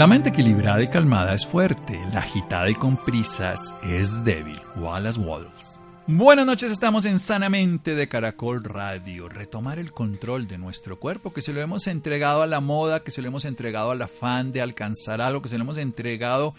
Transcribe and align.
La 0.00 0.06
mente 0.06 0.30
equilibrada 0.30 0.82
y 0.82 0.88
calmada 0.88 1.34
es 1.34 1.44
fuerte, 1.44 2.00
la 2.14 2.20
agitada 2.20 2.70
y 2.70 2.74
con 2.74 2.96
prisas 2.96 3.74
es 3.82 4.24
débil. 4.24 4.58
Wallace 4.76 5.20
Wallace. 5.20 5.76
Buenas 6.06 6.46
noches, 6.46 6.70
estamos 6.72 7.04
en 7.04 7.18
Sanamente 7.18 7.94
de 7.94 8.08
Caracol 8.08 8.64
Radio. 8.64 9.28
Retomar 9.28 9.78
el 9.78 9.92
control 9.92 10.48
de 10.48 10.56
nuestro 10.56 10.98
cuerpo, 10.98 11.34
que 11.34 11.42
se 11.42 11.52
lo 11.52 11.60
hemos 11.60 11.86
entregado 11.86 12.40
a 12.40 12.46
la 12.46 12.60
moda, 12.60 13.00
que 13.00 13.10
se 13.10 13.20
lo 13.20 13.28
hemos 13.28 13.44
entregado 13.44 13.90
al 13.90 14.00
afán 14.00 14.52
de 14.52 14.62
alcanzar 14.62 15.20
algo, 15.20 15.42
que 15.42 15.50
se 15.50 15.58
lo 15.58 15.64
hemos 15.64 15.76
entregado 15.76 16.54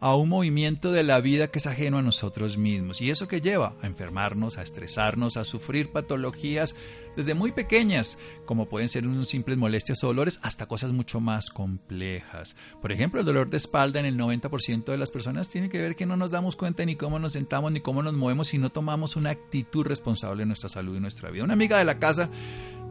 a 0.00 0.14
un 0.14 0.28
movimiento 0.28 0.92
de 0.92 1.02
la 1.02 1.20
vida 1.20 1.48
que 1.48 1.58
es 1.58 1.66
ajeno 1.66 1.98
a 1.98 2.02
nosotros 2.02 2.58
mismos. 2.58 3.00
¿Y 3.00 3.10
eso 3.10 3.28
que 3.28 3.40
lleva? 3.40 3.74
A 3.82 3.86
enfermarnos, 3.86 4.58
a 4.58 4.62
estresarnos, 4.62 5.36
a 5.36 5.44
sufrir 5.44 5.90
patologías 5.90 6.74
desde 7.16 7.34
muy 7.34 7.50
pequeñas, 7.52 8.18
como 8.44 8.66
pueden 8.66 8.90
ser 8.90 9.06
unos 9.06 9.28
simples 9.28 9.56
molestias 9.56 10.04
o 10.04 10.08
dolores, 10.08 10.38
hasta 10.42 10.66
cosas 10.66 10.92
mucho 10.92 11.18
más 11.18 11.48
complejas. 11.48 12.56
Por 12.82 12.92
ejemplo, 12.92 13.20
el 13.20 13.26
dolor 13.26 13.48
de 13.48 13.56
espalda 13.56 13.98
en 13.98 14.06
el 14.06 14.18
90% 14.18 14.84
de 14.84 14.98
las 14.98 15.10
personas 15.10 15.48
tiene 15.48 15.70
que 15.70 15.80
ver 15.80 15.96
que 15.96 16.04
no 16.04 16.16
nos 16.18 16.30
damos 16.30 16.56
cuenta 16.56 16.84
ni 16.84 16.94
cómo 16.96 17.18
nos 17.18 17.32
sentamos 17.32 17.72
ni 17.72 17.80
cómo 17.80 18.02
nos 18.02 18.12
movemos 18.12 18.48
si 18.48 18.58
no 18.58 18.70
tomamos 18.70 19.16
una 19.16 19.30
actitud 19.30 19.86
responsable 19.86 20.42
en 20.42 20.48
nuestra 20.48 20.68
salud 20.68 20.94
y 20.94 21.00
nuestra 21.00 21.30
vida. 21.30 21.44
Una 21.44 21.54
amiga 21.54 21.78
de 21.78 21.86
la 21.86 21.98
casa 21.98 22.28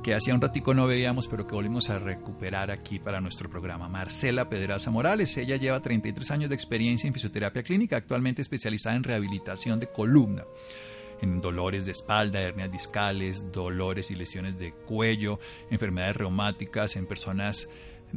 que 0.06 0.14
hacía 0.14 0.36
un 0.36 0.42
ratico 0.42 0.75
no 0.75 0.86
veíamos, 0.86 1.28
pero 1.28 1.48
que 1.48 1.56
volvimos 1.56 1.89
a 1.89 1.98
recuperar 1.98 2.70
aquí 2.70 3.00
para 3.00 3.22
nuestro 3.22 3.50
programa. 3.50 3.89
Marcela 3.89 4.47
Pedraza 4.50 4.92
Morales, 4.92 5.36
ella 5.36 5.56
lleva 5.56 5.81
33 5.81 6.30
años 6.30 6.50
de 6.50 6.53
experiencia 6.53 7.08
en 7.08 7.14
fisioterapia 7.16 7.64
clínica, 7.64 7.97
actualmente 7.97 8.44
especializada 8.44 8.97
en 8.97 9.03
rehabilitación 9.03 9.80
de 9.80 9.88
columna 9.88 10.44
en 11.23 11.42
dolores 11.42 11.88
de 11.88 11.94
espalda, 11.94 12.39
hernias 12.39 12.72
discales, 12.72 13.52
dolores 13.52 14.12
y 14.12 14.16
lesiones 14.16 14.59
de 14.59 14.73
cuello, 14.73 15.39
enfermedades 15.72 16.17
reumáticas 16.17 16.97
en 16.97 17.08
personas 17.08 17.67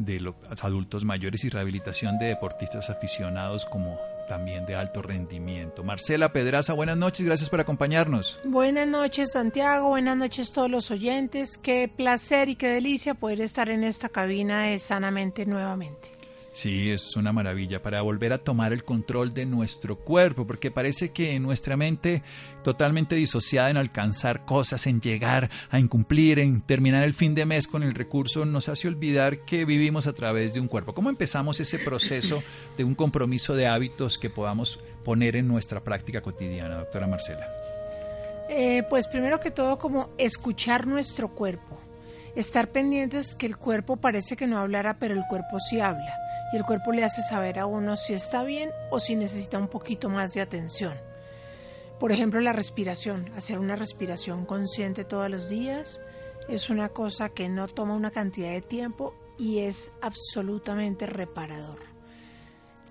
de 0.04 0.20
los 0.20 0.34
adultos 0.62 1.04
mayores 1.04 1.44
y 1.44 1.50
rehabilitación 1.50 2.18
de 2.18 2.26
deportistas 2.26 2.90
aficionados 2.90 3.64
como 3.64 3.98
también 4.28 4.66
de 4.66 4.74
alto 4.74 5.02
rendimiento. 5.02 5.82
Marcela 5.82 6.32
Pedraza, 6.32 6.74
buenas 6.74 6.96
noches, 6.96 7.24
gracias 7.24 7.48
por 7.48 7.60
acompañarnos. 7.60 8.38
Buenas 8.44 8.86
noches 8.86 9.32
Santiago, 9.32 9.88
buenas 9.88 10.16
noches 10.16 10.52
todos 10.52 10.70
los 10.70 10.90
oyentes, 10.90 11.58
qué 11.58 11.88
placer 11.88 12.48
y 12.48 12.56
qué 12.56 12.68
delicia 12.68 13.14
poder 13.14 13.40
estar 13.40 13.70
en 13.70 13.84
esta 13.84 14.08
cabina 14.08 14.64
de 14.64 14.78
Sanamente 14.78 15.46
nuevamente. 15.46 16.17
Sí, 16.58 16.90
es 16.90 17.14
una 17.14 17.32
maravilla 17.32 17.80
para 17.82 18.02
volver 18.02 18.32
a 18.32 18.38
tomar 18.38 18.72
el 18.72 18.82
control 18.82 19.32
de 19.32 19.46
nuestro 19.46 19.94
cuerpo, 19.94 20.44
porque 20.44 20.72
parece 20.72 21.12
que 21.12 21.38
nuestra 21.38 21.76
mente 21.76 22.24
totalmente 22.64 23.14
disociada 23.14 23.70
en 23.70 23.76
alcanzar 23.76 24.44
cosas, 24.44 24.88
en 24.88 25.00
llegar 25.00 25.50
a 25.70 25.78
incumplir, 25.78 26.40
en 26.40 26.60
terminar 26.62 27.04
el 27.04 27.14
fin 27.14 27.36
de 27.36 27.46
mes 27.46 27.68
con 27.68 27.84
el 27.84 27.94
recurso, 27.94 28.44
nos 28.44 28.68
hace 28.68 28.88
olvidar 28.88 29.44
que 29.44 29.64
vivimos 29.64 30.08
a 30.08 30.14
través 30.14 30.52
de 30.52 30.58
un 30.58 30.66
cuerpo. 30.66 30.94
¿Cómo 30.94 31.10
empezamos 31.10 31.60
ese 31.60 31.78
proceso 31.78 32.42
de 32.76 32.82
un 32.82 32.96
compromiso 32.96 33.54
de 33.54 33.68
hábitos 33.68 34.18
que 34.18 34.28
podamos 34.28 34.80
poner 35.04 35.36
en 35.36 35.46
nuestra 35.46 35.84
práctica 35.84 36.22
cotidiana, 36.22 36.78
doctora 36.78 37.06
Marcela? 37.06 37.46
Eh, 38.50 38.82
pues 38.90 39.06
primero 39.06 39.38
que 39.38 39.52
todo 39.52 39.78
como 39.78 40.10
escuchar 40.18 40.88
nuestro 40.88 41.28
cuerpo, 41.28 41.78
estar 42.34 42.72
pendientes 42.72 43.36
que 43.36 43.46
el 43.46 43.56
cuerpo 43.56 43.98
parece 43.98 44.36
que 44.36 44.48
no 44.48 44.58
hablara, 44.58 44.98
pero 44.98 45.14
el 45.14 45.22
cuerpo 45.28 45.60
sí 45.60 45.78
habla 45.78 46.27
y 46.52 46.56
el 46.56 46.64
cuerpo 46.64 46.92
le 46.92 47.04
hace 47.04 47.22
saber 47.22 47.58
a 47.58 47.66
uno 47.66 47.96
si 47.96 48.14
está 48.14 48.42
bien 48.44 48.70
o 48.90 49.00
si 49.00 49.16
necesita 49.16 49.58
un 49.58 49.68
poquito 49.68 50.08
más 50.08 50.32
de 50.34 50.40
atención. 50.40 50.94
Por 51.98 52.12
ejemplo, 52.12 52.40
la 52.40 52.52
respiración, 52.52 53.30
hacer 53.36 53.58
una 53.58 53.76
respiración 53.76 54.46
consciente 54.46 55.04
todos 55.04 55.28
los 55.28 55.48
días 55.48 56.00
es 56.48 56.70
una 56.70 56.88
cosa 56.88 57.28
que 57.28 57.48
no 57.48 57.68
toma 57.68 57.94
una 57.94 58.10
cantidad 58.10 58.50
de 58.50 58.62
tiempo 58.62 59.14
y 59.36 59.58
es 59.58 59.92
absolutamente 60.00 61.06
reparador. 61.06 61.78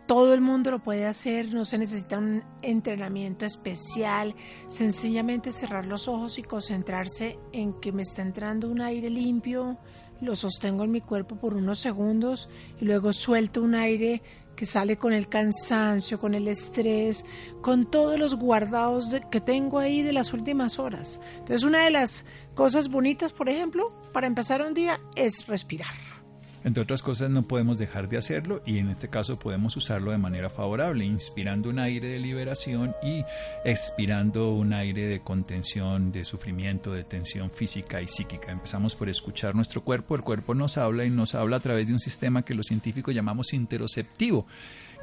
Todo 0.06 0.34
el 0.34 0.40
mundo 0.40 0.72
lo 0.72 0.80
puede 0.80 1.06
hacer, 1.06 1.54
no 1.54 1.66
se 1.66 1.78
necesita 1.78 2.18
un 2.18 2.44
entrenamiento 2.62 3.46
especial, 3.46 4.36
sencillamente 4.70 5.52
cerrar 5.52 5.86
los 5.86 6.08
ojos 6.08 6.40
y 6.40 6.44
concentrarse 6.44 7.38
en 7.52 7.74
que 7.74 7.92
me 7.92 8.04
está 8.04 8.22
entrando 8.22 8.70
un 8.70 8.80
aire 8.80 9.10
limpio, 9.10 9.78
lo 10.22 10.36
sostengo 10.36 10.84
en 10.84 10.92
mi 10.92 11.02
cuerpo 11.02 11.36
por 11.36 11.54
unos 11.54 11.80
segundos 11.80 12.50
y 12.80 12.86
luego 12.86 13.14
suelto 13.14 13.62
un 13.62 13.76
aire 13.76 14.22
que 14.56 14.66
sale 14.66 14.98
con 14.98 15.14
el 15.14 15.30
cansancio, 15.30 16.20
con 16.20 16.34
el 16.34 16.48
estrés, 16.48 17.24
con 17.62 17.90
todos 17.90 18.18
los 18.18 18.36
guardados 18.36 19.16
que 19.32 19.40
tengo 19.40 19.80
ahí 19.80 20.02
de 20.02 20.14
las 20.14 20.34
últimas 20.34 20.80
horas. 20.80 21.20
Entonces 21.38 21.64
una 21.64 21.84
de 21.84 21.92
las 21.92 22.26
cosas 22.56 22.90
bonitas, 22.90 23.32
por 23.34 23.50
ejemplo, 23.50 23.94
para 24.12 24.28
empezar 24.28 24.62
un 24.62 24.74
día 24.74 25.00
es 25.16 25.46
respirar. 25.48 26.17
Entre 26.68 26.84
otras 26.84 27.02
cosas 27.02 27.30
no 27.30 27.48
podemos 27.48 27.78
dejar 27.78 28.10
de 28.10 28.18
hacerlo 28.18 28.62
y 28.66 28.80
en 28.80 28.90
este 28.90 29.08
caso 29.08 29.40
podemos 29.40 29.78
usarlo 29.78 30.12
de 30.12 30.18
manera 30.18 30.50
favorable, 30.50 31.06
inspirando 31.06 31.70
un 31.70 31.80
aire 31.80 32.10
de 32.10 32.20
liberación 32.20 32.94
y 33.02 33.24
expirando 33.64 34.52
un 34.52 34.74
aire 34.74 35.08
de 35.08 35.22
contención, 35.22 36.12
de 36.12 36.26
sufrimiento, 36.26 36.92
de 36.92 37.06
tensión 37.06 37.52
física 37.52 38.02
y 38.02 38.10
psíquica. 38.10 38.52
Empezamos 38.52 38.96
por 38.96 39.08
escuchar 39.08 39.56
nuestro 39.56 39.82
cuerpo, 39.82 40.16
el 40.16 40.24
cuerpo 40.24 40.56
nos 40.56 40.78
habla 40.78 41.06
y 41.06 41.10
nos 41.10 41.36
habla 41.36 41.56
a 41.56 41.62
través 41.62 41.88
de 41.88 41.94
un 41.94 42.02
sistema 42.02 42.44
que 42.44 42.54
los 42.54 42.68
científicos 42.68 43.16
llamamos 43.16 43.54
interoceptivo 43.54 44.46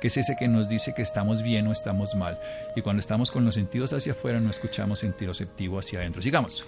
que 0.03 0.09
es 0.09 0.19
ese 0.19 0.37
que 0.39 0.49
nos 0.49 0.69
dice 0.69 0.93
que 0.95 1.01
estamos 1.01 1.43
bien 1.43 1.67
o 1.67 1.73
estamos 1.73 2.15
mal. 2.15 2.39
Y 2.77 2.83
cuando 2.83 3.01
estamos 3.01 3.31
con 3.31 3.47
los 3.47 3.55
sentidos 3.55 3.95
hacia 3.95 4.13
afuera 4.13 4.39
no 4.39 4.51
escuchamos 4.51 5.03
interoceptivo 5.03 5.79
hacia 5.79 6.01
adentro. 6.01 6.21
Sigamos. 6.21 6.67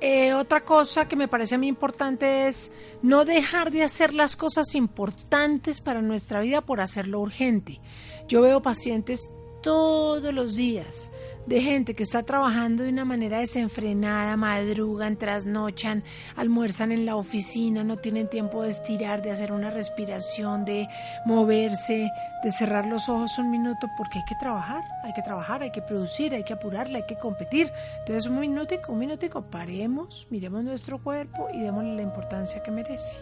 Eh, 0.00 0.34
otra 0.34 0.62
cosa 0.62 1.08
que 1.08 1.16
me 1.16 1.28
parece 1.28 1.54
a 1.54 1.58
mí 1.58 1.68
importante 1.68 2.48
es 2.48 2.70
no 3.02 3.24
dejar 3.24 3.70
de 3.70 3.82
hacer 3.82 4.12
las 4.12 4.36
cosas 4.36 4.74
importantes 4.74 5.80
para 5.80 6.02
nuestra 6.02 6.40
vida 6.40 6.60
por 6.60 6.80
hacerlo 6.80 7.20
urgente. 7.20 7.80
Yo 8.28 8.42
veo 8.42 8.60
pacientes 8.60 9.30
todos 9.62 10.34
los 10.34 10.54
días 10.54 11.10
de 11.46 11.60
gente 11.60 11.94
que 11.94 12.02
está 12.02 12.22
trabajando 12.24 12.82
de 12.82 12.90
una 12.90 13.04
manera 13.04 13.38
desenfrenada, 13.38 14.36
madrugan, 14.36 15.16
trasnochan, 15.16 16.02
almuerzan 16.34 16.92
en 16.92 17.06
la 17.06 17.16
oficina, 17.16 17.84
no 17.84 17.96
tienen 17.96 18.28
tiempo 18.28 18.62
de 18.62 18.70
estirar, 18.70 19.22
de 19.22 19.30
hacer 19.30 19.52
una 19.52 19.70
respiración, 19.70 20.64
de 20.64 20.88
moverse, 21.24 22.10
de 22.42 22.52
cerrar 22.52 22.86
los 22.86 23.08
ojos 23.08 23.38
un 23.38 23.50
minuto, 23.50 23.86
porque 23.96 24.18
hay 24.18 24.24
que 24.24 24.34
trabajar, 24.40 24.82
hay 25.04 25.12
que 25.12 25.22
trabajar, 25.22 25.62
hay 25.62 25.70
que 25.70 25.82
producir, 25.82 26.34
hay 26.34 26.42
que 26.42 26.52
apurarle, 26.52 26.98
hay 26.98 27.06
que 27.06 27.16
competir. 27.16 27.72
Entonces 28.00 28.26
un 28.26 28.40
minutico, 28.40 28.92
un 28.92 28.98
minutico, 28.98 29.42
paremos, 29.42 30.26
miremos 30.30 30.64
nuestro 30.64 31.02
cuerpo 31.02 31.48
y 31.52 31.60
démosle 31.60 31.94
la 31.94 32.02
importancia 32.02 32.62
que 32.62 32.70
merece. 32.70 33.16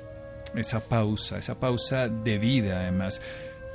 Esa 0.54 0.80
pausa, 0.80 1.38
esa 1.38 1.58
pausa 1.58 2.08
de 2.08 2.38
vida 2.38 2.80
además 2.80 3.20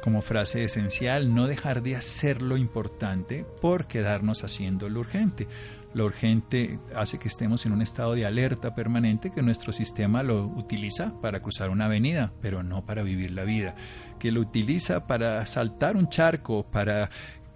como 0.02 0.22
frase 0.22 0.64
esencial, 0.64 1.34
no 1.34 1.48
dejar 1.48 1.82
de 1.82 1.96
hacer 1.96 2.42
lo 2.42 2.58
importante 2.58 3.46
por 3.62 3.88
quedarnos 3.88 4.44
haciendo 4.44 4.90
lo 4.90 5.02
urgente. 5.02 5.48
Lo 5.94 6.06
urgente 6.06 6.80
hace 6.96 7.18
que 7.18 7.28
estemos 7.28 7.66
en 7.66 7.72
un 7.72 7.82
estado 7.82 8.14
de 8.14 8.26
alerta 8.26 8.76
permanente 8.76 9.32
que 9.32 9.42
nuestro 9.42 9.74
sistema 9.74 10.22
lo 10.22 10.46
utiliza 10.46 11.20
para 11.20 11.42
cruzar 11.42 11.72
una 11.72 11.86
avenida, 11.86 12.32
pero 12.42 12.62
no 12.62 12.86
para 12.86 13.02
vivir 13.02 13.32
la 13.32 13.44
vida, 13.44 13.76
que 14.20 14.32
lo 14.32 14.42
utiliza 14.42 15.08
para 15.08 15.44
saltar 15.48 15.98
un 15.98 16.10
charco, 16.10 16.64
para 16.64 17.10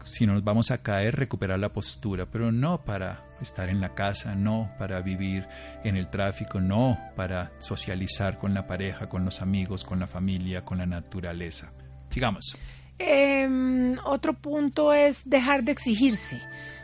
si 0.06 0.25
nos 0.25 0.44
vamos 0.44 0.72
a 0.72 0.81
caer 0.81 1.16
recuperar 1.16 1.60
la 1.60 1.72
postura, 1.74 2.25
pero 2.25 2.51
no 2.51 2.84
para 2.84 3.24
estar 3.40 3.69
en 3.69 3.81
la 3.81 3.94
casa, 3.94 4.36
no 4.36 4.72
para 4.80 5.01
vivir 5.01 5.48
en 5.84 5.95
el 5.95 6.10
tráfico, 6.10 6.60
no 6.60 6.98
para 7.16 7.51
socializar 7.60 8.40
con 8.40 8.54
la 8.54 8.68
pareja, 8.68 9.10
con 9.10 9.25
los 9.25 9.42
amigos, 9.42 9.84
con 9.84 10.00
la 10.00 10.07
familia, 10.07 10.66
con 10.66 10.80
la 10.80 10.86
naturaleza. 10.86 11.72
Sigamos. 12.13 12.56
Em, 13.00 13.98
otro 14.06 14.33
punto 14.33 14.94
es 14.94 15.27
dejar 15.27 15.63
de 15.63 15.71
exigirse, 15.71 16.42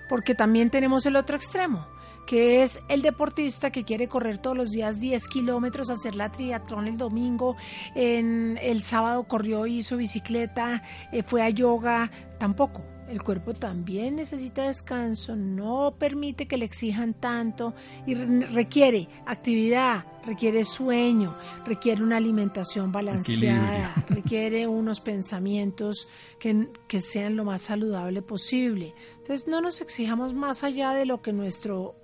porque 0.09 0.33
también 0.33 0.71
tenemos 0.71 1.05
el 1.05 1.15
otro 1.15 1.35
extremo 1.35 1.85
que 2.29 2.61
es 2.61 2.79
el 2.89 3.01
deportista 3.01 3.71
que 3.71 3.83
quiere 3.83 4.07
correr 4.07 4.37
todos 4.37 4.55
los 4.55 4.69
días 4.69 4.99
10 4.99 5.27
kilómetros, 5.29 5.89
hacer 5.89 6.13
la 6.13 6.31
triatlón 6.31 6.85
el 6.85 6.95
domingo, 6.95 7.57
en 7.95 8.59
el 8.61 8.83
sábado 8.83 9.23
corrió, 9.23 9.65
hizo 9.65 9.97
bicicleta, 9.97 10.83
eh, 11.11 11.23
fue 11.23 11.41
a 11.41 11.49
yoga, 11.49 12.11
tampoco. 12.39 12.83
El 13.07 13.24
cuerpo 13.24 13.56
también 13.56 14.18
necesita 14.18 14.68
descanso, 14.68 15.36
no 15.36 15.95
permite 15.97 16.47
que 16.47 16.57
le 16.57 16.65
exijan 16.65 17.15
tanto 17.15 17.74
y 18.06 18.13
requiere 18.13 19.09
actividad, 19.25 20.06
requiere 20.25 20.63
sueño, 20.63 21.36
requiere 21.65 22.03
una 22.03 22.18
alimentación 22.18 22.91
balanceada, 22.91 24.06
requiere 24.09 24.68
unos 24.68 25.01
pensamientos 25.01 26.07
que, 26.39 26.69
que 26.88 27.01
sean 27.01 27.36
lo 27.36 27.45
más 27.45 27.63
saludable 27.63 28.21
posible. 28.21 28.94
Entonces 29.18 29.47
no 29.47 29.59
nos 29.59 29.81
exijamos 29.81 30.35
más 30.35 30.63
allá 30.63 30.92
de 30.94 31.07
lo 31.07 31.24
que 31.24 31.33
nuestro 31.33 31.95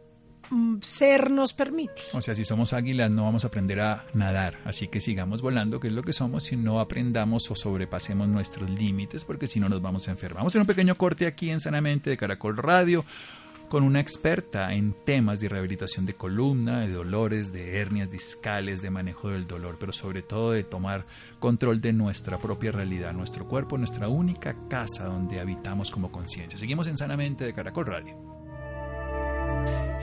ser 0.82 1.32
nos 1.32 1.54
permite. 1.54 2.02
O 2.14 2.22
sea, 2.22 2.36
si 2.36 2.46
somos 2.46 2.74
águilas 2.74 3.12
no 3.12 3.24
vamos 3.24 3.44
a 3.44 3.48
aprender 3.48 3.82
a 3.82 4.06
nadar, 4.14 4.60
así 4.66 4.88
que 4.88 5.02
sigamos 5.02 5.42
volando, 5.42 5.80
que 5.80 5.88
es 5.88 5.94
lo 5.94 6.04
que 6.04 6.14
somos, 6.14 6.44
si 6.44 6.58
no 6.58 6.80
aprendamos 6.80 7.50
o 7.52 7.56
sobrepasemos 7.56 8.28
nuestros 8.28 8.70
límites, 8.70 9.26
porque 9.26 9.48
si 9.48 9.60
no 9.60 9.70
nos 9.70 9.82
vamos 9.82 10.08
a 10.08 10.12
enfermar. 10.12 10.38
Vamos 10.38 10.52
a 10.52 10.54
hacer 10.54 10.62
un 10.62 10.68
pequeño 10.68 10.96
corte 10.96 11.28
aquí 11.28 11.50
en 11.50 11.60
Sanamente 11.60 12.10
de 12.10 12.18
Caracol 12.18 12.58
Radio 12.58 13.06
con 13.70 13.84
una 13.84 14.00
experta 14.00 14.74
en 14.74 14.94
temas 15.06 15.40
de 15.40 15.50
rehabilitación 15.50 16.06
de 16.06 16.16
columna, 16.16 16.82
de 16.82 16.94
dolores, 16.94 17.52
de 17.52 17.80
hernias 17.80 18.12
discales, 18.12 18.82
de 18.82 18.92
manejo 18.92 19.30
del 19.30 19.48
dolor, 19.48 19.78
pero 19.80 19.92
sobre 19.92 20.22
todo 20.22 20.52
de 20.52 20.64
tomar 20.64 21.06
control 21.40 21.82
de 21.82 21.94
nuestra 21.94 22.38
propia 22.38 22.72
realidad, 22.72 23.14
nuestro 23.14 23.48
cuerpo, 23.48 23.78
nuestra 23.78 24.08
única 24.08 24.56
casa 24.70 25.06
donde 25.06 25.40
habitamos 25.40 25.92
como 25.92 26.12
conciencia. 26.12 26.60
Seguimos 26.60 26.88
en 26.88 26.98
Sanamente 26.98 27.44
de 27.44 27.54
Caracol 27.54 27.88
Radio 27.88 28.35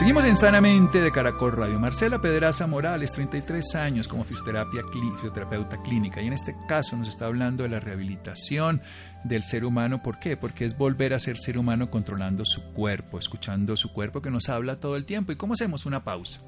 Seguimos 0.00 0.24
en 0.24 0.34
Sanamente 0.34 0.98
de 0.98 1.12
Caracol 1.12 1.52
Radio. 1.52 1.78
Marcela 1.78 2.22
Pedraza 2.22 2.66
Morales, 2.66 3.12
33 3.12 3.74
años 3.74 4.08
como 4.08 4.24
fisioterapia, 4.24 4.82
fisioterapeuta 4.90 5.82
clínica 5.82 6.22
y 6.22 6.26
en 6.26 6.32
este 6.32 6.56
caso 6.66 6.96
nos 6.96 7.06
está 7.10 7.26
hablando 7.26 7.64
de 7.64 7.68
la 7.68 7.80
rehabilitación 7.80 8.80
del 9.24 9.42
ser 9.42 9.62
humano. 9.66 10.02
¿Por 10.02 10.18
qué? 10.18 10.38
Porque 10.38 10.64
es 10.64 10.78
volver 10.78 11.12
a 11.12 11.18
ser 11.18 11.36
ser 11.36 11.58
humano 11.58 11.90
controlando 11.90 12.46
su 12.46 12.72
cuerpo, 12.72 13.18
escuchando 13.18 13.76
su 13.76 13.92
cuerpo 13.92 14.22
que 14.22 14.30
nos 14.30 14.48
habla 14.48 14.80
todo 14.80 14.96
el 14.96 15.04
tiempo. 15.04 15.32
¿Y 15.32 15.36
cómo 15.36 15.52
hacemos 15.52 15.84
una 15.84 16.02
pausa? 16.02 16.40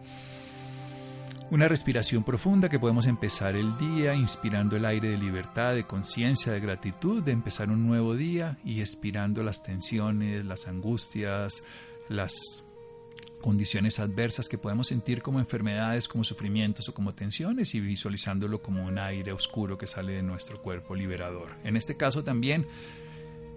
Una 1.50 1.68
respiración 1.68 2.24
profunda 2.24 2.70
que 2.70 2.80
podemos 2.80 3.04
empezar 3.04 3.54
el 3.54 3.76
día 3.76 4.14
inspirando 4.14 4.76
el 4.76 4.86
aire 4.86 5.10
de 5.10 5.18
libertad, 5.18 5.74
de 5.74 5.84
conciencia, 5.84 6.52
de 6.52 6.60
gratitud, 6.60 7.22
de 7.22 7.32
empezar 7.32 7.68
un 7.68 7.86
nuevo 7.86 8.16
día 8.16 8.56
y 8.64 8.80
expirando 8.80 9.42
las 9.42 9.62
tensiones, 9.62 10.42
las 10.42 10.66
angustias, 10.68 11.62
las 12.08 12.64
condiciones 13.42 13.98
adversas 13.98 14.48
que 14.48 14.56
podemos 14.56 14.86
sentir 14.86 15.20
como 15.20 15.38
enfermedades, 15.38 16.08
como 16.08 16.24
sufrimientos 16.24 16.88
o 16.88 16.94
como 16.94 17.14
tensiones 17.14 17.74
y 17.74 17.80
visualizándolo 17.80 18.62
como 18.62 18.86
un 18.86 18.98
aire 18.98 19.32
oscuro 19.32 19.76
que 19.76 19.86
sale 19.86 20.14
de 20.14 20.22
nuestro 20.22 20.62
cuerpo 20.62 20.94
liberador. 20.94 21.56
En 21.64 21.76
este 21.76 21.96
caso 21.98 22.24
también 22.24 22.66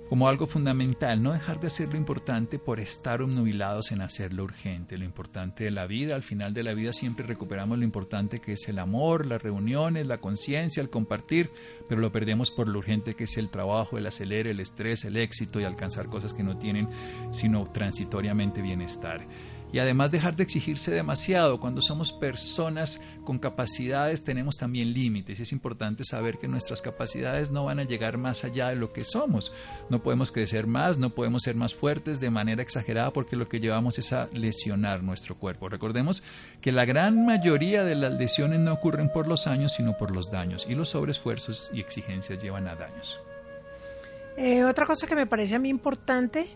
como 0.10 0.28
algo 0.28 0.46
fundamental, 0.46 1.24
no 1.24 1.34
dejar 1.34 1.60
de 1.60 1.68
hacer 1.68 1.90
lo 1.90 1.98
importante 1.98 2.60
por 2.60 2.80
estar 2.80 3.24
obnubilados 3.24 3.92
en 3.92 4.02
hacer 4.02 4.34
lo 4.34 4.44
urgente, 4.44 5.00
lo 5.00 5.04
importante 5.04 5.64
de 5.64 5.72
la 5.72 5.88
vida. 5.88 6.14
Al 6.14 6.22
final 6.22 6.54
de 6.54 6.62
la 6.62 6.76
vida 6.76 6.94
siempre 6.94 7.26
recuperamos 7.26 7.80
lo 7.80 7.84
importante 7.84 8.40
que 8.40 8.54
es 8.54 8.70
el 8.70 8.78
amor, 8.78 9.26
las 9.26 9.42
reuniones, 9.42 10.06
la 10.06 10.20
conciencia, 10.20 10.82
el 10.82 10.92
compartir, 10.92 11.50
pero 11.90 12.02
lo 12.02 12.12
perdemos 12.12 12.52
por 12.52 12.68
lo 12.68 12.78
urgente 12.78 13.16
que 13.16 13.24
es 13.24 13.36
el 13.38 13.50
trabajo, 13.50 13.98
el 13.98 14.06
acelere, 14.06 14.52
el 14.52 14.60
estrés, 14.60 15.06
el 15.06 15.18
éxito 15.18 15.60
y 15.60 15.64
alcanzar 15.64 16.06
cosas 16.06 16.34
que 16.34 16.44
no 16.44 16.60
tienen 16.60 16.88
sino 17.32 17.72
transitoriamente 17.72 18.62
bienestar 18.62 19.26
y 19.76 19.80
además 19.80 20.10
dejar 20.10 20.38
de 20.38 20.44
exigirse 20.44 20.90
demasiado. 20.90 21.60
Cuando 21.60 21.82
somos 21.82 22.14
personas 22.14 23.02
con 23.26 23.40
capacidades 23.40 24.24
tenemos 24.24 24.56
también 24.56 24.94
límites 24.94 25.42
es 25.42 25.52
importante 25.52 26.06
saber 26.06 26.38
que 26.38 26.48
nuestras 26.48 26.82
capacidades 26.82 27.52
no 27.52 27.66
van 27.66 27.80
a 27.80 27.84
llegar 27.84 28.18
más 28.18 28.46
allá 28.46 28.70
de 28.70 28.78
lo 28.78 28.88
que 28.88 29.04
somos. 29.04 29.52
No 29.90 30.02
podemos 30.02 30.32
crecer 30.32 30.66
más, 30.66 30.98
no 30.98 31.10
podemos 31.10 31.44
ser 31.44 31.56
más 31.56 31.76
fuertes 31.76 32.22
de 32.22 32.30
manera 32.30 32.62
exagerada 32.62 33.12
porque 33.12 33.36
lo 33.36 33.50
que 33.50 33.60
llevamos 33.60 34.00
es 34.00 34.14
a 34.14 34.30
lesionar 34.32 35.04
nuestro 35.04 35.38
cuerpo. 35.38 35.68
Recordemos 35.68 36.24
que 36.62 36.72
la 36.72 36.86
gran 36.86 37.26
mayoría 37.26 37.84
de 37.84 37.96
las 37.96 38.14
lesiones 38.14 38.62
no 38.62 38.72
ocurren 38.72 39.12
por 39.12 39.28
los 39.28 39.46
años 39.46 39.74
sino 39.74 39.98
por 39.98 40.12
los 40.12 40.32
daños 40.32 40.68
y 40.70 40.76
los 40.76 40.88
sobreesfuerzos 40.88 41.70
y 41.74 41.82
exigencias 41.82 42.42
llevan 42.42 42.70
a 42.70 42.78
daños. 42.78 43.20
Eh, 44.38 44.64
otra 44.64 44.86
cosa 44.86 45.06
que 45.06 45.16
me 45.16 45.28
parece 45.28 45.56
a 45.56 45.60
mí 45.60 45.68
importante 45.68 46.48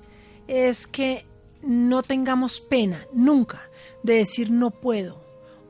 es 0.48 0.88
que 0.88 1.26
no 1.62 2.04
tengamos 2.04 2.60
pena 2.60 3.06
nunca 3.14 3.70
de 4.04 4.16
decir 4.16 4.52
no 4.52 4.72
puedo 4.72 5.22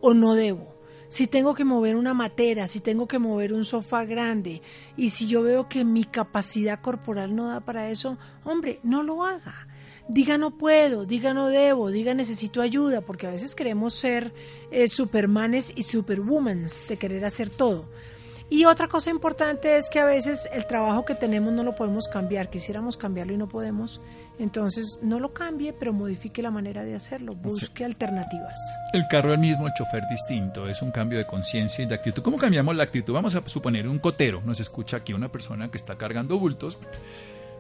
o 0.02 0.14
no 0.14 0.36
debo. 0.36 0.76
Si 1.10 1.26
tengo 1.26 1.56
que 1.56 1.66
mover 1.66 1.96
una 1.96 2.14
matera, 2.14 2.68
si 2.68 2.80
tengo 2.80 3.08
que 3.08 3.18
mover 3.18 3.52
un 3.52 3.66
sofá 3.66 4.06
grande 4.06 4.62
y 4.96 5.10
si 5.10 5.28
yo 5.28 5.42
veo 5.42 5.68
que 5.68 5.84
mi 5.84 6.04
capacidad 6.04 6.82
corporal 6.82 7.36
no 7.36 7.48
da 7.48 7.62
para 7.62 7.90
eso, 7.90 8.18
hombre, 8.44 8.80
no 8.84 9.02
lo 9.02 9.26
haga. 9.26 9.68
Diga 10.08 10.38
no 10.38 10.58
puedo, 10.58 11.06
diga 11.06 11.34
no 11.34 11.48
debo, 11.48 11.90
diga 11.90 12.14
necesito 12.14 12.62
ayuda, 12.62 13.02
porque 13.02 13.28
a 13.28 13.32
veces 13.32 13.56
queremos 13.56 13.94
ser 13.96 14.34
eh, 14.72 14.88
supermanes 14.88 15.72
y 15.76 15.84
superwomans 15.84 16.88
de 16.88 16.98
querer 16.98 17.26
hacer 17.26 17.50
todo. 17.50 17.90
Y 18.52 18.66
otra 18.66 18.88
cosa 18.88 19.12
importante 19.12 19.78
es 19.78 19.90
que 19.92 20.00
a 20.00 20.06
veces 20.06 20.50
el 20.52 20.66
trabajo 20.66 21.06
que 21.06 21.14
tenemos 21.14 21.54
no 21.54 21.64
lo 21.64 21.76
podemos 21.76 22.08
cambiar, 22.08 22.50
quisiéramos 22.50 22.98
cambiarlo 22.98 23.34
y 23.34 23.38
no 23.38 23.48
podemos, 23.48 24.02
entonces 24.40 25.00
no 25.04 25.20
lo 25.20 25.34
cambie, 25.34 25.72
pero 25.72 25.94
modifique 25.94 26.42
la 26.42 26.50
manera 26.50 26.84
de 26.84 26.96
hacerlo, 26.96 27.36
busque 27.36 27.86
alternativas. 27.86 28.60
El 28.94 29.08
carro 29.08 29.30
es 29.30 29.36
el 29.36 29.42
mismo, 29.42 29.68
el 29.68 29.74
chofer 29.74 30.04
distinto, 30.10 30.68
es 30.68 30.82
un 30.82 30.90
cambio 30.90 31.20
de 31.20 31.28
conciencia 31.28 31.84
y 31.84 31.88
de 31.88 31.94
actitud. 31.94 32.24
¿Cómo 32.24 32.38
cambiamos 32.38 32.76
la 32.76 32.84
actitud? 32.84 33.14
Vamos 33.14 33.36
a 33.36 33.48
suponer 33.48 33.88
un 33.88 34.00
cotero, 34.00 34.42
nos 34.44 34.60
escucha 34.60 34.98
aquí 34.98 35.14
una 35.14 35.32
persona 35.32 35.70
que 35.70 35.78
está 35.78 35.96
cargando 35.98 36.40
bultos 36.40 36.80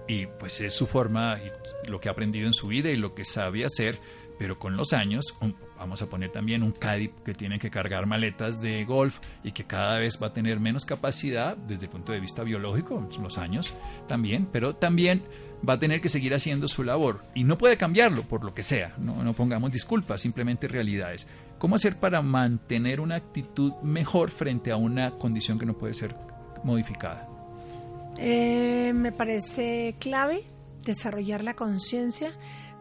y 0.07 0.25
pues 0.25 0.59
es 0.59 0.73
su 0.73 0.87
forma 0.87 1.37
y 1.39 1.89
lo 1.89 1.99
que 1.99 2.09
ha 2.09 2.13
aprendido 2.13 2.47
en 2.47 2.53
su 2.53 2.67
vida 2.67 2.89
y 2.89 2.95
lo 2.95 3.13
que 3.13 3.25
sabe 3.25 3.63
hacer, 3.63 3.99
pero 4.39 4.57
con 4.57 4.75
los 4.75 4.91
años, 4.93 5.37
vamos 5.79 6.01
a 6.01 6.09
poner 6.09 6.31
también 6.31 6.61
un 6.61 6.71
caddy 6.71 7.09
que 7.25 7.33
tiene 7.33 7.57
que 7.57 7.71
cargar 7.71 8.05
maletas 8.05 8.61
de 8.61 8.83
golf 8.85 9.19
y 9.43 9.53
que 9.53 9.63
cada 9.63 9.97
vez 9.97 10.21
va 10.21 10.27
a 10.27 10.33
tener 10.33 10.59
menos 10.59 10.85
capacidad 10.85 11.55
desde 11.55 11.85
el 11.85 11.91
punto 11.91 12.11
de 12.11 12.19
vista 12.19 12.43
biológico, 12.43 13.07
los 13.21 13.37
años 13.37 13.73
también, 14.07 14.47
pero 14.51 14.75
también 14.75 15.23
va 15.67 15.73
a 15.73 15.79
tener 15.79 16.01
que 16.01 16.09
seguir 16.09 16.33
haciendo 16.33 16.67
su 16.67 16.83
labor 16.83 17.23
y 17.33 17.43
no 17.43 17.57
puede 17.57 17.77
cambiarlo 17.77 18.23
por 18.23 18.43
lo 18.43 18.53
que 18.53 18.63
sea, 18.63 18.93
no, 18.97 19.23
no 19.23 19.33
pongamos 19.33 19.71
disculpas, 19.71 20.21
simplemente 20.21 20.67
realidades. 20.67 21.27
¿Cómo 21.57 21.75
hacer 21.75 21.97
para 21.97 22.21
mantener 22.21 22.99
una 22.99 23.15
actitud 23.15 23.73
mejor 23.81 24.29
frente 24.29 24.71
a 24.71 24.77
una 24.77 25.11
condición 25.11 25.59
que 25.59 25.65
no 25.65 25.77
puede 25.77 25.93
ser 25.93 26.15
modificada? 26.63 27.27
Eh, 28.17 28.91
me 28.93 29.11
parece 29.11 29.95
clave 29.99 30.43
desarrollar 30.85 31.43
la 31.43 31.55
conciencia 31.55 32.31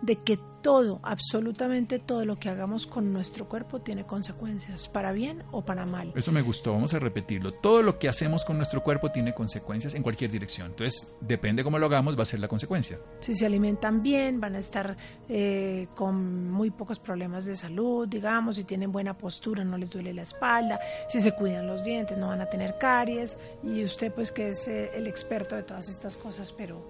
de 0.03 0.17
que 0.17 0.39
todo, 0.63 1.01
absolutamente 1.03 1.99
todo 1.99 2.25
lo 2.25 2.39
que 2.39 2.49
hagamos 2.49 2.87
con 2.87 3.13
nuestro 3.13 3.49
cuerpo 3.49 3.81
tiene 3.81 4.05
consecuencias, 4.05 4.89
para 4.89 5.13
bien 5.13 5.45
o 5.51 5.65
para 5.65 5.87
mal. 5.87 6.13
Eso 6.17 6.33
me 6.33 6.43
gustó, 6.43 6.73
vamos 6.73 6.95
a 6.95 6.99
repetirlo. 6.99 7.55
Todo 7.55 7.83
lo 7.83 7.99
que 7.99 8.09
hacemos 8.09 8.45
con 8.45 8.57
nuestro 8.57 8.83
cuerpo 8.83 9.11
tiene 9.11 9.35
consecuencias 9.35 9.95
en 9.95 10.03
cualquier 10.03 10.31
dirección. 10.31 10.69
Entonces, 10.69 11.13
depende 11.21 11.63
cómo 11.63 11.79
lo 11.79 11.87
hagamos, 11.87 12.19
va 12.19 12.23
a 12.23 12.27
ser 12.27 12.41
la 12.41 12.49
consecuencia. 12.49 12.99
Si 13.21 13.35
se 13.35 13.47
alimentan 13.47 14.03
bien, 14.03 14.41
van 14.41 14.57
a 14.57 14.59
estar 14.59 14.97
eh, 15.29 15.89
con 15.95 16.51
muy 16.51 16.71
pocos 16.71 16.99
problemas 16.99 17.47
de 17.47 17.55
salud, 17.55 18.09
digamos, 18.09 18.57
si 18.57 18.65
tienen 18.65 18.91
buena 18.93 19.17
postura, 19.17 19.65
no 19.65 19.79
les 19.79 19.91
duele 19.91 20.13
la 20.13 20.23
espalda, 20.23 20.81
si 21.09 21.21
se 21.21 21.33
cuidan 21.33 21.67
los 21.67 21.85
dientes, 21.85 22.19
no 22.19 22.29
van 22.29 22.41
a 22.41 22.47
tener 22.47 22.79
caries. 22.79 23.39
Y 23.63 23.85
usted, 23.85 24.13
pues, 24.13 24.33
que 24.33 24.49
es 24.49 24.67
eh, 24.69 24.91
el 24.95 25.07
experto 25.07 25.57
de 25.57 25.63
todas 25.63 25.89
estas 25.89 26.17
cosas, 26.17 26.53
pero 26.53 26.83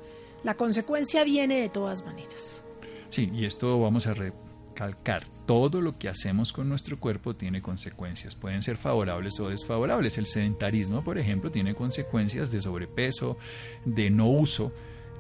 la 0.43 0.55
consecuencia 0.55 1.25
viene 1.25 1.61
de 1.61 1.69
todas 1.69 2.05
maneras. 2.05 2.63
Sí, 3.11 3.31
y 3.35 3.45
esto 3.45 3.81
vamos 3.81 4.07
a 4.07 4.15
recalcar. 4.15 5.25
Todo 5.47 5.81
lo 5.81 5.99
que 5.99 6.09
hacemos 6.09 6.53
con 6.53 6.69
nuestro 6.69 7.01
cuerpo 7.01 7.35
tiene 7.35 7.63
consecuencias. 7.63 8.35
Pueden 8.35 8.63
ser 8.63 8.77
favorables 8.77 9.41
o 9.41 9.49
desfavorables. 9.49 10.19
El 10.19 10.27
sedentarismo, 10.27 11.03
por 11.03 11.19
ejemplo, 11.19 11.51
tiene 11.51 11.75
consecuencias 11.75 12.51
de 12.51 12.61
sobrepeso, 12.61 13.39
de 13.85 14.11
no 14.11 14.29
uso 14.29 14.73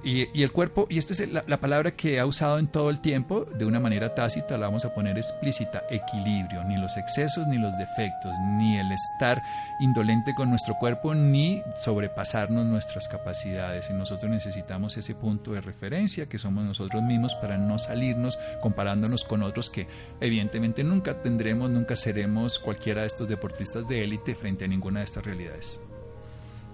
Y, 0.04 0.42
el 0.42 0.52
cuerpo, 0.52 0.86
y 0.88 0.98
esta 0.98 1.12
es 1.12 1.28
la, 1.28 1.44
la, 1.46 1.58
palabra 1.58 1.90
que 1.90 2.20
ha 2.20 2.26
usado 2.26 2.58
en 2.58 2.68
todo 2.68 2.88
el 2.88 3.00
tiempo, 3.00 3.44
de 3.44 3.64
una 3.64 3.80
manera 3.80 4.14
tácita, 4.14 4.56
la 4.56 4.66
vamos 4.66 4.84
a 4.84 4.94
poner 4.94 5.16
explícita, 5.16 5.84
equilibrio, 5.90 6.62
ni 6.64 6.76
los 6.76 6.96
excesos 6.96 7.46
ni 7.48 7.58
los 7.58 7.76
defectos, 7.78 8.32
ni 8.56 8.78
el 8.78 8.92
estar 8.92 9.42
indolente 9.80 10.34
con 10.34 10.50
nuestro 10.50 10.76
cuerpo, 10.76 11.14
ni 11.14 11.62
sobrepasarnos 11.74 12.64
nuestras 12.64 13.08
capacidades. 13.08 13.90
Y 13.90 13.94
nosotros 13.94 14.30
necesitamos 14.30 14.96
ese 14.96 15.14
punto 15.14 15.52
de 15.52 15.60
referencia 15.60 16.28
que 16.28 16.38
somos 16.38 16.64
nosotros 16.64 17.02
mismos 17.02 17.34
para 17.34 17.58
no 17.58 17.78
salirnos 17.78 18.38
comparándonos 18.62 19.24
con 19.24 19.42
otros 19.42 19.68
que 19.68 19.88
evidentemente 20.20 20.84
nunca 20.84 21.20
tendremos, 21.22 21.70
nunca 21.70 21.96
seremos 21.96 22.58
cualquiera 22.58 23.02
de 23.02 23.08
estos 23.08 23.28
deportistas 23.28 23.88
de 23.88 24.04
élite 24.04 24.34
frente 24.34 24.64
a 24.64 24.68
ninguna 24.68 25.00
de 25.00 25.06
estas 25.06 25.24
realidades. 25.24 25.80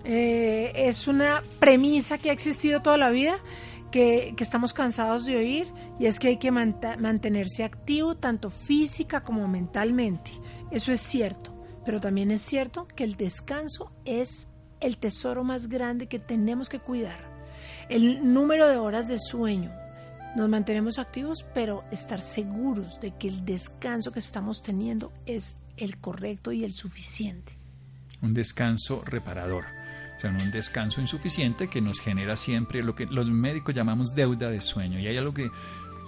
Eh, 0.04 0.72
es 0.74 1.08
una 1.08 1.42
premisa 1.58 2.18
que 2.18 2.28
ha 2.28 2.32
existido 2.32 2.82
toda 2.82 2.98
la 2.98 3.08
vida, 3.10 3.36
que, 3.90 4.34
estamos 4.38 4.74
cansados 4.74 5.24
de 5.24 5.36
oír, 5.36 5.66
y 5.98 6.06
es 6.06 6.20
que 6.20 6.28
hay 6.28 6.36
que 6.36 6.50
mantenerse 6.50 7.64
activo 7.64 8.14
tanto 8.14 8.50
física 8.50 9.24
como 9.24 9.48
mentalmente. 9.48 10.30
Eso 10.70 10.92
es 10.92 11.00
cierto, 11.00 11.54
pero 11.86 12.00
también 12.00 12.30
es 12.30 12.42
cierto 12.42 12.86
que 12.86 13.04
el 13.04 13.16
descanso 13.16 13.92
es 14.04 14.48
el 14.80 14.98
tesoro 14.98 15.42
más 15.42 15.68
grande 15.68 16.06
que 16.06 16.18
tenemos 16.18 16.68
que 16.68 16.80
cuidar. 16.80 17.32
El 17.88 18.32
número 18.34 18.68
de 18.68 18.76
horas 18.76 19.08
de 19.08 19.18
sueño. 19.18 19.72
Nos 20.36 20.48
mantenemos 20.48 20.98
activos, 20.98 21.46
pero 21.54 21.84
estar 21.92 22.20
seguros 22.20 22.98
de 23.00 23.12
que 23.12 23.28
el 23.28 23.44
descanso 23.44 24.10
que 24.10 24.18
estamos 24.18 24.62
teniendo 24.62 25.12
es 25.26 25.54
el 25.76 25.98
correcto 25.98 26.50
y 26.50 26.64
el 26.64 26.72
suficiente. 26.74 27.56
Un 28.20 28.34
descanso 28.34 29.02
reparador 29.06 29.64
un 30.22 30.50
descanso 30.50 31.00
insuficiente 31.00 31.68
que 31.68 31.80
nos 31.80 32.00
genera 32.00 32.36
siempre 32.36 32.82
lo 32.82 32.94
que 32.94 33.06
los 33.06 33.28
médicos 33.28 33.74
llamamos 33.74 34.14
deuda 34.14 34.48
de 34.48 34.60
sueño. 34.60 34.98
Y 34.98 35.06
hay 35.06 35.16
algo 35.18 35.34
que 35.34 35.50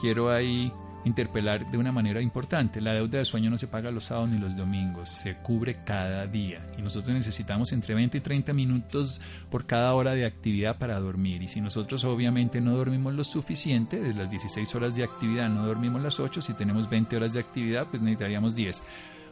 quiero 0.00 0.30
ahí 0.30 0.72
interpelar 1.04 1.70
de 1.70 1.78
una 1.78 1.92
manera 1.92 2.20
importante. 2.20 2.80
La 2.80 2.94
deuda 2.94 3.18
de 3.18 3.24
sueño 3.24 3.50
no 3.50 3.58
se 3.58 3.68
paga 3.68 3.90
los 3.90 4.04
sábados 4.04 4.30
ni 4.30 4.38
los 4.38 4.56
domingos, 4.56 5.10
se 5.10 5.36
cubre 5.36 5.84
cada 5.84 6.26
día. 6.26 6.64
Y 6.78 6.82
nosotros 6.82 7.14
necesitamos 7.14 7.72
entre 7.72 7.94
20 7.94 8.18
y 8.18 8.20
30 8.20 8.52
minutos 8.52 9.20
por 9.50 9.66
cada 9.66 9.94
hora 9.94 10.14
de 10.14 10.26
actividad 10.26 10.78
para 10.78 10.98
dormir. 10.98 11.42
Y 11.42 11.48
si 11.48 11.60
nosotros 11.60 12.04
obviamente 12.04 12.60
no 12.60 12.76
dormimos 12.76 13.14
lo 13.14 13.22
suficiente, 13.22 14.00
de 14.00 14.14
las 14.14 14.30
16 14.30 14.74
horas 14.74 14.96
de 14.96 15.04
actividad 15.04 15.48
no 15.48 15.66
dormimos 15.66 16.02
las 16.02 16.18
8, 16.18 16.40
si 16.40 16.54
tenemos 16.54 16.90
20 16.90 17.16
horas 17.16 17.32
de 17.32 17.40
actividad, 17.40 17.86
pues 17.86 18.02
necesitaríamos 18.02 18.54
10 18.54 18.82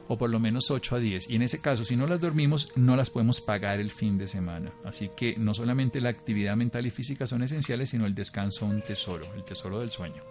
o 0.08 0.18
por 0.18 0.30
lo 0.30 0.38
menos 0.38 0.70
8 0.70 0.96
a 0.96 0.98
10. 0.98 1.30
Y 1.30 1.36
en 1.36 1.42
ese 1.42 1.60
caso, 1.60 1.84
si 1.84 1.96
no 1.96 2.06
las 2.06 2.20
dormimos, 2.20 2.72
no 2.76 2.96
las 2.96 3.10
podemos 3.10 3.40
pagar 3.40 3.80
el 3.80 3.90
fin 3.90 4.18
de 4.18 4.26
semana. 4.26 4.72
Así 4.84 5.10
que 5.16 5.36
no 5.36 5.54
solamente 5.54 6.00
la 6.00 6.10
actividad 6.10 6.56
mental 6.56 6.86
y 6.86 6.90
física 6.90 7.26
son 7.26 7.42
esenciales, 7.42 7.90
sino 7.90 8.06
el 8.06 8.14
descanso 8.14 8.66
un 8.66 8.82
tesoro, 8.82 9.26
el 9.34 9.44
tesoro 9.44 9.80
del 9.80 9.90
sueño. 9.90 10.22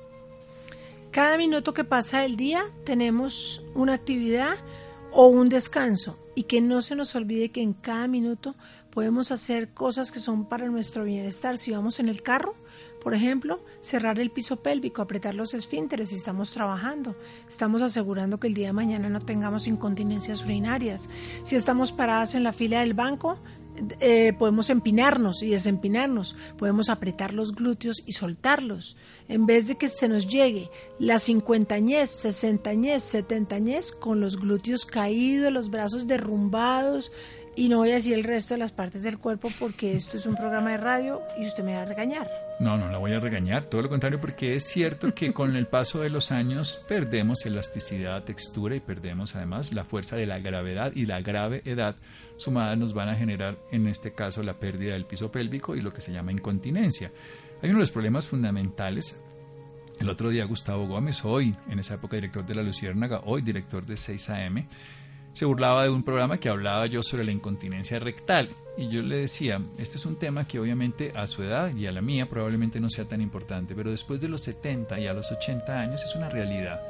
Cada 1.11 1.37
minuto 1.37 1.73
que 1.73 1.83
pasa 1.83 2.21
del 2.21 2.37
día 2.37 2.65
tenemos 2.85 3.63
una 3.75 3.93
actividad 3.93 4.57
o 5.11 5.27
un 5.27 5.47
descanso 5.47 6.17
y 6.33 6.43
que 6.43 6.59
no 6.61 6.81
se 6.81 6.95
nos 6.95 7.13
olvide 7.15 7.51
que 7.51 7.61
en 7.61 7.73
cada 7.73 8.07
minuto 8.07 8.55
podemos 8.89 9.31
hacer 9.31 9.69
cosas 9.73 10.11
que 10.11 10.19
son 10.19 10.49
para 10.49 10.67
nuestro 10.67 11.03
bienestar. 11.03 11.57
Si 11.57 11.71
vamos 11.71 11.99
en 11.99 12.09
el 12.09 12.23
carro, 12.23 12.55
por 13.03 13.13
ejemplo, 13.13 13.63
cerrar 13.81 14.19
el 14.19 14.31
piso 14.31 14.57
pélvico, 14.57 15.01
apretar 15.01 15.35
los 15.35 15.53
esfínteres 15.53 16.09
si 16.09 16.15
estamos 16.15 16.51
trabajando. 16.51 17.15
Estamos 17.47 17.81
asegurando 17.81 18.39
que 18.39 18.47
el 18.47 18.53
día 18.53 18.67
de 18.67 18.73
mañana 18.73 19.09
no 19.09 19.19
tengamos 19.19 19.67
incontinencias 19.67 20.43
urinarias. 20.43 21.09
Si 21.43 21.55
estamos 21.55 21.91
paradas 21.91 22.35
en 22.35 22.43
la 22.43 22.53
fila 22.53 22.79
del 22.79 22.93
banco, 22.93 23.39
eh, 23.99 24.33
podemos 24.37 24.69
empinarnos 24.69 25.41
y 25.41 25.49
desempinarnos, 25.49 26.35
podemos 26.57 26.89
apretar 26.89 27.33
los 27.33 27.53
glúteos 27.53 28.03
y 28.05 28.13
soltarlos, 28.13 28.97
en 29.27 29.47
vez 29.47 29.67
de 29.67 29.75
que 29.75 29.89
se 29.89 30.07
nos 30.07 30.27
llegue 30.27 30.69
la 30.99 31.17
cincuentañez, 31.17 32.11
sesentañez, 32.11 33.03
setentañez 33.03 33.91
con 33.91 34.19
los 34.19 34.37
glúteos 34.37 34.85
caídos, 34.85 35.51
los 35.51 35.71
brazos 35.71 36.05
derrumbados, 36.05 37.11
y 37.55 37.69
no 37.69 37.77
voy 37.77 37.91
a 37.91 37.95
decir 37.95 38.13
el 38.13 38.23
resto 38.23 38.53
de 38.53 38.59
las 38.59 38.71
partes 38.71 39.03
del 39.03 39.19
cuerpo 39.19 39.49
porque 39.59 39.95
esto 39.95 40.17
es 40.17 40.25
un 40.25 40.35
programa 40.35 40.71
de 40.71 40.77
radio 40.77 41.21
y 41.37 41.45
usted 41.45 41.63
me 41.63 41.75
va 41.75 41.83
a 41.83 41.85
regañar. 41.85 42.29
No, 42.59 42.77
no 42.77 42.89
la 42.89 42.97
voy 42.97 43.13
a 43.13 43.19
regañar, 43.19 43.65
todo 43.65 43.81
lo 43.81 43.89
contrario, 43.89 44.19
porque 44.19 44.55
es 44.55 44.63
cierto 44.65 45.13
que 45.13 45.33
con 45.33 45.55
el 45.55 45.67
paso 45.67 46.01
de 46.01 46.09
los 46.09 46.31
años 46.31 46.83
perdemos 46.87 47.45
elasticidad, 47.45 48.23
textura 48.23 48.75
y 48.75 48.79
perdemos 48.79 49.35
además 49.35 49.73
la 49.73 49.83
fuerza 49.83 50.15
de 50.15 50.25
la 50.25 50.39
gravedad 50.39 50.91
y 50.95 51.05
la 51.05 51.21
grave 51.21 51.61
edad 51.65 51.95
sumada 52.37 52.75
nos 52.75 52.93
van 52.93 53.09
a 53.09 53.15
generar 53.15 53.57
en 53.71 53.87
este 53.87 54.13
caso 54.13 54.43
la 54.43 54.59
pérdida 54.59 54.93
del 54.93 55.05
piso 55.05 55.31
pélvico 55.31 55.75
y 55.75 55.81
lo 55.81 55.93
que 55.93 56.01
se 56.01 56.11
llama 56.11 56.31
incontinencia. 56.31 57.11
Hay 57.61 57.69
uno 57.69 57.77
de 57.77 57.83
los 57.83 57.91
problemas 57.91 58.27
fundamentales 58.27 59.19
el 59.99 60.09
otro 60.09 60.29
día 60.29 60.45
Gustavo 60.45 60.87
Gómez, 60.87 61.23
hoy 61.23 61.55
en 61.69 61.79
esa 61.79 61.93
época 61.95 62.15
director 62.15 62.45
de 62.45 62.55
La 62.55 62.63
Luciérnaga, 62.63 63.21
hoy 63.25 63.41
director 63.41 63.85
de 63.85 63.93
6am, 63.93 64.67
se 65.33 65.45
burlaba 65.45 65.83
de 65.83 65.89
un 65.89 66.03
programa 66.03 66.37
que 66.37 66.49
hablaba 66.49 66.85
yo 66.85 67.03
sobre 67.03 67.25
la 67.25 67.31
incontinencia 67.31 67.99
rectal. 67.99 68.55
Y 68.77 68.89
yo 68.89 69.01
le 69.01 69.17
decía, 69.17 69.61
este 69.77 69.97
es 69.97 70.05
un 70.05 70.15
tema 70.15 70.47
que 70.47 70.59
obviamente 70.59 71.11
a 71.15 71.27
su 71.27 71.43
edad 71.43 71.75
y 71.75 71.85
a 71.85 71.91
la 71.91 72.01
mía 72.01 72.29
probablemente 72.29 72.79
no 72.79 72.89
sea 72.89 73.05
tan 73.05 73.21
importante, 73.21 73.75
pero 73.75 73.91
después 73.91 74.19
de 74.21 74.29
los 74.29 74.41
70 74.41 74.99
y 74.99 75.07
a 75.07 75.13
los 75.13 75.31
80 75.31 75.79
años 75.79 76.03
es 76.03 76.15
una 76.15 76.29
realidad. 76.29 76.81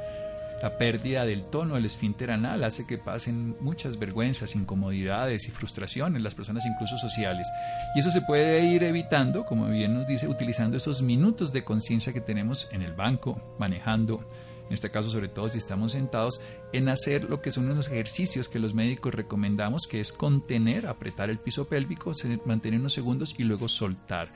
La 0.62 0.78
pérdida 0.78 1.26
del 1.26 1.44
tono 1.44 1.74
del 1.74 1.84
esfínter 1.84 2.30
anal 2.30 2.64
hace 2.64 2.86
que 2.86 2.96
pasen 2.96 3.54
muchas 3.60 3.98
vergüenzas, 3.98 4.54
incomodidades 4.54 5.46
y 5.46 5.50
frustraciones 5.50 6.22
las 6.22 6.34
personas 6.34 6.64
incluso 6.64 6.96
sociales. 6.96 7.46
Y 7.94 7.98
eso 7.98 8.10
se 8.10 8.22
puede 8.22 8.64
ir 8.64 8.82
evitando, 8.82 9.44
como 9.44 9.68
bien 9.68 9.92
nos 9.92 10.06
dice, 10.06 10.26
utilizando 10.26 10.78
esos 10.78 11.02
minutos 11.02 11.52
de 11.52 11.64
conciencia 11.64 12.14
que 12.14 12.22
tenemos 12.22 12.68
en 12.72 12.80
el 12.80 12.94
banco, 12.94 13.56
manejando, 13.58 14.26
en 14.74 14.76
este 14.76 14.90
caso 14.90 15.08
sobre 15.08 15.28
todo 15.28 15.48
si 15.48 15.58
estamos 15.58 15.92
sentados, 15.92 16.40
en 16.72 16.88
hacer 16.88 17.30
lo 17.30 17.40
que 17.40 17.52
son 17.52 17.70
unos 17.70 17.86
ejercicios 17.86 18.48
que 18.48 18.58
los 18.58 18.74
médicos 18.74 19.14
recomendamos, 19.14 19.86
que 19.86 20.00
es 20.00 20.12
contener, 20.12 20.88
apretar 20.88 21.30
el 21.30 21.38
piso 21.38 21.68
pélvico, 21.68 22.10
mantener 22.44 22.80
unos 22.80 22.92
segundos 22.92 23.36
y 23.38 23.44
luego 23.44 23.68
soltar. 23.68 24.32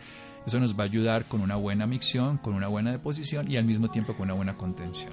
Eso 0.47 0.61
nos 0.61 0.79
va 0.79 0.85
a 0.85 0.87
ayudar 0.87 1.27
con 1.27 1.41
una 1.41 1.57
buena 1.57 1.89
micción, 1.89 2.39
con 2.39 2.55
una 2.55 2.69
buena 2.69 2.93
deposición 2.93 3.51
y 3.51 3.57
al 3.57 3.65
mismo 3.65 3.91
tiempo 3.91 4.15
con 4.15 4.27
una 4.27 4.35
buena 4.35 4.57
contención. 4.57 5.13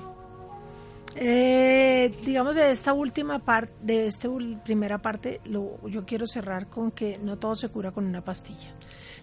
Eh, 1.15 2.13
digamos 2.23 2.55
de 2.55 2.69
esta 2.71 2.93
última 2.93 3.39
parte, 3.39 3.73
de 3.81 4.05
esta 4.05 4.29
primera 4.63 4.99
parte, 4.99 5.41
lo, 5.45 5.79
yo 5.89 6.05
quiero 6.05 6.27
cerrar 6.27 6.67
con 6.67 6.91
que 6.91 7.17
no 7.17 7.37
todo 7.37 7.55
se 7.55 7.69
cura 7.69 7.91
con 7.91 8.05
una 8.05 8.23
pastilla. 8.23 8.75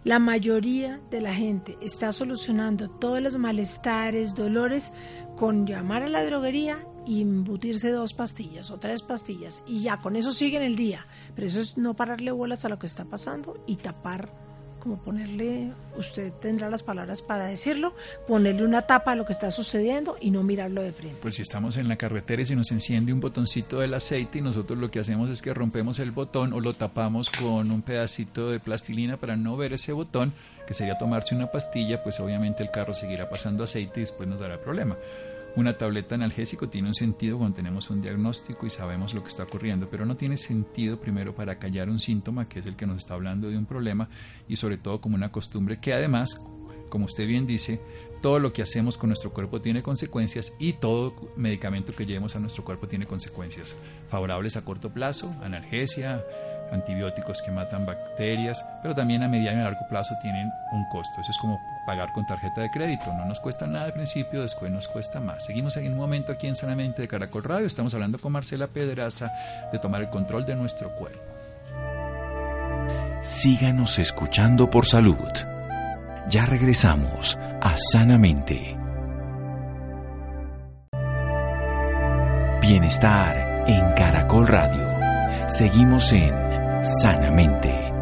La 0.04 0.18
mayoría 0.18 1.00
de 1.12 1.20
la 1.20 1.32
gente 1.32 1.78
está 1.80 2.10
solucionando 2.10 2.90
todos 2.90 3.22
los 3.22 3.36
malestares, 3.36 4.34
dolores, 4.34 4.92
con 5.36 5.66
llamar 5.66 6.02
a 6.02 6.08
la 6.08 6.24
droguería 6.24 6.78
y 7.06 7.20
embutirse 7.20 7.90
dos 7.90 8.14
pastillas 8.14 8.70
o 8.70 8.78
tres 8.78 9.02
pastillas 9.02 9.62
y 9.66 9.80
ya 9.80 9.98
con 9.98 10.16
eso 10.16 10.32
siguen 10.32 10.62
el 10.62 10.76
día. 10.76 11.06
Pero 11.34 11.46
eso 11.46 11.60
es 11.60 11.78
no 11.78 11.94
pararle 11.94 12.30
bolas 12.30 12.64
a 12.64 12.68
lo 12.68 12.78
que 12.78 12.86
está 12.86 13.04
pasando 13.04 13.62
y 13.66 13.76
tapar 13.76 14.30
como 14.82 14.96
ponerle, 14.96 15.72
usted 15.96 16.32
tendrá 16.40 16.68
las 16.68 16.82
palabras 16.82 17.22
para 17.22 17.46
decirlo, 17.46 17.94
ponerle 18.26 18.64
una 18.64 18.82
tapa 18.82 19.12
a 19.12 19.14
lo 19.14 19.24
que 19.24 19.32
está 19.32 19.52
sucediendo 19.52 20.16
y 20.20 20.32
no 20.32 20.42
mirarlo 20.42 20.82
de 20.82 20.90
frente. 20.90 21.18
Pues 21.22 21.36
si 21.36 21.42
estamos 21.42 21.76
en 21.76 21.86
la 21.86 21.94
carretera 21.94 22.42
y 22.42 22.46
se 22.46 22.56
nos 22.56 22.72
enciende 22.72 23.12
un 23.12 23.20
botoncito 23.20 23.78
del 23.78 23.94
aceite 23.94 24.40
y 24.40 24.42
nosotros 24.42 24.76
lo 24.80 24.90
que 24.90 24.98
hacemos 24.98 25.30
es 25.30 25.40
que 25.40 25.54
rompemos 25.54 26.00
el 26.00 26.10
botón 26.10 26.52
o 26.52 26.58
lo 26.58 26.74
tapamos 26.74 27.30
con 27.30 27.70
un 27.70 27.82
pedacito 27.82 28.50
de 28.50 28.58
plastilina 28.58 29.18
para 29.18 29.36
no 29.36 29.56
ver 29.56 29.72
ese 29.72 29.92
botón, 29.92 30.32
que 30.66 30.74
sería 30.74 30.98
tomarse 30.98 31.34
una 31.34 31.50
pastilla, 31.50 32.02
pues 32.02 32.20
obviamente 32.20 32.62
el 32.62 32.70
carro 32.70 32.92
seguirá 32.92 33.28
pasando 33.28 33.64
aceite 33.64 34.00
y 34.00 34.02
después 34.02 34.28
nos 34.28 34.40
dará 34.40 34.60
problema. 34.60 34.96
Una 35.54 35.76
tableta 35.76 36.14
analgésico 36.14 36.70
tiene 36.70 36.88
un 36.88 36.94
sentido 36.94 37.36
cuando 37.36 37.56
tenemos 37.56 37.90
un 37.90 38.00
diagnóstico 38.00 38.64
y 38.64 38.70
sabemos 38.70 39.12
lo 39.12 39.22
que 39.22 39.28
está 39.28 39.42
ocurriendo, 39.42 39.86
pero 39.90 40.06
no 40.06 40.16
tiene 40.16 40.38
sentido 40.38 40.98
primero 40.98 41.34
para 41.34 41.58
callar 41.58 41.90
un 41.90 42.00
síntoma, 42.00 42.48
que 42.48 42.60
es 42.60 42.66
el 42.66 42.74
que 42.74 42.86
nos 42.86 42.98
está 42.98 43.14
hablando 43.14 43.50
de 43.50 43.58
un 43.58 43.66
problema, 43.66 44.08
y 44.48 44.56
sobre 44.56 44.78
todo 44.78 45.02
como 45.02 45.14
una 45.14 45.30
costumbre 45.30 45.78
que 45.78 45.92
además, 45.92 46.42
como 46.88 47.04
usted 47.04 47.26
bien 47.26 47.46
dice, 47.46 47.82
todo 48.22 48.38
lo 48.38 48.54
que 48.54 48.62
hacemos 48.62 48.96
con 48.96 49.10
nuestro 49.10 49.32
cuerpo 49.32 49.60
tiene 49.60 49.82
consecuencias 49.82 50.54
y 50.58 50.74
todo 50.74 51.14
medicamento 51.36 51.92
que 51.92 52.06
llevemos 52.06 52.34
a 52.34 52.38
nuestro 52.38 52.64
cuerpo 52.64 52.88
tiene 52.88 53.04
consecuencias 53.04 53.76
favorables 54.08 54.56
a 54.56 54.64
corto 54.64 54.90
plazo, 54.90 55.34
analgesia, 55.42 56.24
antibióticos 56.72 57.42
que 57.42 57.50
matan 57.50 57.86
bacterias, 57.86 58.64
pero 58.82 58.94
también 58.94 59.22
a 59.22 59.28
mediano 59.28 59.60
y 59.60 59.64
largo 59.64 59.86
plazo 59.88 60.14
tienen 60.20 60.50
un 60.72 60.84
costo. 60.88 61.20
Eso 61.20 61.30
es 61.30 61.38
como 61.38 61.60
pagar 61.86 62.12
con 62.12 62.26
tarjeta 62.26 62.62
de 62.62 62.70
crédito. 62.70 63.12
No 63.12 63.24
nos 63.24 63.40
cuesta 63.40 63.66
nada 63.66 63.86
al 63.86 63.92
principio, 63.92 64.42
después 64.42 64.70
nos 64.72 64.88
cuesta 64.88 65.20
más. 65.20 65.44
Seguimos 65.44 65.76
en 65.76 65.92
un 65.92 65.98
momento 65.98 66.32
aquí 66.32 66.48
en 66.48 66.56
Sanamente 66.56 67.02
de 67.02 67.08
Caracol 67.08 67.44
Radio. 67.44 67.66
Estamos 67.66 67.94
hablando 67.94 68.18
con 68.18 68.32
Marcela 68.32 68.66
Pedraza 68.66 69.30
de 69.70 69.78
tomar 69.78 70.00
el 70.00 70.08
control 70.08 70.46
de 70.46 70.56
nuestro 70.56 70.94
cuerpo. 70.96 71.22
Síganos 73.20 73.98
escuchando 73.98 74.68
por 74.68 74.86
salud. 74.86 75.16
Ya 76.28 76.46
regresamos 76.46 77.38
a 77.60 77.76
Sanamente. 77.76 78.76
Bienestar 82.60 83.64
en 83.66 83.92
Caracol 83.94 84.46
Radio. 84.46 85.48
Seguimos 85.48 86.12
en 86.12 86.61
sanamente. 86.82 87.92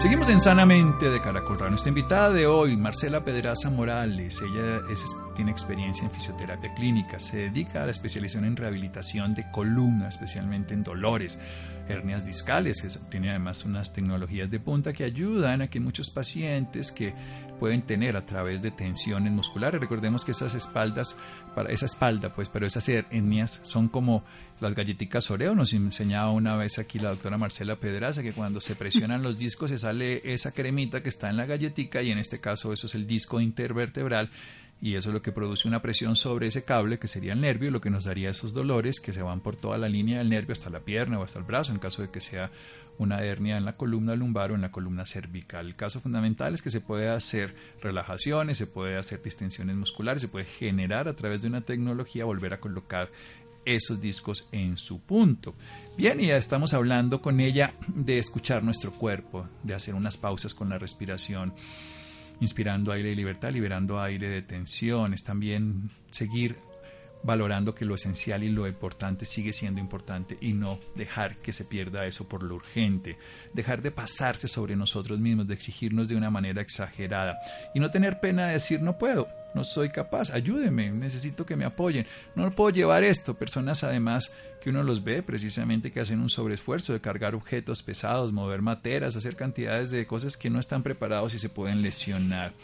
Seguimos 0.00 0.28
en 0.28 0.38
Sanamente 0.38 1.10
de 1.10 1.20
Caracol 1.20 1.58
Nuestra 1.70 1.88
invitada 1.88 2.30
de 2.30 2.46
hoy, 2.46 2.76
Marcela 2.76 3.24
Pedraza 3.24 3.68
Morales, 3.68 4.40
ella 4.42 4.80
tiene 5.34 5.50
experiencia 5.50 6.04
en 6.04 6.12
fisioterapia 6.12 6.72
clínica, 6.74 7.18
se 7.18 7.36
dedica 7.36 7.82
a 7.82 7.86
la 7.86 7.90
especialización 7.90 8.44
en 8.44 8.56
rehabilitación 8.56 9.34
de 9.34 9.50
columna, 9.50 10.08
especialmente 10.08 10.72
en 10.72 10.84
dolores, 10.84 11.38
hernias 11.88 12.24
discales, 12.24 12.98
tiene 13.10 13.30
además 13.30 13.64
unas 13.64 13.92
tecnologías 13.92 14.50
de 14.50 14.60
punta 14.60 14.92
que 14.92 15.02
ayudan 15.02 15.62
a 15.62 15.68
que 15.68 15.80
muchos 15.80 16.10
pacientes 16.10 16.92
que 16.92 17.14
pueden 17.58 17.82
tener 17.82 18.16
a 18.16 18.24
través 18.24 18.62
de 18.62 18.70
tensiones 18.70 19.32
musculares, 19.32 19.80
recordemos 19.80 20.24
que 20.24 20.32
esas 20.32 20.54
espaldas 20.54 21.16
para 21.54 21.72
esa 21.72 21.86
espalda, 21.86 22.32
pues, 22.32 22.48
pero 22.48 22.66
esas 22.66 22.88
hernias 22.88 23.60
son 23.64 23.88
como 23.88 24.24
las 24.60 24.74
galletitas 24.74 25.30
Oreo. 25.30 25.54
Nos 25.54 25.72
enseñaba 25.72 26.30
una 26.30 26.56
vez 26.56 26.78
aquí 26.78 26.98
la 26.98 27.10
doctora 27.10 27.38
Marcela 27.38 27.76
Pedraza 27.76 28.22
que 28.22 28.32
cuando 28.32 28.60
se 28.60 28.76
presionan 28.76 29.22
los 29.22 29.38
discos 29.38 29.70
se 29.70 29.78
sale 29.78 30.20
esa 30.32 30.52
cremita 30.52 31.02
que 31.02 31.08
está 31.08 31.28
en 31.30 31.36
la 31.36 31.46
galletica 31.46 32.02
y 32.02 32.10
en 32.10 32.18
este 32.18 32.40
caso 32.40 32.72
eso 32.72 32.86
es 32.86 32.94
el 32.94 33.06
disco 33.06 33.40
intervertebral 33.40 34.30
y 34.80 34.94
eso 34.94 35.10
es 35.10 35.14
lo 35.14 35.22
que 35.22 35.32
produce 35.32 35.66
una 35.66 35.82
presión 35.82 36.14
sobre 36.14 36.46
ese 36.46 36.62
cable 36.62 36.98
que 36.98 37.08
sería 37.08 37.32
el 37.32 37.40
nervio, 37.40 37.70
lo 37.70 37.80
que 37.80 37.90
nos 37.90 38.04
daría 38.04 38.30
esos 38.30 38.54
dolores 38.54 39.00
que 39.00 39.12
se 39.12 39.22
van 39.22 39.40
por 39.40 39.56
toda 39.56 39.76
la 39.78 39.88
línea 39.88 40.18
del 40.18 40.28
nervio 40.28 40.52
hasta 40.52 40.70
la 40.70 40.80
pierna 40.80 41.18
o 41.18 41.24
hasta 41.24 41.40
el 41.40 41.44
brazo 41.44 41.72
en 41.72 41.78
caso 41.78 42.02
de 42.02 42.10
que 42.10 42.20
sea 42.20 42.50
una 42.98 43.22
hernia 43.22 43.56
en 43.56 43.64
la 43.64 43.76
columna 43.76 44.16
lumbar 44.16 44.52
o 44.52 44.54
en 44.54 44.60
la 44.60 44.72
columna 44.72 45.06
cervical. 45.06 45.66
El 45.66 45.76
caso 45.76 46.00
fundamental 46.00 46.54
es 46.54 46.62
que 46.62 46.70
se 46.70 46.80
puede 46.80 47.08
hacer 47.08 47.54
relajaciones, 47.80 48.58
se 48.58 48.66
puede 48.66 48.96
hacer 48.96 49.22
distensiones 49.22 49.76
musculares, 49.76 50.20
se 50.20 50.28
puede 50.28 50.46
generar 50.46 51.08
a 51.08 51.14
través 51.14 51.40
de 51.40 51.48
una 51.48 51.60
tecnología 51.60 52.24
volver 52.24 52.54
a 52.54 52.60
colocar 52.60 53.10
esos 53.64 54.00
discos 54.00 54.48
en 54.52 54.78
su 54.78 55.00
punto. 55.00 55.54
Bien, 55.96 56.20
y 56.20 56.26
ya 56.26 56.36
estamos 56.36 56.74
hablando 56.74 57.20
con 57.20 57.40
ella 57.40 57.74
de 57.86 58.18
escuchar 58.18 58.62
nuestro 58.62 58.92
cuerpo, 58.92 59.48
de 59.62 59.74
hacer 59.74 59.94
unas 59.94 60.16
pausas 60.16 60.54
con 60.54 60.68
la 60.68 60.78
respiración, 60.78 61.52
inspirando 62.40 62.92
aire 62.92 63.10
de 63.10 63.16
libertad, 63.16 63.52
liberando 63.52 64.00
aire 64.00 64.28
de 64.28 64.42
tensiones, 64.42 65.22
también 65.22 65.90
seguir 66.10 66.56
valorando 67.22 67.74
que 67.74 67.84
lo 67.84 67.94
esencial 67.94 68.42
y 68.42 68.48
lo 68.48 68.66
importante 68.66 69.24
sigue 69.24 69.52
siendo 69.52 69.80
importante 69.80 70.38
y 70.40 70.52
no 70.52 70.78
dejar 70.94 71.38
que 71.38 71.52
se 71.52 71.64
pierda 71.64 72.06
eso 72.06 72.28
por 72.28 72.42
lo 72.42 72.54
urgente, 72.54 73.18
dejar 73.52 73.82
de 73.82 73.90
pasarse 73.90 74.48
sobre 74.48 74.76
nosotros 74.76 75.18
mismos, 75.18 75.46
de 75.46 75.54
exigirnos 75.54 76.08
de 76.08 76.16
una 76.16 76.30
manera 76.30 76.62
exagerada 76.62 77.38
y 77.74 77.80
no 77.80 77.90
tener 77.90 78.20
pena 78.20 78.46
de 78.46 78.52
decir 78.54 78.80
no 78.80 78.98
puedo, 78.98 79.28
no 79.54 79.64
soy 79.64 79.90
capaz, 79.90 80.30
ayúdeme, 80.30 80.90
necesito 80.90 81.46
que 81.46 81.56
me 81.56 81.64
apoyen, 81.64 82.06
no 82.34 82.50
puedo 82.50 82.70
llevar 82.70 83.04
esto, 83.04 83.34
personas 83.34 83.84
además 83.84 84.32
que 84.60 84.70
uno 84.70 84.82
los 84.82 85.04
ve 85.04 85.22
precisamente 85.22 85.92
que 85.92 86.00
hacen 86.00 86.20
un 86.20 86.28
sobreesfuerzo 86.28 86.92
de 86.92 87.00
cargar 87.00 87.34
objetos 87.34 87.82
pesados, 87.82 88.32
mover 88.32 88.62
materas, 88.62 89.16
hacer 89.16 89.36
cantidades 89.36 89.90
de 89.90 90.06
cosas 90.06 90.36
que 90.36 90.50
no 90.50 90.58
están 90.58 90.82
preparados 90.82 91.34
y 91.34 91.38
se 91.38 91.48
pueden 91.48 91.82
lesionar. 91.82 92.54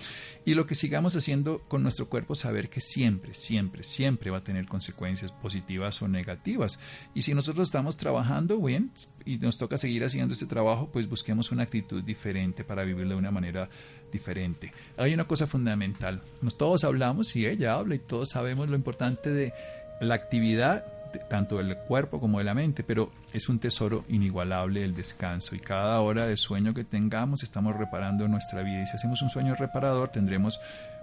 Y 0.44 0.54
lo 0.54 0.66
que 0.66 0.74
sigamos 0.74 1.16
haciendo 1.16 1.60
con 1.68 1.82
nuestro 1.82 2.08
cuerpo, 2.08 2.34
saber 2.34 2.68
que 2.68 2.80
siempre, 2.80 3.32
siempre, 3.32 3.82
siempre 3.82 4.30
va 4.30 4.38
a 4.38 4.44
tener 4.44 4.66
consecuencias 4.66 5.32
positivas 5.32 6.02
o 6.02 6.08
negativas. 6.08 6.78
Y 7.14 7.22
si 7.22 7.32
nosotros 7.32 7.68
estamos 7.68 7.96
trabajando 7.96 8.58
bien 8.58 8.90
y 9.24 9.38
nos 9.38 9.56
toca 9.56 9.78
seguir 9.78 10.04
haciendo 10.04 10.34
este 10.34 10.46
trabajo, 10.46 10.90
pues 10.92 11.08
busquemos 11.08 11.50
una 11.50 11.62
actitud 11.62 12.02
diferente 12.02 12.64
para 12.64 12.84
vivirlo 12.84 13.10
de 13.10 13.18
una 13.18 13.30
manera 13.30 13.70
diferente. 14.14 14.72
Hay 14.96 15.12
una 15.12 15.24
cosa 15.24 15.46
fundamental. 15.46 16.22
Nos 16.40 16.56
todos 16.56 16.84
hablamos 16.84 17.36
y 17.36 17.46
ella 17.46 17.74
habla 17.74 17.96
y 17.96 17.98
todos 17.98 18.30
sabemos 18.30 18.70
lo 18.70 18.76
importante 18.76 19.28
de 19.28 19.52
la 20.00 20.14
actividad 20.14 20.86
tanto 21.28 21.58
del 21.58 21.76
cuerpo 21.76 22.18
como 22.18 22.38
de 22.38 22.44
la 22.44 22.54
mente, 22.54 22.82
pero 22.82 23.12
es 23.32 23.48
un 23.48 23.58
tesoro 23.58 24.04
inigualable 24.08 24.84
el 24.84 24.94
descanso 24.94 25.54
y 25.54 25.60
cada 25.60 26.00
hora 26.00 26.26
de 26.26 26.36
sueño 26.36 26.74
que 26.74 26.82
tengamos 26.82 27.42
estamos 27.42 27.76
reparando 27.76 28.26
nuestra 28.26 28.62
vida 28.62 28.82
y 28.82 28.86
si 28.86 28.96
hacemos 28.96 29.22
un 29.22 29.30
sueño 29.30 29.54
reparador 29.54 30.08
tendremos 30.08 30.60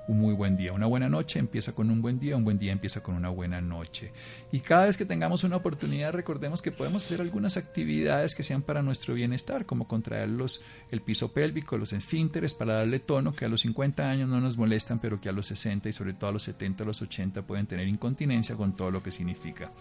un 0.08 0.20
muy 0.20 0.34
buen 0.34 0.58
día. 0.58 0.74
Una 0.74 0.86
buena 0.86 1.10
noche 1.10 1.40
empieza 1.40 1.74
con 1.74 1.90
un 1.90 2.02
buen 2.02 2.20
día, 2.20 2.36
un 2.36 2.44
buen 2.44 2.60
día 2.60 2.72
empieza 2.72 3.02
con 3.02 3.16
una 3.16 3.30
buena 3.30 3.62
noche. 3.62 4.12
Y 4.52 4.60
cada 4.60 4.86
vez 4.86 4.98
que 4.98 5.06
tengamos 5.06 5.44
una 5.44 5.58
oportunidad 5.58 6.14
recordemos 6.14 6.62
que 6.62 6.72
podemos 6.72 7.06
hacer 7.06 7.22
algunas 7.22 7.58
actividades 7.58 8.36
que 8.36 8.44
sean 8.44 8.62
para 8.62 8.82
nuestro 8.82 9.14
bienestar, 9.14 9.66
como 9.66 9.88
contraer 9.88 10.30
los, 10.30 10.62
el 10.90 11.02
piso 11.02 11.32
pélvico, 11.34 11.78
los 11.78 11.94
esfínteres 11.94 12.54
para 12.54 12.76
darle 12.76 13.00
tono, 13.00 13.34
que 13.34 13.46
a 13.46 13.50
los 13.50 13.62
50 13.62 14.10
años 14.10 14.30
no 14.30 14.42
nos 14.42 14.58
molestan, 14.58 15.00
pero 15.00 15.22
que 15.22 15.30
a 15.30 15.34
los 15.34 15.48
60 15.48 15.90
y 15.90 15.94
sobre 15.94 16.14
todo 16.14 16.30
a 16.30 16.34
los 16.34 16.44
70, 16.44 16.84
a 16.84 16.88
los 16.88 17.02
80 17.02 17.42
pueden 17.44 17.68
tener 17.68 17.88
incontinencia 17.88 18.56
con 18.56 18.76
todo 18.76 18.92
lo 18.92 19.04
que 19.04 19.12
significa. 19.12 19.72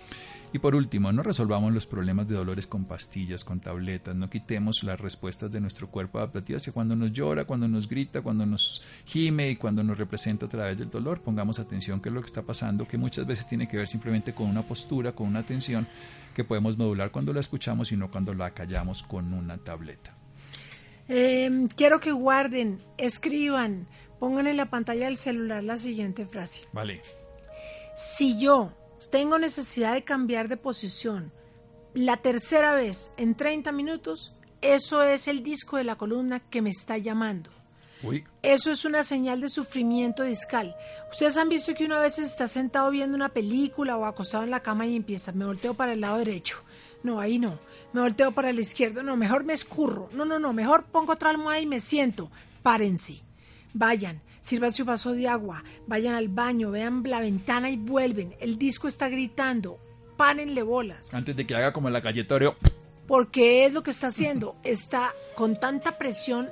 Y 0.52 0.58
por 0.58 0.74
último, 0.74 1.12
no 1.12 1.22
resolvamos 1.22 1.72
los 1.72 1.86
problemas 1.86 2.26
de 2.26 2.34
dolores 2.34 2.66
con 2.66 2.84
pastillas, 2.84 3.44
con 3.44 3.60
tabletas, 3.60 4.16
no 4.16 4.28
quitemos 4.28 4.82
las 4.82 5.00
respuestas 5.00 5.52
de 5.52 5.60
nuestro 5.60 5.88
cuerpo 5.88 6.18
adaptativas 6.18 6.64
que 6.64 6.72
cuando 6.72 6.96
nos 6.96 7.12
llora, 7.12 7.44
cuando 7.44 7.68
nos 7.68 7.88
grita, 7.88 8.20
cuando 8.20 8.44
nos 8.44 8.84
gime 9.04 9.50
y 9.50 9.56
cuando 9.56 9.84
nos 9.84 9.96
representa 9.96 10.46
a 10.46 10.48
través 10.48 10.76
del 10.76 10.90
dolor, 10.90 11.20
pongamos 11.20 11.60
atención 11.60 12.00
que 12.00 12.08
es 12.08 12.14
lo 12.14 12.20
que 12.20 12.26
está 12.26 12.42
pasando, 12.42 12.86
que 12.86 12.98
muchas 12.98 13.26
veces 13.26 13.46
tiene 13.46 13.68
que 13.68 13.76
ver 13.76 13.86
simplemente 13.86 14.34
con 14.34 14.48
una 14.48 14.66
postura, 14.66 15.12
con 15.12 15.28
una 15.28 15.38
atención 15.38 15.86
que 16.34 16.42
podemos 16.42 16.76
modular 16.76 17.12
cuando 17.12 17.32
la 17.32 17.40
escuchamos 17.40 17.92
y 17.92 17.96
no 17.96 18.10
cuando 18.10 18.34
la 18.34 18.50
callamos 18.50 19.04
con 19.04 19.32
una 19.32 19.56
tableta. 19.58 20.16
Em, 21.06 21.68
quiero 21.68 22.00
que 22.00 22.10
guarden, 22.10 22.80
escriban, 22.98 23.86
pongan 24.18 24.48
en 24.48 24.56
la 24.56 24.66
pantalla 24.66 25.06
del 25.06 25.16
celular 25.16 25.62
la 25.62 25.76
siguiente 25.76 26.26
frase. 26.26 26.62
Vale. 26.72 27.02
Si 27.96 28.40
yo 28.40 28.79
tengo 29.08 29.38
necesidad 29.38 29.94
de 29.94 30.04
cambiar 30.04 30.48
de 30.48 30.56
posición 30.56 31.32
la 31.94 32.18
tercera 32.18 32.74
vez 32.74 33.10
en 33.16 33.34
30 33.34 33.72
minutos, 33.72 34.32
eso 34.60 35.02
es 35.02 35.26
el 35.26 35.42
disco 35.42 35.76
de 35.76 35.84
la 35.84 35.96
columna 35.96 36.38
que 36.38 36.62
me 36.62 36.70
está 36.70 36.98
llamando. 36.98 37.50
Eso 38.42 38.70
es 38.70 38.84
una 38.84 39.02
señal 39.02 39.40
de 39.40 39.50
sufrimiento 39.50 40.22
discal. 40.22 40.74
Ustedes 41.10 41.36
han 41.36 41.50
visto 41.50 41.74
que 41.74 41.84
una 41.84 41.98
vez 41.98 42.18
está 42.18 42.48
sentado 42.48 42.90
viendo 42.90 43.16
una 43.16 43.28
película 43.28 43.96
o 43.96 44.06
acostado 44.06 44.44
en 44.44 44.50
la 44.50 44.62
cama 44.62 44.86
y 44.86 44.96
empieza, 44.96 45.32
me 45.32 45.44
volteo 45.44 45.74
para 45.74 45.92
el 45.92 46.00
lado 46.00 46.18
derecho. 46.18 46.62
No, 47.02 47.20
ahí 47.20 47.38
no. 47.38 47.58
Me 47.92 48.00
volteo 48.00 48.32
para 48.32 48.50
el 48.50 48.60
izquierdo. 48.60 49.02
No, 49.02 49.16
mejor 49.16 49.44
me 49.44 49.52
escurro. 49.52 50.08
No, 50.12 50.24
no, 50.24 50.38
no. 50.38 50.52
Mejor 50.52 50.84
pongo 50.84 51.12
otra 51.12 51.30
almohada 51.30 51.60
y 51.60 51.66
me 51.66 51.80
siento. 51.80 52.30
Párense. 52.62 53.22
Vayan 53.74 54.22
sirvan 54.40 54.72
su 54.72 54.84
vaso 54.84 55.12
de 55.12 55.28
agua, 55.28 55.64
vayan 55.86 56.14
al 56.14 56.28
baño, 56.28 56.70
vean 56.70 57.02
la 57.04 57.20
ventana 57.20 57.70
y 57.70 57.76
vuelven. 57.76 58.34
El 58.40 58.58
disco 58.58 58.88
está 58.88 59.08
gritando, 59.08 59.78
párenle 60.16 60.62
bolas. 60.62 61.14
Antes 61.14 61.36
de 61.36 61.46
que 61.46 61.54
haga 61.54 61.72
como 61.72 61.90
la 61.90 62.00
galletorio. 62.00 62.56
Porque 63.06 63.66
es 63.66 63.72
lo 63.72 63.82
que 63.82 63.90
está 63.90 64.08
haciendo. 64.08 64.56
Está 64.62 65.12
con 65.34 65.56
tanta 65.56 65.98
presión 65.98 66.48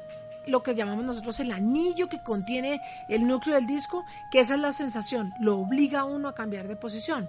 lo 0.48 0.62
que 0.62 0.74
llamamos 0.74 1.04
nosotros 1.04 1.38
el 1.40 1.52
anillo 1.52 2.08
que 2.08 2.22
contiene 2.22 2.80
el 3.08 3.26
núcleo 3.26 3.54
del 3.56 3.66
disco, 3.66 4.04
que 4.32 4.40
esa 4.40 4.54
es 4.54 4.60
la 4.60 4.72
sensación, 4.72 5.32
lo 5.40 5.58
obliga 5.58 6.00
a 6.00 6.04
uno 6.04 6.28
a 6.28 6.34
cambiar 6.34 6.68
de 6.68 6.76
posición. 6.76 7.28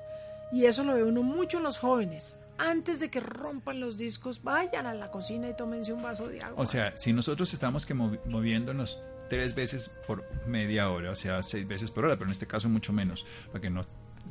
Y 0.51 0.65
eso 0.65 0.83
lo 0.83 0.93
ve 0.93 1.03
uno 1.03 1.21
mucho 1.21 1.57
en 1.57 1.63
los 1.63 1.77
jóvenes. 1.77 2.39
Antes 2.57 2.99
de 2.99 3.09
que 3.09 3.19
rompan 3.19 3.79
los 3.79 3.97
discos, 3.97 4.43
vayan 4.43 4.85
a 4.85 4.93
la 4.93 5.11
cocina 5.11 5.49
y 5.49 5.53
tómense 5.53 5.93
un 5.93 6.01
vaso 6.01 6.27
de 6.27 6.41
agua. 6.41 6.61
O 6.61 6.65
sea, 6.65 6.97
si 6.97 7.13
nosotros 7.13 7.53
estamos 7.53 7.85
que 7.85 7.93
moviéndonos 7.93 9.03
tres 9.29 9.55
veces 9.55 9.89
por 10.07 10.25
media 10.47 10.89
hora, 10.89 11.11
o 11.11 11.15
sea, 11.15 11.43
seis 11.43 11.67
veces 11.67 11.91
por 11.91 12.05
hora, 12.05 12.15
pero 12.15 12.25
en 12.25 12.31
este 12.31 12.47
caso 12.47 12.67
mucho 12.69 12.93
menos, 12.93 13.25
para 13.47 13.61
que 13.61 13.69
no 13.69 13.81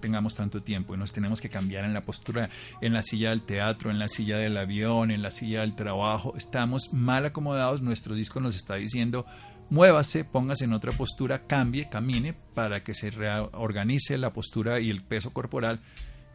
tengamos 0.01 0.35
tanto 0.35 0.63
tiempo 0.63 0.95
y 0.95 0.99
nos 0.99 1.13
tenemos 1.13 1.41
que 1.41 1.49
cambiar 1.49 1.85
en 1.85 1.95
la 1.95 2.03
postura, 2.03 2.51
en 2.81 2.93
la 2.93 3.03
silla 3.03 3.31
del 3.31 3.43
teatro, 3.43 3.91
en 3.91 3.99
la 3.99 4.09
silla 4.09 4.39
del 4.39 4.57
avión, 4.57 5.11
en 5.11 5.23
la 5.23 5.31
silla 5.31 5.63
del 5.63 5.75
trabajo, 5.75 6.35
estamos 6.37 6.93
mal 6.93 7.27
acomodados, 7.27 7.83
nuestro 7.83 8.15
disco 8.15 8.41
nos 8.41 8.55
está 8.55 8.77
diciendo 8.77 9.27
muévase, 9.71 10.25
póngase 10.25 10.65
en 10.65 10.73
otra 10.73 10.93
postura, 10.93 11.47
cambie, 11.47 11.89
camine 11.89 12.35
para 12.55 12.83
que 12.83 12.95
se 12.95 13.11
reorganice 13.11 14.19
la 14.19 14.33
postura 14.33 14.81
y 14.81 14.91
el 14.91 15.03
peso 15.03 15.33
corporal 15.33 15.81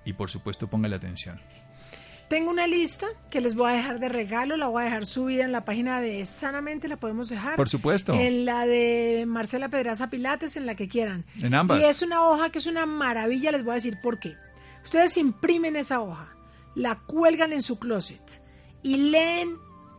y 0.05 0.13
por 0.13 0.29
supuesto 0.29 0.69
ponga 0.69 0.87
la 0.87 0.97
atención. 0.97 1.39
Tengo 2.33 2.49
una 2.49 2.65
lista 2.65 3.05
que 3.29 3.41
les 3.41 3.53
voy 3.53 3.71
a 3.71 3.75
dejar 3.75 3.99
de 3.99 4.09
regalo, 4.09 4.57
la 4.57 4.65
voy 4.65 4.81
a 4.81 4.85
dejar 4.85 5.05
subida 5.05 5.45
en 5.45 5.51
la 5.51 5.65
página 5.65 6.01
de 6.01 6.25
Sanamente, 6.25 6.87
la 6.87 6.97
podemos 6.97 7.29
dejar. 7.29 7.57
Por 7.57 7.69
supuesto. 7.69 8.15
En 8.15 8.43
la 8.43 8.65
de 8.65 9.25
Marcela 9.27 9.69
Pedraza 9.69 10.09
Pilates, 10.09 10.55
en 10.55 10.65
la 10.65 10.73
que 10.73 10.87
quieran. 10.87 11.25
En 11.39 11.53
ambas. 11.53 11.79
Y 11.79 11.83
es 11.83 12.01
una 12.01 12.23
hoja 12.27 12.49
que 12.49 12.57
es 12.57 12.65
una 12.65 12.87
maravilla, 12.87 13.51
les 13.51 13.63
voy 13.63 13.73
a 13.73 13.75
decir 13.75 13.99
por 14.01 14.17
qué. 14.17 14.35
Ustedes 14.83 15.15
imprimen 15.17 15.75
esa 15.75 16.01
hoja, 16.01 16.35
la 16.73 17.01
cuelgan 17.01 17.53
en 17.53 17.61
su 17.61 17.77
closet 17.77 18.41
y 18.81 18.97
leen 19.11 19.55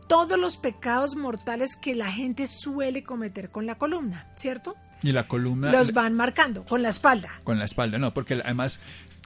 todos 0.09 0.37
los 0.37 0.57
pecados 0.57 1.15
mortales 1.15 1.77
que 1.77 1.95
la 1.95 2.11
gente 2.11 2.49
suele 2.49 3.05
cometer 3.05 3.49
con 3.49 3.65
la 3.65 3.75
columna, 3.75 4.29
¿cierto? 4.35 4.75
Y 5.01 5.13
la 5.13 5.27
columna... 5.29 5.71
Los 5.71 5.93
van 5.93 6.13
marcando 6.13 6.65
con 6.65 6.81
la 6.81 6.89
espalda. 6.89 7.29
Con 7.45 7.59
la 7.59 7.65
espalda, 7.65 7.97
no, 7.97 8.13
porque 8.13 8.33
además 8.33 8.81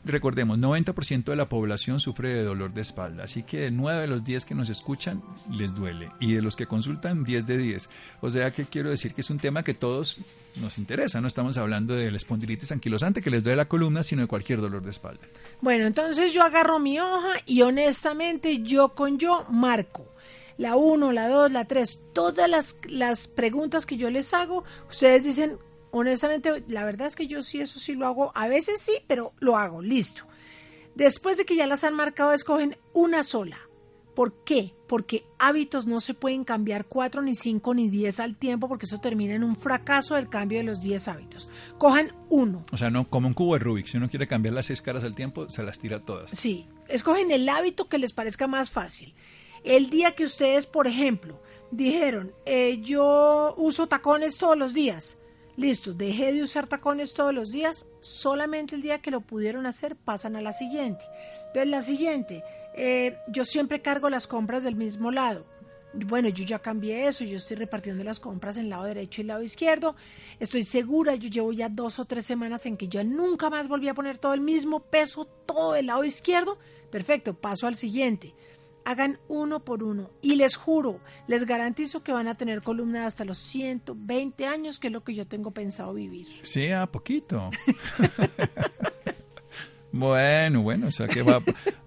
recordemos, 0.06 0.58
90% 0.60 1.26
de 1.26 1.36
la 1.36 1.50
población 1.50 2.00
sufre 2.00 2.30
de 2.30 2.44
dolor 2.44 2.74
de 2.74 2.82
espalda, 2.82 3.24
así 3.24 3.44
que 3.44 3.60
de 3.60 3.72
9 3.72 4.02
de 4.02 4.08
los 4.08 4.24
10 4.24 4.46
que 4.46 4.56
nos 4.56 4.70
escuchan 4.70 5.22
les 5.52 5.76
duele 5.76 6.12
y 6.20 6.34
de 6.34 6.42
los 6.42 6.56
que 6.56 6.68
consultan 6.68 7.24
10 7.24 7.46
de 7.46 7.58
10. 7.58 7.90
O 8.22 8.32
sea 8.32 8.52
que 8.52 8.66
quiero 8.66 8.90
decir 8.90 9.14
que 9.14 9.22
es 9.22 9.30
un 9.30 9.40
tema 9.40 9.64
que 9.64 9.74
todos 9.74 10.18
nos 10.56 10.78
interesa, 10.78 11.22
no 11.22 11.28
estamos 11.28 11.58
hablando 11.58 11.94
de 11.96 12.12
la 12.12 12.18
espondilitis 12.18 12.72
anquilosante 12.72 13.22
que 13.22 13.30
les 13.30 13.44
duele 13.44 13.58
la 13.58 13.68
columna, 13.68 14.04
sino 14.04 14.22
de 14.24 14.28
cualquier 14.28 14.62
dolor 14.62 14.84
de 14.84 14.92
espalda. 14.92 15.22
Bueno, 15.62 15.86
entonces 15.86 16.34
yo 16.34 16.44
agarro 16.44 16.80
mi 16.80 17.00
hoja 17.00 17.34
y 17.46 17.62
honestamente 17.62 18.60
yo 18.60 18.90
con 18.90 19.18
yo 19.18 19.46
marco 19.50 20.06
la 20.58 20.76
1, 20.76 21.14
la 21.14 21.30
2, 21.30 21.54
la 21.54 21.66
3, 21.66 22.00
todas 22.12 22.50
las, 22.50 22.76
las 22.90 23.30
preguntas 23.30 23.86
que 23.86 23.96
yo 23.96 24.10
les 24.10 24.34
hago, 24.34 24.66
ustedes 24.90 25.24
dicen, 25.24 25.58
honestamente, 25.92 26.64
la 26.68 26.84
verdad 26.84 27.08
es 27.08 27.16
que 27.16 27.28
yo 27.28 27.42
sí, 27.42 27.60
eso 27.62 27.80
sí 27.80 27.96
lo 27.96 28.08
hago, 28.08 28.32
a 28.36 28.48
veces 28.48 28.82
sí, 28.82 29.00
pero 29.08 29.34
lo 29.40 29.58
hago, 29.58 29.82
listo. 29.82 30.26
Después 30.96 31.38
de 31.38 31.46
que 31.46 31.56
ya 31.56 31.68
las 31.68 31.84
han 31.84 31.96
marcado, 31.96 32.34
escogen 32.34 32.78
una 32.94 33.24
sola. 33.24 33.58
¿Por 34.16 34.44
qué? 34.44 34.74
Porque 34.88 35.24
hábitos 35.38 35.88
no 35.88 36.02
se 36.02 36.14
pueden 36.14 36.44
cambiar 36.44 36.88
cuatro, 36.88 37.22
ni 37.22 37.36
cinco, 37.36 37.74
ni 37.74 37.90
diez 37.90 38.20
al 38.20 38.36
tiempo, 38.36 38.68
porque 38.68 38.86
eso 38.86 38.98
termina 38.98 39.34
en 39.34 39.46
un 39.46 39.56
fracaso 39.56 40.16
del 40.16 40.28
cambio 40.28 40.58
de 40.58 40.66
los 40.66 40.82
diez 40.82 41.08
hábitos. 41.08 41.48
Cojan 41.78 42.12
uno. 42.28 42.66
O 42.72 42.76
sea, 42.76 42.90
no 42.90 43.10
como 43.10 43.28
un 43.30 43.34
cubo 43.34 43.54
de 43.54 43.60
Rubik. 43.60 43.86
Si 43.86 43.96
uno 43.96 44.10
quiere 44.10 44.28
cambiar 44.28 44.56
las 44.56 44.66
seis 44.66 44.82
caras 44.82 45.06
al 45.06 45.16
tiempo, 45.16 45.50
se 45.50 45.64
las 45.64 45.80
tira 45.80 46.04
todas. 46.04 46.32
Sí, 46.34 46.68
escogen 46.90 47.32
el 47.32 47.48
hábito 47.48 47.88
que 47.88 47.98
les 47.98 48.12
parezca 48.12 48.48
más 48.48 48.72
fácil. 48.72 49.14
El 49.64 49.90
día 49.90 50.12
que 50.16 50.26
ustedes, 50.26 50.66
por 50.66 50.88
ejemplo, 50.88 51.42
dijeron, 51.72 52.34
eh, 52.46 52.80
yo 52.82 53.54
uso 53.58 53.88
tacones 53.88 54.38
todos 54.38 54.58
los 54.58 54.74
días. 54.74 55.19
Listo, 55.60 55.94
dejé 55.94 56.32
de 56.32 56.42
usar 56.42 56.68
tacones 56.68 57.14
todos 57.14 57.34
los 57.34 57.50
días, 57.52 57.86
solamente 58.00 58.76
el 58.76 58.82
día 58.82 59.02
que 59.02 59.12
lo 59.12 59.20
pudieron 59.20 59.66
hacer 59.66 59.98
pasan 59.98 60.38
a 60.38 60.42
la 60.42 60.54
siguiente. 60.54 61.04
Entonces 61.48 61.68
la 61.68 61.82
siguiente, 61.82 62.46
eh, 62.76 63.18
yo 63.28 63.44
siempre 63.44 63.82
cargo 63.82 64.10
las 64.10 64.26
compras 64.26 64.64
del 64.64 64.78
mismo 64.78 65.12
lado. 65.12 65.46
Bueno, 65.92 66.30
yo 66.30 66.46
ya 66.46 66.60
cambié 66.60 67.10
eso, 67.10 67.26
yo 67.26 67.36
estoy 67.36 67.58
repartiendo 67.58 68.06
las 68.06 68.22
compras 68.22 68.56
en 68.56 68.64
el 68.64 68.70
lado 68.70 68.86
derecho 68.86 69.20
y 69.20 69.24
el 69.24 69.28
lado 69.28 69.44
izquierdo. 69.44 69.98
Estoy 70.40 70.64
segura, 70.64 71.16
yo 71.16 71.28
llevo 71.28 71.52
ya 71.52 71.68
dos 71.68 72.00
o 72.00 72.06
tres 72.06 72.26
semanas 72.26 72.66
en 72.66 72.78
que 72.78 72.88
yo 72.88 73.04
nunca 73.04 73.50
más 73.50 73.68
volví 73.68 73.90
a 73.90 73.94
poner 73.94 74.18
todo 74.18 74.34
el 74.34 74.40
mismo 74.40 74.80
peso, 74.80 75.26
todo 75.26 75.76
el 75.76 75.88
lado 75.88 76.06
izquierdo. 76.06 76.58
Perfecto, 76.90 77.34
paso 77.34 77.68
al 77.68 77.76
siguiente 77.76 78.34
hagan 78.90 79.20
uno 79.28 79.60
por 79.60 79.84
uno 79.84 80.10
y 80.20 80.36
les 80.36 80.56
juro, 80.56 81.00
les 81.28 81.46
garantizo 81.46 82.02
que 82.02 82.12
van 82.12 82.28
a 82.28 82.34
tener 82.34 82.64
columna 82.64 83.06
hasta 83.06 83.24
los 83.24 83.38
120 83.38 84.48
años, 84.48 84.80
que 84.80 84.88
es 84.88 84.94
lo 84.94 85.04
que 85.04 85.14
yo 85.14 85.28
tengo 85.28 85.52
pensado 85.52 85.94
vivir. 85.94 86.26
Sí, 86.42 86.72
a 86.72 86.88
poquito. 86.88 87.52
bueno, 89.92 90.64
bueno, 90.64 90.88
o 90.88 90.92
sea 90.92 91.08
que 91.08 91.22
va, 91.22 91.40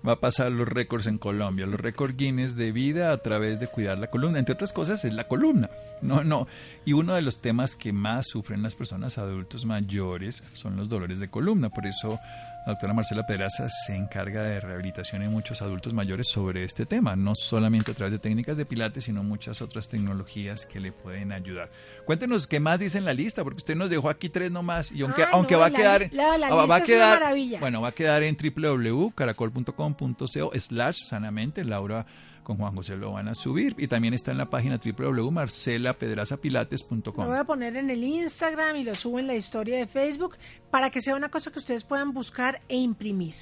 va 0.07 0.13
a 0.13 0.21
pasar 0.21 0.53
los 0.53 0.69
récords 0.69 1.09
en 1.09 1.19
Colombia, 1.19 1.67
los 1.67 1.81
récords 1.81 2.17
Guinness 2.17 2.55
de 2.55 2.71
vida 2.71 3.11
a 3.11 3.19
través 3.19 3.59
de 3.59 3.67
cuidar 3.67 3.99
la 3.99 4.07
columna. 4.07 4.39
Entre 4.39 4.55
otras 4.55 4.73
cosas, 4.73 5.05
es 5.05 5.13
la 5.13 5.27
columna. 5.27 5.71
No, 6.03 6.23
no. 6.23 6.47
Y 6.85 6.93
uno 6.93 7.17
de 7.17 7.23
los 7.23 7.41
temas 7.41 7.75
que 7.75 7.93
más 7.93 8.29
sufren 8.29 8.63
las 8.63 8.77
personas 8.77 9.19
adultos 9.19 9.65
mayores 9.65 10.45
son 10.55 10.77
los 10.77 10.89
dolores 10.89 11.19
de 11.19 11.29
columna. 11.29 11.69
Por 11.69 11.85
eso 11.85 12.21
la 12.65 12.73
doctora 12.73 12.95
Marcela 12.95 13.27
Pedraza 13.27 13.69
se 13.69 13.97
encarga 13.97 14.45
de 14.45 14.61
rehabilitación 14.61 15.23
en 15.23 15.33
muchos 15.33 15.63
adultos 15.63 15.93
mayores 15.93 16.29
sobre 16.29 16.63
este 16.63 16.87
tema, 16.87 17.17
no 17.17 17.35
solamente 17.35 17.91
a 17.91 17.95
través 17.95 18.13
de 18.13 18.21
técnicas 18.21 18.57
de 18.57 18.65
pilates, 18.65 19.03
sino 19.05 19.25
muchas 19.25 19.61
otras 19.63 19.89
tecnologías 19.89 20.65
que 20.65 20.79
le 20.79 20.93
pueden 20.93 21.33
ayudar. 21.33 21.71
Cuéntenos 22.07 22.47
qué 22.47 22.61
más 22.61 22.79
dice 22.79 22.99
en 22.99 23.05
la 23.05 23.15
lista, 23.15 23.43
porque 23.43 23.59
usted 23.59 23.75
nos 23.75 23.91
dejó 23.91 24.09
aquí 24.09 24.29
tres 24.29 24.53
nomás 24.53 24.93
y 24.93 25.03
aunque, 25.03 25.25
aunque 25.33 25.57
va 25.57 25.67
a 25.67 25.73
quedar, 25.73 26.09
va, 26.15 26.77
a 26.77 26.83
quedar, 26.83 27.21
bueno, 27.59 27.81
va 27.81 27.89
a 27.89 27.93
quedar 27.93 28.23
en 28.23 28.37
www.caracol.com.co 28.37 30.53
slash 30.59 31.07
sanamente, 31.09 31.65
Laura 31.65 32.07
con 32.43 32.57
Juan 32.57 32.75
José 32.75 32.97
lo 32.97 33.13
van 33.13 33.29
a 33.29 33.35
subir 33.35 33.75
y 33.79 33.89
también 33.89 34.15
está 34.15 34.31
en 34.31 34.39
la 34.39 34.49
página 34.51 34.79
www.marcelapedrazapilates.com. 34.79 37.25
Lo 37.25 37.31
voy 37.31 37.39
a 37.39 37.45
poner 37.45 37.77
en 37.77 37.91
el 37.91 38.03
Instagram 38.03 38.77
y 38.77 38.85
lo 38.85 38.95
subo 38.95 39.19
en 39.19 39.27
la 39.27 39.35
historia 39.35 39.77
de 39.79 39.87
Facebook 39.87 40.37
para 40.71 40.91
que 40.91 41.01
sea 41.01 41.15
una 41.15 41.31
cosa 41.31 41.51
que 41.51 41.59
ustedes 41.59 41.85
puedan 41.85 42.13
buscar 42.13 42.61
e 42.69 42.77
imprimir. 42.77 43.35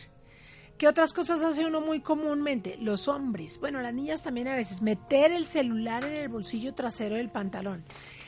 ¿Qué 0.80 0.88
otras 0.88 1.12
cosas 1.12 1.42
hace 1.42 1.66
uno 1.66 1.82
muy 1.82 2.00
comúnmente? 2.00 2.78
Los 2.80 3.06
hombres, 3.06 3.60
bueno, 3.60 3.82
las 3.82 3.92
niñas 3.92 4.22
también 4.22 4.48
a 4.48 4.56
veces, 4.56 4.80
meter 4.80 5.30
el 5.30 5.44
celular 5.44 6.04
en 6.04 6.14
el 6.14 6.30
bolsillo 6.30 6.72
trasero 6.72 7.16
del 7.16 7.28
pantalón. 7.28 7.84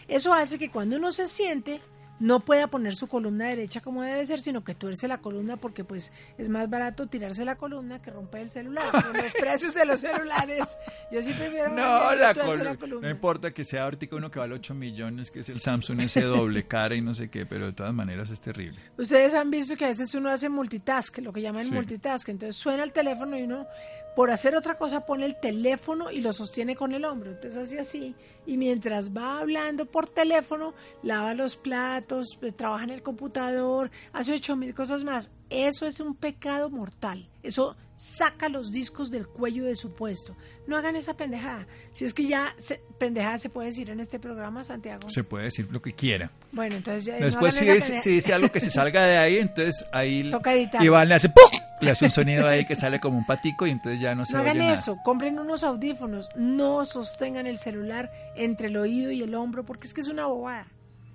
Eso 0.07 0.35
hace 0.35 0.59
que 0.59 0.71
cuando 0.71 0.97
uno 0.97 1.13
se 1.13 1.29
siente, 1.29 1.81
no 2.23 2.39
pueda 2.39 2.69
poner 2.69 2.95
su 2.95 3.09
columna 3.09 3.49
derecha 3.49 3.81
como 3.81 4.03
debe 4.03 4.25
ser, 4.25 4.41
sino 4.41 4.63
que 4.63 4.77
tuerce 4.77 5.09
la 5.09 5.19
columna 5.19 5.57
porque 5.57 5.83
pues 5.83 6.13
es 6.39 6.49
más 6.49 6.71
barato 6.71 7.09
tirarse 7.09 7.45
la 7.45 7.57
columna 7.57 8.01
que 8.01 8.13
romper 8.13 8.43
el 8.43 8.51
celular. 8.51 8.93
Con 8.93 9.17
los 9.17 9.33
precios 9.33 9.75
de 9.75 9.85
los 9.85 10.01
celulares, 10.01 10.79
yo 11.11 11.21
sí 11.21 11.33
prefiero 11.33 11.71
no, 11.71 12.15
la, 12.15 12.33
columna. 12.33 12.79
No 13.01 13.11
importa 13.11 13.51
que 13.51 13.65
sea 13.65 13.85
ahorita 13.85 14.15
uno 14.15 14.31
que 14.31 14.39
vale 14.39 14.55
8 14.55 14.73
millones, 14.73 15.33
que 15.33 15.41
es 15.41 15.49
el 15.49 15.59
Samsung 15.59 16.01
ese 16.03 16.23
doble 16.23 16.65
cara 16.69 16.95
y 16.95 17.01
no 17.01 17.13
sé 17.13 17.29
qué, 17.29 17.45
pero 17.45 17.67
de 17.67 17.73
todas 17.73 17.93
maneras 17.93 18.31
es 18.31 18.41
terrible. 18.41 18.79
Ustedes 18.97 19.35
han 19.35 19.51
visto 19.51 19.75
que 19.75 19.87
a 19.87 19.89
veces 19.89 20.15
uno 20.15 20.31
hace 20.31 20.49
multitask, 20.49 21.19
lo 21.19 21.33
que 21.33 21.43
llaman 21.43 21.71
multitask, 21.71 22.29
entonces 22.29 22.55
suena 22.55 22.85
el 22.85 22.93
teléfono 22.93 23.37
y 23.37 23.43
uno 23.43 23.67
por 24.15 24.31
hacer 24.31 24.55
otra 24.55 24.77
cosa 24.77 25.07
pone 25.07 25.25
el 25.25 25.39
teléfono 25.41 26.11
y 26.11 26.21
lo 26.21 26.33
sostiene 26.33 26.77
con 26.77 26.93
el 26.93 27.05
hombro. 27.05 27.31
Entonces 27.31 27.63
hace 27.63 27.79
así 27.81 28.15
y 28.47 28.57
mientras 28.57 29.17
va 29.17 29.39
hablando 29.39 29.87
por 29.87 30.09
teléfono, 30.09 30.75
lava 31.03 31.35
los 31.35 31.57
platos, 31.57 32.37
pues, 32.39 32.57
trabaja 32.57 32.85
en 32.85 32.91
el 32.91 33.03
computador, 33.03 33.91
hace 34.13 34.35
ocho 34.35 34.57
mil 34.57 34.75
cosas 34.75 35.05
más. 35.05 35.31
Eso 35.51 35.87
es 35.87 36.01
un 36.01 36.15
pecado 36.15 36.71
mortal. 36.71 37.29
Eso 37.43 37.77
saca 38.03 38.49
los 38.49 38.73
discos 38.73 39.11
del 39.11 39.29
cuello 39.29 39.65
de 39.65 39.77
su 39.77 39.93
puesto. 39.93 40.37
No 40.67 40.77
hagan 40.77 40.97
esa 40.97 41.17
pendejada. 41.17 41.67
Si 41.93 42.05
es 42.05 42.13
que 42.13 42.27
ya 42.27 42.55
pendejada 42.99 43.39
se 43.39 43.49
puede 43.49 43.69
decir 43.69 43.91
en 43.91 44.01
este 44.01 44.19
programa, 44.19 44.65
Santiago. 44.65 45.09
Se 45.09 45.23
puede 45.23 45.45
decir 45.45 45.69
lo 45.71 45.81
que 45.81 45.93
quiera. 45.93 46.33
Bueno, 46.51 46.77
entonces 46.77 47.05
ya, 47.05 47.17
Después 47.17 47.55
si, 47.55 48.11
dice, 48.11 48.35
algo 48.35 48.51
que 48.51 48.59
se 48.59 48.71
salga 48.71 49.07
de 49.07 49.19
ahí, 49.19 49.37
entonces 49.37 49.85
ahí 49.93 50.29
Toca 50.31 50.53
editar. 50.53 50.83
Iván 50.85 51.09
le 51.09 51.15
hace 51.15 51.29
¡pum! 51.29 51.61
Le 51.81 51.91
hace 51.91 52.05
un 52.05 52.11
sonido 52.11 52.49
ahí 52.49 52.65
que 52.65 52.75
sale 52.75 53.01
como 53.01 53.19
un 53.19 53.27
patico 53.27 53.67
y 53.67 53.71
entonces 53.71 54.01
ya 54.01 54.15
no 54.15 54.25
se 54.25 54.33
No 54.33 54.41
hagan 54.41 54.61
eso, 54.61 54.99
compren 55.05 55.39
unos 55.39 55.65
audífonos, 55.65 56.29
no 56.37 56.85
sostengan 56.85 57.47
el 57.47 57.59
celular 57.59 58.11
entre 58.37 58.69
el 58.69 58.77
oído 58.77 59.11
y 59.11 59.23
el 59.23 59.35
hombro 59.35 59.65
porque 59.65 59.87
es 59.87 59.95
que 59.95 60.01
es 60.01 60.09
una 60.09 60.27
bobada. 60.27 60.67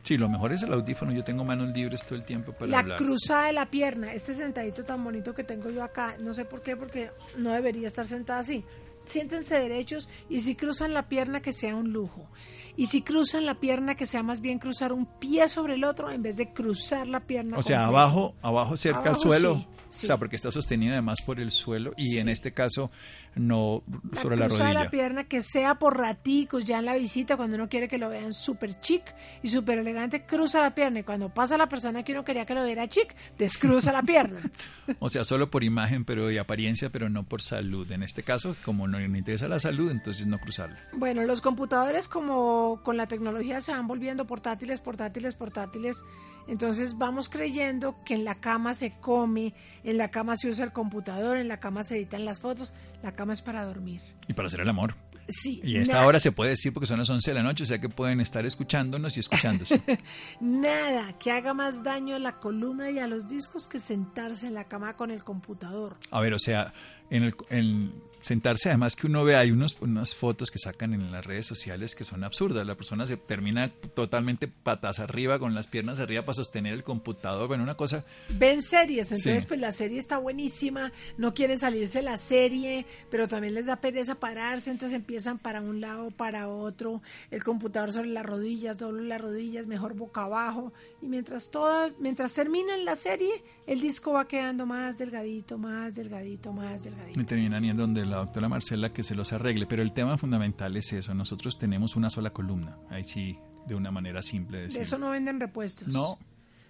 Sí, 0.08 0.16
lo 0.16 0.30
mejor 0.30 0.54
es 0.54 0.64
el 0.64 0.72
audífono. 0.72 1.12
Yo 1.12 1.26
tengo 1.26 1.44
manos 1.44 1.68
libres 1.76 2.02
todo 2.06 2.16
el 2.16 2.24
tiempo 2.24 2.54
para 2.54 2.68
la 2.68 2.80
hablar. 2.80 3.02
La 3.02 3.06
cruzada 3.06 3.48
de 3.48 3.52
la 3.52 3.66
pierna, 3.66 4.14
este 4.14 4.34
sentadito 4.34 4.86
tan 4.86 5.04
bonito 5.04 5.36
que 5.36 5.44
tengo 5.44 5.70
yo 5.70 5.84
acá, 5.84 6.16
no 6.22 6.34
sé 6.34 6.46
por 6.46 6.62
qué, 6.62 6.78
porque 6.78 7.12
no 7.38 7.52
debería 7.52 7.88
estar 7.88 8.06
sentada 8.06 8.40
así. 8.40 8.64
Siéntense 9.04 9.60
derechos 9.60 10.08
y 10.30 10.40
si 10.40 10.56
cruzan 10.56 10.94
la 10.94 11.10
pierna 11.10 11.42
que 11.42 11.52
sea 11.52 11.76
un 11.76 11.92
lujo. 11.92 12.30
Y 12.78 12.86
si 12.86 13.02
cruzan 13.02 13.46
la 13.46 13.56
pierna 13.56 13.96
que 13.96 14.06
sea 14.06 14.24
más 14.24 14.40
bien 14.40 14.60
cruzar 14.60 14.94
un 14.94 15.08
pie 15.20 15.50
sobre 15.50 15.74
el 15.74 15.84
otro 15.84 16.10
en 16.10 16.22
vez 16.22 16.38
de 16.38 16.54
cruzar 16.54 17.06
la 17.06 17.20
pierna. 17.20 17.58
O 17.58 17.62
sea, 17.62 17.88
abajo, 17.88 18.34
abajo 18.42 18.78
cerca 18.78 19.10
al 19.10 19.20
suelo. 19.20 19.56
O 19.56 19.68
sea, 19.90 20.16
porque 20.16 20.38
está 20.38 20.52
sostenida 20.52 20.94
además 20.94 21.20
por 21.26 21.42
el 21.42 21.52
suelo 21.52 21.92
y 21.98 22.20
en 22.20 22.30
este 22.30 22.54
caso 22.54 22.92
no 23.38 23.84
sobre 24.22 24.38
la, 24.38 24.48
rodilla. 24.48 24.74
la 24.74 24.90
pierna 24.90 25.24
que 25.26 25.42
sea 25.42 25.76
por 25.76 25.98
raticos 25.98 26.66
ya 26.66 26.80
en 26.80 26.86
la 26.86 26.96
visita 26.96 27.38
cuando 27.38 27.56
uno 27.56 27.70
quiere 27.70 27.88
que 27.88 27.98
lo 27.98 28.10
vean 28.10 28.34
súper 28.34 28.80
chic 28.80 29.04
y 29.44 29.50
súper 29.50 29.80
elegante, 29.80 30.26
cruza 30.26 30.62
la 30.62 30.74
pierna 30.74 31.00
y 31.00 31.04
cuando 31.04 31.30
pasa 31.30 31.58
la 31.58 31.70
persona 31.70 32.04
que 32.04 32.14
uno 32.14 32.24
quería 32.24 32.46
que 32.46 32.54
lo 32.54 32.64
viera 32.64 32.88
chic, 32.88 33.16
descruza 33.38 33.92
la 33.92 34.04
pierna. 34.04 34.40
o 35.00 35.10
sea, 35.10 35.24
solo 35.24 35.50
por 35.50 35.64
imagen 35.64 36.06
pero 36.06 36.32
y 36.32 36.38
apariencia, 36.38 36.90
pero 36.90 37.10
no 37.10 37.24
por 37.24 37.42
salud. 37.42 37.92
En 37.92 38.04
este 38.04 38.24
caso, 38.24 38.56
como 38.64 38.88
no 38.88 39.00
le 39.00 39.06
interesa 39.06 39.48
la 39.48 39.60
salud, 39.60 39.92
entonces 39.92 40.28
no 40.28 40.40
cruzarla. 40.40 40.78
Bueno, 40.94 41.24
los 41.24 41.42
computadores 41.42 42.08
como 42.08 42.82
con 42.84 42.98
la 42.98 43.08
tecnología 43.08 43.62
se 43.62 43.72
van 43.72 43.88
volviendo 43.88 44.26
portátiles, 44.26 44.82
portátiles, 44.82 45.36
portátiles 45.36 46.04
entonces 46.48 46.98
vamos 46.98 47.28
creyendo 47.30 48.02
que 48.06 48.14
en 48.14 48.24
la 48.24 48.36
cama 48.36 48.74
se 48.74 48.94
come, 49.00 49.54
en 49.84 49.98
la 49.98 50.10
cama 50.10 50.38
se 50.38 50.50
usa 50.50 50.64
el 50.64 50.72
computador, 50.72 51.38
en 51.38 51.50
la 51.50 51.60
cama 51.60 51.84
se 51.84 51.98
editan 51.98 52.24
las 52.24 52.40
fotos, 52.40 52.74
la 53.04 53.14
cama 53.14 53.27
es 53.32 53.42
para 53.42 53.66
dormir. 53.66 54.02
Y 54.28 54.34
para 54.34 54.48
hacer 54.48 54.62
el 54.62 54.70
amor. 54.70 54.96
Sí. 55.30 55.60
Y 55.64 55.78
a 55.78 55.82
esta 55.82 56.06
hora 56.06 56.20
se 56.20 56.32
puede 56.32 56.52
decir 56.52 56.74
porque 56.74 56.88
son 56.88 57.00
las 57.00 57.10
11 57.10 57.32
de 57.32 57.36
la 57.36 57.44
noche, 57.44 57.64
o 57.64 57.68
sea 57.68 57.80
que 57.80 57.90
pueden 57.90 58.22
estar 58.22 58.46
escuchándonos 58.46 59.18
y 59.18 59.20
escuchándose. 59.20 59.82
nada 60.40 61.18
que 61.18 61.32
haga 61.32 61.54
más 61.54 61.84
daño 61.84 62.16
a 62.16 62.20
la 62.20 62.40
columna 62.40 62.90
y 62.90 63.00
a 63.00 63.08
los 63.08 63.28
discos 63.28 63.68
que 63.68 63.80
sentarse 63.80 64.48
en 64.48 64.54
la 64.54 64.66
cama 64.66 64.96
con 64.96 65.12
el 65.12 65.24
computador. 65.24 65.98
A 66.12 66.22
ver, 66.22 66.34
o 66.34 66.40
sea, 66.40 66.74
en 67.10 67.24
el, 67.24 67.36
en, 67.50 68.02
sentarse, 68.28 68.70
además 68.70 68.96
que 68.96 69.08
uno 69.08 69.24
ve, 69.24 69.36
hay 69.36 69.52
unos, 69.52 69.78
unas 69.80 70.14
fotos 70.14 70.52
que 70.52 70.60
sacan 70.60 70.94
en 70.94 71.12
las 71.12 71.26
redes 71.26 71.46
sociales 71.46 71.96
que 71.96 72.04
son 72.04 72.24
absurdas. 72.24 72.68
La 72.68 72.76
persona 72.76 73.08
se 73.08 73.16
termina 73.16 73.70
totalmente 73.70 74.48
patas 74.48 75.00
arriba, 75.00 75.40
con 75.40 75.56
las 75.56 75.68
piernas 75.68 76.00
arriba 76.00 76.24
para 76.24 76.34
sostener 76.34 76.74
el 76.74 76.84
computador. 76.84 77.48
Bueno, 77.48 77.64
una 77.64 77.76
cosa. 77.76 78.06
Ven 78.38 78.62
series, 78.62 79.12
entonces 79.12 79.46
pues 79.46 79.60
la 79.60 79.72
serie 79.72 80.00
está 80.00 80.18
buenísima, 80.18 80.92
no 81.18 81.34
quieren 81.34 81.58
salirse 81.58 82.02
la 82.02 82.18
serie, 82.18 82.86
pero 83.10 83.28
también 83.28 83.54
les 83.54 83.66
da 83.66 83.78
pereza 83.78 84.16
pararse, 84.16 84.72
entonces 84.72 84.96
empiezan 84.96 85.40
para 85.40 85.62
un 85.62 85.80
lado, 85.80 86.12
para 86.12 86.50
otro, 86.50 87.02
el 87.32 87.44
computador 87.44 87.94
sobre 87.94 88.10
las 88.10 88.26
rodillas, 88.26 88.78
doble 88.78 89.08
las 89.08 89.22
rodillas, 89.22 89.68
mejor 89.68 89.94
boca 89.94 90.24
abajo, 90.24 90.74
y 91.02 91.08
mientras 91.08 91.50
toda, 91.50 91.92
mientras 92.00 92.34
terminan 92.34 92.84
la 92.84 92.96
serie, 92.98 93.44
el 93.66 93.80
disco 93.80 94.14
va 94.14 94.28
quedando 94.28 94.66
más 94.66 94.98
delgadito, 94.98 95.58
más 95.58 95.96
delgadito, 95.96 96.52
más 96.52 96.84
delgadito. 96.84 97.20
Y 97.20 97.24
terminan 97.24 97.64
yendo 97.64 97.84
donde 97.84 98.06
la 98.06 98.17
doctora 98.20 98.50
Marcela 98.50 98.94
que 98.94 99.04
se 99.04 99.16
los 99.16 99.34
arregle, 99.34 99.66
pero 99.66 99.84
el 99.84 99.94
tema 99.94 100.18
fundamental 100.18 100.76
es 100.78 100.94
eso, 100.94 101.14
nosotros 101.14 101.58
tenemos 101.58 101.96
una 101.96 102.10
sola 102.10 102.32
columna, 102.32 102.78
ahí 102.90 103.04
sí, 103.04 103.38
de 103.68 103.76
una 103.76 103.92
manera 103.92 104.22
simple. 104.22 104.68
De 104.68 104.82
eso 104.82 104.98
no 104.98 105.10
venden 105.10 105.40
repuestos. 105.40 105.88
No. 105.88 106.18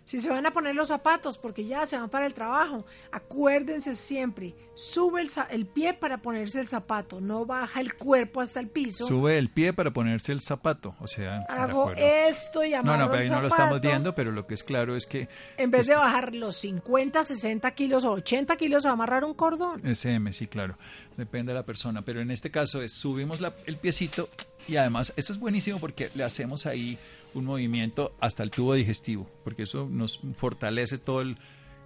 Si 0.08 0.20
se 0.20 0.30
van 0.30 0.46
a 0.46 0.52
poner 0.52 0.74
los 0.74 0.88
zapatos 0.88 1.38
porque 1.38 1.66
ya 1.66 1.86
se 1.86 1.98
van 1.98 2.10
para 2.10 2.26
el 2.26 2.34
trabajo, 2.34 2.86
acuérdense 3.12 3.94
siempre, 3.94 4.56
sube 4.74 5.22
el, 5.22 5.30
el, 5.50 5.66
pie 5.66 5.94
para 5.94 6.22
ponerse 6.22 6.62
el 6.62 6.70
zapato, 6.70 7.20
no 7.20 7.46
baja 7.46 7.82
el 7.82 7.94
cuerpo 7.94 8.40
hasta 8.40 8.62
el 8.62 8.70
piso. 8.70 9.06
Sube 9.06 9.38
el 9.38 9.50
pie 9.50 9.74
para 9.74 9.92
ponerse 9.92 10.32
el 10.32 10.40
zapato, 10.40 10.96
o 11.02 11.08
sea... 11.08 11.40
Hago 11.50 11.92
esto 11.92 12.64
y 12.64 12.74
amarro 12.74 13.00
No, 13.00 13.04
no, 13.04 13.12
pero 13.12 13.24
ahí 13.24 13.30
no 13.30 13.42
lo 13.42 13.48
estamos 13.50 13.82
viendo, 13.82 14.16
pero 14.16 14.32
lo 14.32 14.48
que 14.48 14.54
es 14.54 14.64
claro 14.64 14.96
es 14.96 15.06
que... 15.06 15.28
En 15.58 15.72
vez 15.72 15.88
de 15.88 15.96
bajar 15.96 16.34
los 16.34 16.56
50, 16.56 17.26
60 17.26 17.70
kilos 17.72 18.06
o 18.06 18.14
80 18.14 18.56
kilos, 18.56 18.86
va 18.86 18.92
a 18.92 18.94
amarrar 18.94 19.26
un 19.26 19.34
cordón. 19.34 19.86
SM, 19.86 20.32
sí, 20.32 20.48
claro. 20.48 20.78
Depende 21.18 21.52
de 21.52 21.60
la 21.60 21.66
persona, 21.66 22.04
pero 22.04 22.22
en 22.22 22.32
este 22.32 22.50
caso 22.50 22.82
es 22.82 22.94
subimos 22.94 23.42
la, 23.42 23.54
el 23.66 23.76
piecito 23.76 24.30
y 24.68 24.78
además 24.78 25.12
esto 25.18 25.34
es 25.34 25.40
buenísimo 25.40 25.80
porque 25.80 26.12
le 26.14 26.24
hacemos 26.24 26.66
ahí 26.66 26.98
un 27.38 27.46
movimiento 27.46 28.16
hasta 28.20 28.44
el 28.44 28.52
tubo 28.52 28.74
digestivo, 28.74 29.30
porque 29.44 29.64
eso 29.64 29.88
nos 29.90 30.20
fortalece 30.36 30.98
todo 30.98 31.24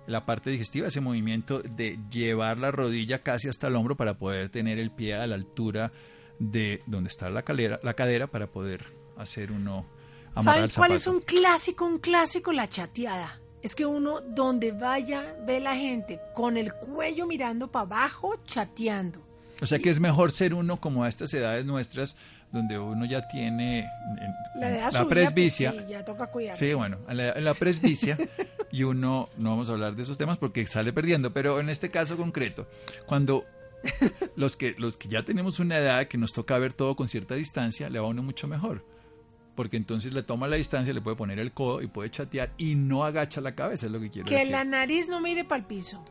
la 0.07 0.25
parte 0.25 0.49
digestiva, 0.49 0.87
ese 0.87 1.01
movimiento 1.01 1.59
de 1.59 1.99
llevar 2.09 2.57
la 2.57 2.71
rodilla 2.71 3.21
casi 3.21 3.47
hasta 3.47 3.67
el 3.67 3.75
hombro 3.75 3.95
para 3.95 4.17
poder 4.17 4.49
tener 4.49 4.79
el 4.79 4.91
pie 4.91 5.15
a 5.15 5.27
la 5.27 5.35
altura 5.35 5.91
de 6.39 6.81
donde 6.87 7.09
está 7.09 7.29
la 7.29 7.43
cadera, 7.43 7.79
la 7.83 7.93
cadera 7.93 8.27
para 8.27 8.47
poder 8.47 8.85
hacer 9.17 9.51
uno 9.51 9.85
¿Saben 10.35 10.69
cuál 10.75 10.93
es 10.93 11.07
un 11.07 11.19
clásico, 11.19 11.85
un 11.85 11.99
clásico? 11.99 12.53
La 12.53 12.67
chateada. 12.67 13.39
Es 13.61 13.75
que 13.75 13.85
uno 13.85 14.21
donde 14.21 14.71
vaya 14.71 15.35
ve 15.45 15.59
la 15.59 15.75
gente 15.75 16.19
con 16.33 16.57
el 16.57 16.73
cuello 16.73 17.27
mirando 17.27 17.69
para 17.69 17.85
abajo, 17.85 18.35
chateando. 18.45 19.19
O 19.61 19.67
sea 19.67 19.77
que 19.77 19.89
es 19.89 19.99
mejor 19.99 20.31
ser 20.31 20.53
uno 20.55 20.79
como 20.79 21.03
a 21.03 21.09
estas 21.09 21.33
edades 21.33 21.65
nuestras 21.65 22.15
donde 22.51 22.77
uno 22.77 23.05
ya 23.05 23.27
tiene 23.27 23.89
la, 24.55 24.91
la 24.91 25.05
presbicia. 25.07 25.71
Pues 25.71 25.85
sí, 25.85 25.91
ya 25.91 26.03
toca 26.03 26.27
cuidarse. 26.27 26.67
Sí, 26.67 26.73
bueno, 26.73 26.97
en 27.07 27.17
la, 27.17 27.33
la 27.39 27.53
presbicia 27.53 28.17
y 28.71 28.83
uno, 28.83 29.29
no 29.37 29.51
vamos 29.51 29.69
a 29.69 29.73
hablar 29.73 29.95
de 29.95 30.03
esos 30.03 30.17
temas 30.17 30.37
porque 30.37 30.65
sale 30.67 30.93
perdiendo, 30.93 31.31
pero 31.31 31.59
en 31.59 31.69
este 31.69 31.89
caso 31.89 32.17
concreto, 32.17 32.67
cuando 33.05 33.45
los 34.35 34.57
que, 34.57 34.75
los 34.77 34.97
que 34.97 35.09
ya 35.09 35.23
tenemos 35.23 35.59
una 35.59 35.77
edad 35.77 36.07
que 36.07 36.17
nos 36.17 36.33
toca 36.33 36.57
ver 36.57 36.73
todo 36.73 36.95
con 36.95 37.07
cierta 37.07 37.35
distancia, 37.35 37.89
le 37.89 37.99
va 37.99 38.05
a 38.05 38.09
uno 38.09 38.23
mucho 38.23 38.47
mejor. 38.47 38.85
Porque 39.55 39.77
entonces 39.77 40.13
le 40.13 40.23
toma 40.23 40.47
la 40.47 40.55
distancia, 40.55 40.93
le 40.93 41.01
puede 41.01 41.17
poner 41.17 41.39
el 41.39 41.51
codo 41.51 41.81
y 41.81 41.87
puede 41.87 42.09
chatear 42.09 42.53
y 42.57 42.75
no 42.75 43.03
agacha 43.03 43.41
la 43.41 43.53
cabeza, 43.53 43.85
es 43.85 43.91
lo 43.91 43.99
que 43.99 44.09
quiero 44.09 44.27
que 44.27 44.35
decir. 44.35 44.47
Que 44.47 44.51
la 44.51 44.63
nariz 44.63 45.09
no 45.09 45.19
mire 45.19 45.43
para 45.43 45.59
el 45.59 45.65
piso. 45.65 46.03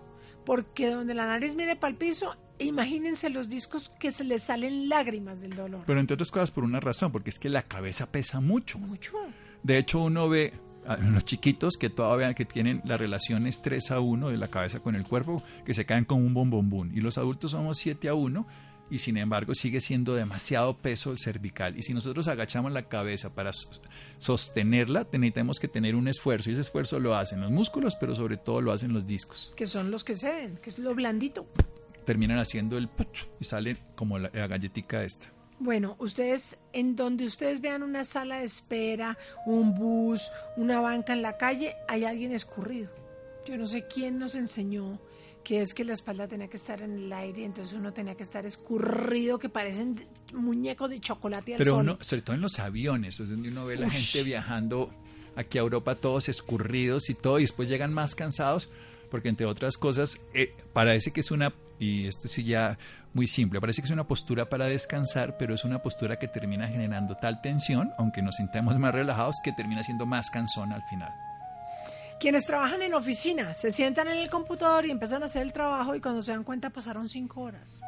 Porque 0.44 0.90
donde 0.90 1.14
la 1.14 1.26
nariz 1.26 1.55
mire 1.55 1.76
para 1.76 1.90
el 1.90 1.96
piso, 1.96 2.37
imagínense 2.61 3.31
los 3.31 3.49
discos 3.49 3.88
que 3.88 4.12
se 4.12 4.25
les 4.25 4.42
salen 4.42 4.88
lágrimas 4.88 5.40
del 5.40 5.55
dolor. 5.55 5.85
Pero 5.87 6.01
entre 6.01 6.14
otras 6.14 6.31
cosas 6.31 6.51
por 6.51 6.64
una 6.64 6.81
razón, 6.81 7.12
porque 7.12 7.31
es 7.31 7.38
que 7.38 7.49
la 7.49 7.62
cabeza 7.62 8.11
pesa 8.11 8.40
mucho. 8.40 8.79
Mucho. 8.79 9.16
De 9.62 9.79
hecho, 9.79 10.01
uno 10.01 10.29
ve 10.29 10.53
a 10.87 10.96
los 10.96 11.25
chiquitos 11.25 11.77
que 11.77 11.90
todavía 11.90 12.35
que 12.35 12.44
tienen 12.44 12.81
la 12.85 12.96
relación 12.96 13.46
es 13.46 13.62
3 13.62 13.90
a 13.90 14.01
1 14.01 14.31
de 14.31 14.37
la 14.37 14.49
cabeza 14.49 14.81
con 14.81 14.96
el 14.96 15.05
cuerpo, 15.05 15.42
que 15.64 15.75
se 15.75 15.85
caen 15.85 16.05
como 16.05 16.25
un 16.25 16.35
bombombún. 16.35 16.92
Y 16.94 17.01
los 17.01 17.18
adultos 17.18 17.53
somos 17.53 17.79
7 17.79 18.09
a 18.09 18.14
1 18.14 18.46
y 18.90 18.99
sin 18.99 19.16
embargo 19.16 19.55
sigue 19.55 19.81
siendo 19.81 20.14
demasiado 20.14 20.77
peso 20.77 21.12
el 21.12 21.18
cervical. 21.18 21.79
Y 21.79 21.83
si 21.83 21.94
nosotros 21.94 22.29
agachamos 22.29 22.73
la 22.73 22.88
cabeza 22.88 23.35
para 23.35 23.53
sostenerla, 24.18 25.07
necesitamos 25.12 25.61
que 25.61 25.68
tener 25.68 25.94
un 25.94 26.09
esfuerzo 26.09 26.51
y 26.51 26.55
ese 26.55 26.62
esfuerzo 26.62 26.99
lo 26.99 27.14
hacen 27.14 27.40
los 27.40 27.51
músculos, 27.51 27.94
pero 27.94 28.16
sobre 28.16 28.37
todo 28.37 28.61
lo 28.61 28.73
hacen 28.73 28.92
los 28.92 29.07
discos. 29.07 29.53
Que 29.57 29.66
son 29.66 29.90
los 29.90 30.03
que 30.03 30.16
se 30.16 30.33
ven, 30.33 30.57
que 30.57 30.70
es 30.70 30.79
lo 30.79 30.94
blandito. 30.94 31.46
Terminan 32.05 32.39
haciendo 32.39 32.79
el 32.79 32.89
y 33.39 33.45
sale 33.45 33.77
como 33.95 34.19
la, 34.19 34.31
la 34.33 34.47
galletica 34.47 35.05
esta. 35.05 35.27
Bueno, 35.59 35.95
ustedes, 35.99 36.59
en 36.73 36.97
donde 36.97 37.27
ustedes 37.27 37.61
vean 37.61 37.83
una 37.83 38.05
sala 38.05 38.39
de 38.39 38.45
espera, 38.45 39.19
un 39.45 39.75
bus, 39.75 40.33
una 40.57 40.81
banca 40.81 41.13
en 41.13 41.21
la 41.21 41.37
calle, 41.37 41.77
hay 41.87 42.05
alguien 42.05 42.33
escurrido. 42.33 42.91
Yo 43.47 43.59
no 43.59 43.67
sé 43.67 43.87
quién 43.87 44.19
nos 44.19 44.35
enseñó 44.35 44.99
que 45.45 45.61
es 45.63 45.75
que 45.75 45.85
la 45.85 45.95
espalda 45.95 46.29
tenía 46.29 46.49
que 46.49 46.57
estar 46.57 46.83
en 46.83 47.05
el 47.05 47.13
aire, 47.13 47.45
entonces 47.45 47.77
uno 47.77 47.93
tenía 47.93 48.15
que 48.15 48.23
estar 48.23 48.45
escurrido, 48.47 49.39
que 49.39 49.49
parecen 49.49 50.07
muñecos 50.35 50.91
de 50.91 51.01
chocolate 51.01 51.55
al 51.55 51.59
Pero 51.59 51.73
sol. 51.73 51.81
uno, 51.81 51.99
sobre 52.01 52.23
todo 52.23 52.35
en 52.35 52.43
los 52.43 52.59
aviones, 52.59 53.21
es 53.21 53.31
donde 53.31 53.49
uno 53.49 53.67
ve 53.67 53.77
la 53.77 53.89
gente 53.89 54.23
viajando 54.23 54.91
aquí 55.37 55.59
a 55.59 55.63
Europa 55.63 55.95
todos 55.95 56.29
escurridos 56.29 57.11
y 57.11 57.15
todo, 57.15 57.39
y 57.39 57.43
después 57.43 57.69
llegan 57.69 57.93
más 57.93 58.15
cansados, 58.15 58.71
porque 59.11 59.29
entre 59.29 59.47
otras 59.47 59.77
cosas, 59.79 60.21
eh, 60.35 60.55
parece 60.73 61.11
que 61.11 61.21
es 61.21 61.31
una, 61.31 61.55
y 61.81 62.07
esto 62.07 62.29
sí 62.29 62.45
ya 62.45 62.79
muy 63.14 63.27
simple, 63.27 63.61
parece 63.61 63.81
que 63.81 63.87
es 63.87 63.93
una 63.93 64.07
postura 64.07 64.49
para 64.49 64.66
descansar, 64.66 65.37
pero 65.38 65.55
es 65.55 65.64
una 65.64 65.83
postura 65.83 66.19
que 66.19 66.29
termina 66.29 66.69
generando 66.69 67.16
tal 67.16 67.40
tensión, 67.40 67.93
aunque 67.99 68.23
nos 68.23 68.37
sintamos 68.37 68.79
más 68.79 68.95
relajados, 68.95 69.37
que 69.43 69.53
termina 69.53 69.83
siendo 69.83 70.07
más 70.07 70.31
cansón 70.31 70.73
al 70.73 70.83
final. 70.85 71.12
Quienes 72.21 72.45
trabajan 72.45 72.83
en 72.83 72.93
oficina 72.93 73.55
se 73.55 73.73
sientan 73.73 74.09
en 74.09 74.19
el 74.19 74.29
computador 74.29 74.85
y 74.85 74.90
empiezan 74.90 75.23
a 75.23 75.27
hacer 75.27 75.40
el 75.40 75.55
trabajo 75.55 75.95
y 75.95 76.01
cuando 76.03 76.21
se 76.21 76.33
dan 76.33 76.45
cuenta 76.45 76.69
pasaron 76.69 77.09
cinco 77.09 77.40
horas. 77.40 77.81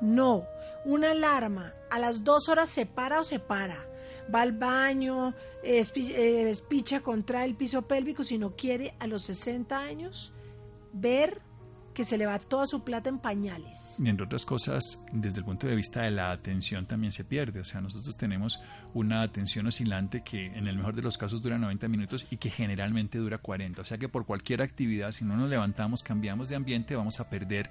No, 0.00 0.44
una 0.84 1.12
alarma 1.12 1.72
a 1.90 2.00
las 2.00 2.24
dos 2.24 2.48
horas 2.48 2.68
se 2.68 2.86
para 2.86 3.20
o 3.20 3.24
se 3.24 3.38
para. 3.38 3.86
Va 4.34 4.42
al 4.42 4.52
baño, 4.52 5.32
espicha 5.62 7.00
contra 7.00 7.44
el 7.44 7.54
piso 7.54 7.82
pélvico 7.82 8.24
si 8.24 8.36
no 8.36 8.56
quiere 8.56 8.94
a 8.98 9.06
los 9.06 9.22
60 9.22 9.78
años 9.78 10.32
ver 10.92 11.40
que 11.98 12.04
se 12.04 12.16
le 12.16 12.26
va 12.26 12.38
toda 12.38 12.64
su 12.68 12.84
plata 12.84 13.08
en 13.08 13.18
pañales. 13.18 13.96
Y 13.98 14.08
entre 14.08 14.26
otras 14.26 14.46
cosas, 14.46 15.02
desde 15.12 15.40
el 15.40 15.44
punto 15.44 15.66
de 15.66 15.74
vista 15.74 16.02
de 16.02 16.12
la 16.12 16.30
atención 16.30 16.86
también 16.86 17.10
se 17.10 17.24
pierde. 17.24 17.58
O 17.58 17.64
sea, 17.64 17.80
nosotros 17.80 18.16
tenemos 18.16 18.60
una 18.94 19.22
atención 19.22 19.66
oscilante 19.66 20.22
que 20.22 20.46
en 20.46 20.68
el 20.68 20.76
mejor 20.76 20.94
de 20.94 21.02
los 21.02 21.18
casos 21.18 21.42
dura 21.42 21.58
90 21.58 21.88
minutos 21.88 22.28
y 22.30 22.36
que 22.36 22.50
generalmente 22.50 23.18
dura 23.18 23.38
40. 23.38 23.82
O 23.82 23.84
sea 23.84 23.98
que 23.98 24.08
por 24.08 24.26
cualquier 24.26 24.62
actividad, 24.62 25.10
si 25.10 25.24
no 25.24 25.36
nos 25.36 25.50
levantamos, 25.50 26.04
cambiamos 26.04 26.48
de 26.48 26.54
ambiente, 26.54 26.94
vamos 26.94 27.18
a 27.18 27.28
perder 27.28 27.68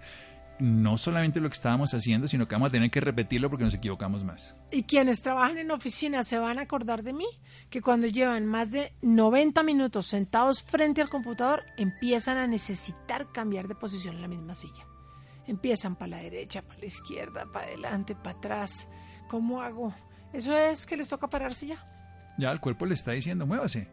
no 0.59 0.97
solamente 0.97 1.39
lo 1.39 1.49
que 1.49 1.55
estábamos 1.55 1.93
haciendo, 1.93 2.27
sino 2.27 2.47
que 2.47 2.55
vamos 2.55 2.69
a 2.69 2.71
tener 2.71 2.89
que 2.89 2.99
repetirlo 2.99 3.49
porque 3.49 3.65
nos 3.65 3.73
equivocamos 3.73 4.23
más. 4.23 4.55
Y 4.71 4.83
quienes 4.83 5.21
trabajan 5.21 5.57
en 5.57 5.71
oficina 5.71 6.23
se 6.23 6.39
van 6.39 6.59
a 6.59 6.63
acordar 6.63 7.03
de 7.03 7.13
mí, 7.13 7.27
que 7.69 7.81
cuando 7.81 8.07
llevan 8.07 8.45
más 8.45 8.71
de 8.71 8.93
90 9.01 9.63
minutos 9.63 10.07
sentados 10.07 10.63
frente 10.63 11.01
al 11.01 11.09
computador, 11.09 11.63
empiezan 11.77 12.37
a 12.37 12.47
necesitar 12.47 13.31
cambiar 13.31 13.67
de 13.67 13.75
posición 13.75 14.15
en 14.15 14.21
la 14.21 14.27
misma 14.27 14.55
silla. 14.55 14.85
Empiezan 15.45 15.95
para 15.95 16.17
la 16.17 16.17
derecha, 16.17 16.61
para 16.61 16.79
la 16.79 16.85
izquierda, 16.85 17.45
para 17.51 17.67
adelante, 17.67 18.15
para 18.15 18.37
atrás. 18.37 18.89
¿Cómo 19.29 19.61
hago? 19.61 19.93
Eso 20.33 20.57
es 20.57 20.85
que 20.85 20.97
les 20.97 21.07
toca 21.07 21.29
pararse 21.29 21.67
ya. 21.67 21.85
Ya 22.37 22.51
el 22.51 22.59
cuerpo 22.59 22.85
le 22.85 22.93
está 22.93 23.11
diciendo, 23.11 23.45
muévase. 23.45 23.87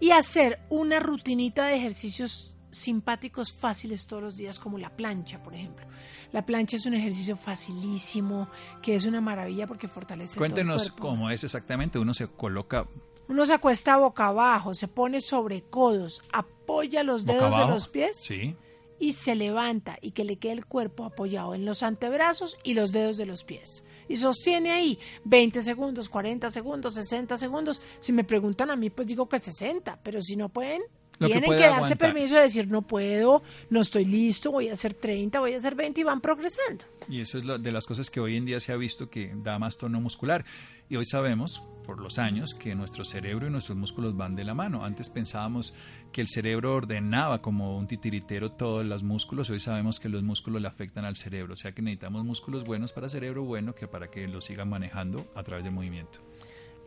Y 0.00 0.10
hacer 0.10 0.60
una 0.68 1.00
rutinita 1.00 1.66
de 1.66 1.76
ejercicios 1.76 2.55
simpáticos 2.76 3.52
fáciles 3.52 4.06
todos 4.06 4.22
los 4.22 4.36
días, 4.36 4.58
como 4.58 4.78
la 4.78 4.90
plancha, 4.96 5.42
por 5.42 5.54
ejemplo. 5.54 5.86
La 6.32 6.44
plancha 6.44 6.76
es 6.76 6.86
un 6.86 6.94
ejercicio 6.94 7.36
facilísimo, 7.36 8.48
que 8.82 8.94
es 8.94 9.06
una 9.06 9.20
maravilla 9.20 9.66
porque 9.66 9.88
fortalece 9.88 10.38
Cuéntenos 10.38 10.76
todo 10.76 10.86
el 10.86 10.92
cuerpo. 10.92 11.08
cómo 11.08 11.30
es 11.30 11.44
exactamente. 11.44 11.98
Uno 11.98 12.14
se 12.14 12.26
coloca. 12.28 12.86
Uno 13.28 13.44
se 13.44 13.54
acuesta 13.54 13.96
boca 13.96 14.26
abajo, 14.28 14.74
se 14.74 14.88
pone 14.88 15.20
sobre 15.20 15.62
codos, 15.62 16.22
apoya 16.32 17.02
los 17.02 17.26
dedos 17.26 17.44
abajo. 17.54 17.66
de 17.66 17.70
los 17.74 17.88
pies 17.88 18.16
Sí. 18.20 18.54
y 18.98 19.12
se 19.14 19.34
levanta 19.34 19.98
y 20.00 20.12
que 20.12 20.24
le 20.24 20.36
quede 20.36 20.52
el 20.52 20.66
cuerpo 20.66 21.04
apoyado 21.04 21.54
en 21.54 21.64
los 21.64 21.82
antebrazos 21.82 22.56
y 22.62 22.74
los 22.74 22.92
dedos 22.92 23.16
de 23.16 23.26
los 23.26 23.42
pies. 23.44 23.84
Y 24.08 24.16
sostiene 24.16 24.70
ahí 24.70 24.98
20 25.24 25.62
segundos, 25.62 26.08
40 26.08 26.50
segundos, 26.50 26.94
60 26.94 27.36
segundos. 27.38 27.82
Si 28.00 28.12
me 28.12 28.22
preguntan 28.24 28.70
a 28.70 28.76
mí, 28.76 28.90
pues 28.90 29.08
digo 29.08 29.28
que 29.28 29.40
60, 29.40 29.98
pero 30.04 30.22
si 30.22 30.36
no 30.36 30.48
pueden, 30.48 30.82
Lo 31.18 31.28
tienen 31.28 31.44
que, 31.50 31.56
darse 31.56 31.66
aguantar. 31.74 31.98
permiso 31.98 32.36
de 32.36 32.42
decir 32.42 32.68
no 32.68 32.82
puedo, 32.82 33.42
no 33.70 33.80
estoy 33.80 34.04
listo, 34.04 34.52
voy 34.52 34.68
a 34.68 34.74
hacer 34.74 34.94
30, 34.94 35.40
voy 35.40 35.54
a 35.54 35.56
hacer 35.56 35.74
20 35.74 36.00
y 36.00 36.04
van 36.04 36.20
progresando. 36.20 36.84
Y 37.08 37.20
eso 37.20 37.38
es 37.38 37.44
lo- 37.44 37.58
de 37.58 37.72
las 37.72 37.86
cosas 37.86 38.10
que 38.10 38.20
hoy 38.20 38.36
en 38.36 38.44
día 38.44 38.60
se 38.60 38.72
ha 38.72 38.76
visto 38.76 39.08
que 39.08 39.32
da 39.34 39.58
más 39.58 39.78
tono 39.78 40.00
muscular. 40.00 40.44
Y 40.88 40.96
hoy 40.96 41.04
sabemos, 41.04 41.62
por 41.84 42.00
los 42.00 42.18
años, 42.18 42.54
que 42.54 42.74
nuestro 42.76 43.04
cerebro 43.04 43.46
y 43.48 43.50
nuestros 43.50 43.76
músculos 43.76 44.16
van 44.16 44.36
de 44.36 44.44
la 44.44 44.54
mano. 44.54 44.84
Antes 44.84 45.08
pensábamos 45.10 45.74
que 46.12 46.20
el 46.20 46.28
cerebro 46.28 46.74
ordenaba 46.74 47.42
como 47.42 47.76
un 47.76 47.88
titiritero 47.88 48.52
todos 48.52 48.84
los 48.86 49.02
músculos. 49.02 49.50
Hoy 49.50 49.58
sabemos 49.58 49.98
que 49.98 50.08
los 50.08 50.22
músculos 50.22 50.62
le 50.62 50.68
afectan 50.68 51.04
al 51.04 51.16
cerebro. 51.16 51.54
O 51.54 51.56
sea 51.56 51.72
que 51.72 51.82
necesitamos 51.82 52.24
músculos 52.24 52.62
buenos 52.64 52.92
para 52.92 53.08
cerebro 53.08 53.42
bueno 53.42 53.74
que 53.74 53.88
para 53.88 54.10
que 54.10 54.28
lo 54.28 54.40
sigan 54.40 54.68
manejando 54.68 55.26
a 55.34 55.42
través 55.42 55.64
del 55.64 55.74
movimiento. 55.74 56.20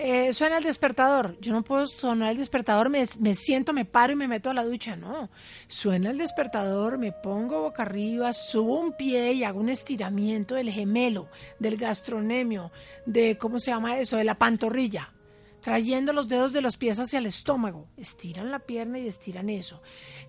Eh, 0.02 0.32
suena 0.32 0.60
el 0.60 0.64
despertador. 0.64 1.38
Yo 1.42 1.52
no 1.52 1.62
puedo 1.62 1.86
sonar 1.86 2.32
el 2.32 2.38
despertador, 2.38 2.90
me, 2.90 3.04
me 3.20 3.36
siento, 3.36 3.74
me 3.74 3.84
paro 3.84 4.14
y 4.14 4.16
me 4.16 4.30
meto 4.30 4.50
a 4.50 4.54
la 4.54 4.64
ducha. 4.64 4.96
No. 4.96 5.30
Suena 5.68 6.12
el 6.12 6.18
despertador, 6.18 6.98
me 6.98 7.12
pongo 7.12 7.64
boca 7.64 7.84
arriba, 7.84 8.32
subo 8.32 8.80
un 8.80 8.94
pie 8.94 9.34
y 9.34 9.44
hago 9.44 9.60
un 9.60 9.68
estiramiento 9.68 10.56
del 10.56 10.72
gemelo, 10.72 11.28
del 11.60 11.76
gastronemio, 11.76 12.72
de, 13.06 13.38
¿cómo 13.38 13.60
se 13.60 13.72
llama 13.72 14.00
eso? 14.00 14.16
De 14.16 14.24
la 14.24 14.36
pantorrilla. 14.36 15.12
Trayendo 15.62 16.14
los 16.14 16.28
dedos 16.30 16.54
de 16.54 16.62
los 16.62 16.78
pies 16.78 17.00
hacia 17.00 17.20
el 17.20 17.26
estómago. 17.26 17.88
Estiran 17.98 18.52
la 18.52 18.60
pierna 18.60 19.00
y 19.00 19.08
estiran 19.08 19.50
eso. 19.50 19.82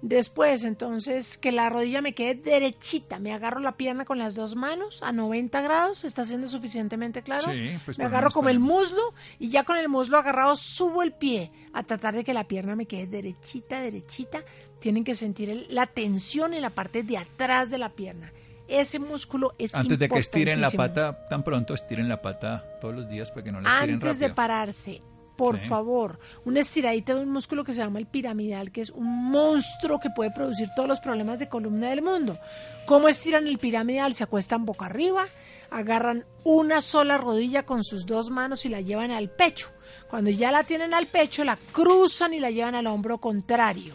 Después, 0.03 0.65
entonces, 0.65 1.37
que 1.39 1.53
la 1.53 1.69
rodilla 1.69 2.01
me 2.01 2.15
quede 2.15 2.35
derechita. 2.35 3.19
Me 3.19 3.33
agarro 3.35 3.61
la 3.61 3.77
pierna 3.77 4.05
con 4.05 4.19
las 4.19 4.35
dos 4.35 4.57
manos 4.57 5.01
a 5.03 5.13
90 5.13 5.61
grados. 5.61 6.05
¿Está 6.05 6.25
siendo 6.25 6.49
suficientemente 6.49 7.23
claro? 7.23 7.53
Sí, 7.53 7.73
pues 7.85 7.99
me 7.99 8.05
agarro 8.05 8.31
como 8.31 8.49
el 8.49 8.59
muslo 8.61 9.15
y 9.39 9.51
ya 9.51 9.65
con 9.65 9.77
el 9.77 9.89
muslo 9.89 10.19
agarrado 10.19 10.57
subo 10.57 11.03
el 11.03 11.13
pie 11.13 11.53
a 11.73 11.83
tratar 11.83 12.15
de 12.15 12.25
que 12.25 12.33
la 12.35 12.49
pierna 12.49 12.75
me 12.77 12.87
quede 12.87 13.07
derechita, 13.07 13.81
derechita. 13.81 14.43
Tienen 14.79 15.05
que 15.05 15.15
sentir 15.15 15.51
el- 15.51 15.67
la 15.69 15.87
tensión 15.87 16.55
en 16.55 16.63
la 16.63 16.71
parte 16.71 17.03
de 17.03 17.19
atrás 17.19 17.71
de 17.71 17.79
la 17.79 17.91
pierna. 17.91 18.33
Ese 18.69 19.01
músculo 19.01 19.55
es 19.59 19.75
Antes 19.75 19.99
de 19.99 20.09
que 20.09 20.21
estiren 20.21 20.61
la 20.61 20.71
pata, 20.71 21.27
tan 21.29 21.43
pronto 21.43 21.75
estiren 21.75 22.09
la 22.09 22.23
pata 22.23 22.65
todos 22.81 22.95
los 22.95 23.09
días 23.11 23.29
para 23.31 23.43
que 23.43 23.51
no 23.53 23.61
la 23.61 23.69
estiren 23.69 23.97
Antes 23.97 24.19
de 24.21 24.31
pararse, 24.31 25.03
por 25.41 25.59
Sí. 25.59 25.67
favor, 25.69 26.19
una 26.45 26.61
estiradita 26.61 27.15
de 27.15 27.23
un 27.23 27.31
músculo 27.31 27.65
que 27.65 27.73
se 27.73 27.81
llama 27.81 27.99
el 27.99 28.07
piramidal, 28.07 28.71
que 28.71 28.83
es 28.83 28.91
un 28.91 29.31
monstruo 29.31 29.99
que 29.99 30.11
puede 30.11 30.31
producir 30.31 30.69
todos 30.77 30.89
los 30.89 31.01
problemas 31.01 31.39
de 31.39 31.49
columna 31.49 31.89
del 31.89 32.03
mundo. 32.03 32.39
¿Cómo 32.87 33.09
estiran 33.09 33.47
el 33.47 33.59
piramidal? 33.59 34.15
Se 34.15 34.23
acuestan 34.25 34.67
boca 34.67 34.85
arriba, 34.87 35.27
agarran 35.71 36.27
una 36.45 36.81
sola 36.83 37.17
rodilla 37.17 37.65
con 37.65 37.85
sus 37.85 38.05
dos 38.05 38.29
manos 38.31 38.65
y 38.67 38.69
la 38.69 38.81
llevan 38.83 39.11
al 39.13 39.31
pecho. 39.31 39.69
Cuando 40.11 40.31
ya 40.31 40.51
la 40.53 40.65
tienen 40.65 40.93
al 40.93 41.07
pecho, 41.07 41.43
la 41.45 41.57
cruzan 41.73 42.35
y 42.35 42.41
la 42.41 42.51
llevan 42.51 42.75
al 42.75 42.87
hombro 42.87 43.19
contrario. 43.19 43.95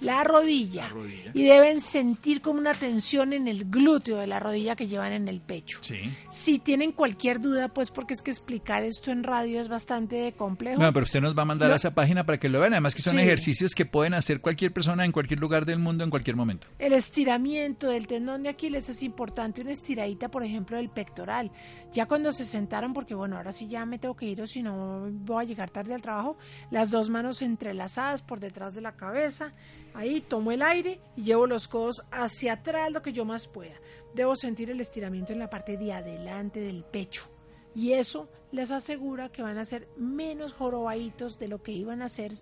La 0.00 0.24
rodilla. 0.24 0.84
La 0.84 0.88
rodilla. 0.90 1.30
Y 1.34 1.44
deben 1.44 1.80
sentir 1.80 2.40
como 2.40 2.58
una 2.60 2.74
tensión 2.74 3.32
en 3.32 3.48
el 3.48 3.64
glúteo 3.70 4.18
de 4.18 4.26
la 4.26 4.38
rodilla 4.40 4.76
que 4.76 4.86
llevan 4.88 5.12
en 5.12 5.28
el 5.28 5.40
pecho. 5.40 5.78
Sí. 5.82 5.96
Si 6.30 6.58
tienen 6.58 6.92
cualquier 6.92 7.40
duda, 7.40 7.68
pues 7.68 7.90
porque 7.90 8.14
es 8.14 8.22
que 8.22 8.30
explicar 8.30 8.82
esto 8.82 9.10
en 9.10 9.22
radio 9.24 9.60
es 9.60 9.68
bastante 9.68 10.32
complejo. 10.36 10.76
Bueno, 10.76 10.92
pero 10.92 11.04
usted 11.04 11.20
nos 11.20 11.36
va 11.36 11.42
a 11.42 11.46
mandar 11.46 11.70
a 11.72 11.76
esa 11.76 11.94
página 11.94 12.24
para 12.26 12.38
que 12.38 12.48
lo 12.48 12.60
vean. 12.60 12.74
Además 12.74 12.94
que 12.94 13.02
son 13.02 13.14
Sí. 13.16 13.20
ejercicios 13.22 13.74
que 13.74 13.86
pueden 13.86 14.14
hacer 14.14 14.40
cualquier 14.40 14.72
persona 14.72 15.04
en 15.04 15.12
cualquier 15.12 15.40
lugar 15.40 15.64
del 15.66 15.78
mundo 15.78 16.04
en 16.04 16.10
cualquier 16.10 16.36
momento. 16.36 16.66
El 16.78 16.92
estiramiento 16.92 17.88
del 17.88 18.06
tendón 18.06 18.42
de 18.42 18.50
Aquiles 18.50 18.88
es 18.88 19.02
importante, 19.02 19.62
una 19.62 19.72
estiradita, 19.72 20.30
por 20.30 20.44
ejemplo, 20.44 20.76
del 20.76 20.90
pectoral. 20.90 21.50
Ya 21.92 22.06
cuando 22.06 22.32
se 22.32 22.44
sentaron, 22.44 22.92
porque 22.92 23.14
bueno, 23.14 23.36
ahora 23.36 23.52
sí 23.52 23.66
ya 23.68 23.86
me 23.86 23.98
tengo 23.98 24.14
que 24.16 24.26
ir 24.26 24.42
o 24.42 24.46
si 24.46 24.62
no 24.62 25.08
voy 25.10 25.44
a 25.44 25.46
llegar 25.46 25.70
tarde 25.70 25.94
al 25.94 26.02
trabajo, 26.02 26.36
las 26.70 26.90
dos 26.90 27.08
manos 27.10 27.42
entrelazadas 27.42 28.22
por 28.22 28.40
detrás 28.40 28.74
de 28.74 28.80
la 28.82 28.92
cabeza. 28.96 29.52
Ahí 29.96 30.20
tomo 30.20 30.52
el 30.52 30.62
aire 30.62 31.00
y 31.16 31.22
llevo 31.24 31.46
los 31.46 31.68
codos 31.68 32.02
hacia 32.12 32.52
atrás 32.54 32.92
lo 32.92 33.02
que 33.02 33.12
yo 33.12 33.24
más 33.24 33.48
pueda. 33.48 33.74
Debo 34.14 34.36
sentir 34.36 34.70
el 34.70 34.80
estiramiento 34.80 35.32
en 35.32 35.38
la 35.38 35.50
parte 35.50 35.76
de 35.76 35.92
adelante 35.92 36.60
del 36.60 36.84
pecho. 36.84 37.28
Y 37.74 37.92
eso 37.92 38.28
les 38.52 38.70
asegura 38.70 39.30
que 39.30 39.42
van 39.42 39.58
a 39.58 39.64
ser 39.64 39.88
menos 39.96 40.52
jorobaditos 40.52 41.38
de 41.38 41.48
lo 41.48 41.62
que 41.62 41.72
iban 41.72 42.00
a 42.02 42.08
ser 42.08 42.32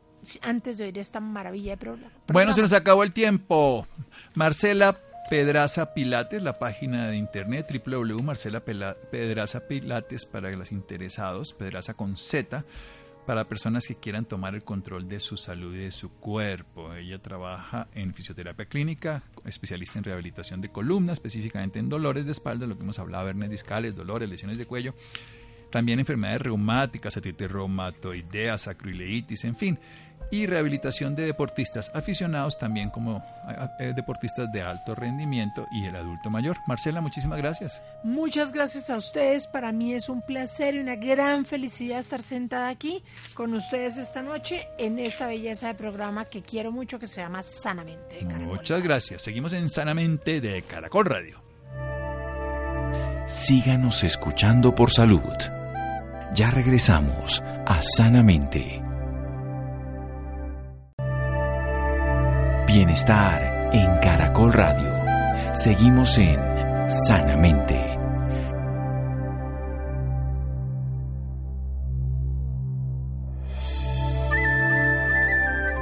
antes 0.42 0.78
de 0.78 0.84
oír 0.84 0.98
esta 0.98 1.20
maravilla 1.20 1.72
de 1.72 1.76
programa. 1.78 2.12
Bueno, 2.28 2.52
se 2.52 2.60
nos 2.60 2.72
acabó 2.72 3.02
el 3.02 3.12
tiempo. 3.12 3.86
Marcela 4.34 4.98
Pedraza 5.30 5.94
Pilates, 5.94 6.42
la 6.42 6.58
página 6.58 7.08
de 7.08 7.16
internet 7.16 7.66
www.marcela 7.86 8.64
Pela- 8.64 8.96
Pedraza 9.10 9.66
Pilates 9.66 10.26
para 10.26 10.50
los 10.52 10.70
interesados, 10.70 11.52
Pedraza 11.52 11.94
con 11.94 12.16
Z, 12.16 12.64
para 13.26 13.44
personas 13.44 13.87
que 13.87 13.94
quieran 13.94 14.24
tomar 14.24 14.54
el 14.54 14.64
control 14.64 15.08
de 15.08 15.20
su 15.20 15.37
salud 15.37 15.74
y 15.74 15.78
de 15.78 15.90
su 15.90 16.10
cuerpo. 16.10 16.94
Ella 16.94 17.18
trabaja 17.18 17.88
en 17.94 18.14
fisioterapia 18.14 18.66
clínica, 18.66 19.22
especialista 19.44 19.98
en 19.98 20.04
rehabilitación 20.04 20.60
de 20.60 20.70
columna, 20.70 21.12
específicamente 21.12 21.78
en 21.78 21.88
dolores 21.88 22.26
de 22.26 22.32
espalda, 22.32 22.66
lo 22.66 22.76
que 22.76 22.82
hemos 22.82 22.98
hablado, 22.98 23.28
hernias 23.28 23.50
discales, 23.50 23.96
dolores, 23.96 24.28
lesiones 24.28 24.58
de 24.58 24.66
cuello, 24.66 24.94
también 25.70 25.98
enfermedades 25.98 26.42
reumáticas, 26.42 27.16
artritis 27.16 27.50
reumatoidea, 27.50 28.58
sacroileitis, 28.58 29.44
en 29.44 29.56
fin, 29.56 29.78
y 30.30 30.46
rehabilitación 30.46 31.14
de 31.14 31.26
deportistas 31.26 31.90
aficionados, 31.94 32.58
también 32.58 32.90
como 32.90 33.22
eh, 33.78 33.92
deportistas 33.94 34.50
de 34.52 34.62
alto 34.62 34.94
rendimiento 34.94 35.66
y 35.70 35.87
el 35.87 35.96
adulto 35.96 36.30
mayor. 36.30 36.56
Marcela, 36.66 37.00
muchísimas 37.00 37.38
gracias. 37.38 37.80
Muchas 38.02 38.52
gracias 38.52 38.90
a 38.90 38.96
ustedes. 38.96 39.46
Para 39.46 39.72
mí 39.72 39.94
es 39.94 40.08
un 40.08 40.22
placer 40.22 40.74
y 40.74 40.78
una 40.78 40.96
gran 40.96 41.44
felicidad 41.44 41.98
estar 41.98 42.22
sentada 42.22 42.68
aquí 42.68 43.02
con 43.34 43.54
ustedes 43.54 43.96
esta 43.96 44.22
noche 44.22 44.68
en 44.78 44.98
esta 44.98 45.26
belleza 45.26 45.68
de 45.68 45.74
programa 45.74 46.24
que 46.26 46.42
quiero 46.42 46.72
mucho 46.72 46.98
que 46.98 47.06
se 47.06 47.20
llama 47.20 47.42
Sanamente. 47.42 48.16
de 48.16 48.26
Caracol. 48.26 48.56
Muchas 48.56 48.82
gracias. 48.82 49.22
Seguimos 49.22 49.52
en 49.52 49.68
Sanamente 49.68 50.40
de 50.40 50.62
Caracol 50.62 51.06
Radio. 51.06 51.42
Síganos 53.26 54.04
escuchando 54.04 54.74
por 54.74 54.90
salud. 54.90 55.22
Ya 56.34 56.50
regresamos 56.50 57.42
a 57.66 57.80
Sanamente. 57.80 58.84
Bienestar 62.74 63.70
en 63.72 63.98
Caracol 64.00 64.52
Radio. 64.52 65.54
Seguimos 65.54 66.18
en 66.18 66.40
Sanamente. 66.90 67.80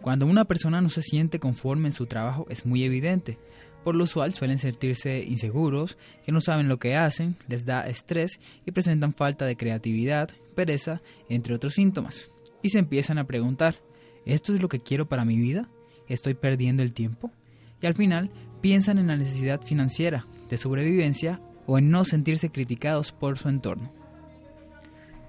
Cuando 0.00 0.26
una 0.26 0.44
persona 0.44 0.80
no 0.80 0.88
se 0.88 1.02
siente 1.02 1.38
conforme 1.38 1.88
en 1.88 1.92
su 1.92 2.06
trabajo 2.06 2.46
es 2.48 2.64
muy 2.66 2.84
evidente. 2.84 3.38
Por 3.84 3.94
lo 3.94 4.04
usual 4.04 4.34
suelen 4.34 4.58
sentirse 4.58 5.22
inseguros, 5.22 5.96
que 6.24 6.32
no 6.32 6.40
saben 6.40 6.68
lo 6.68 6.78
que 6.78 6.96
hacen, 6.96 7.36
les 7.48 7.64
da 7.64 7.86
estrés 7.86 8.40
y 8.64 8.72
presentan 8.72 9.14
falta 9.14 9.46
de 9.46 9.56
creatividad, 9.56 10.30
pereza, 10.54 11.02
entre 11.28 11.54
otros 11.54 11.74
síntomas. 11.74 12.30
Y 12.62 12.70
se 12.70 12.78
empiezan 12.78 13.18
a 13.18 13.26
preguntar, 13.26 13.76
¿esto 14.24 14.52
es 14.54 14.60
lo 14.60 14.68
que 14.68 14.80
quiero 14.80 15.08
para 15.08 15.24
mi 15.24 15.36
vida? 15.36 15.68
¿Estoy 16.08 16.34
perdiendo 16.34 16.82
el 16.82 16.92
tiempo? 16.92 17.30
Y 17.80 17.86
al 17.86 17.94
final 17.94 18.30
piensan 18.60 18.98
en 18.98 19.06
la 19.06 19.16
necesidad 19.16 19.62
financiera, 19.62 20.26
de 20.48 20.56
sobrevivencia 20.56 21.40
o 21.66 21.78
en 21.78 21.90
no 21.90 22.04
sentirse 22.04 22.50
criticados 22.50 23.12
por 23.12 23.36
su 23.38 23.48
entorno. 23.48 23.92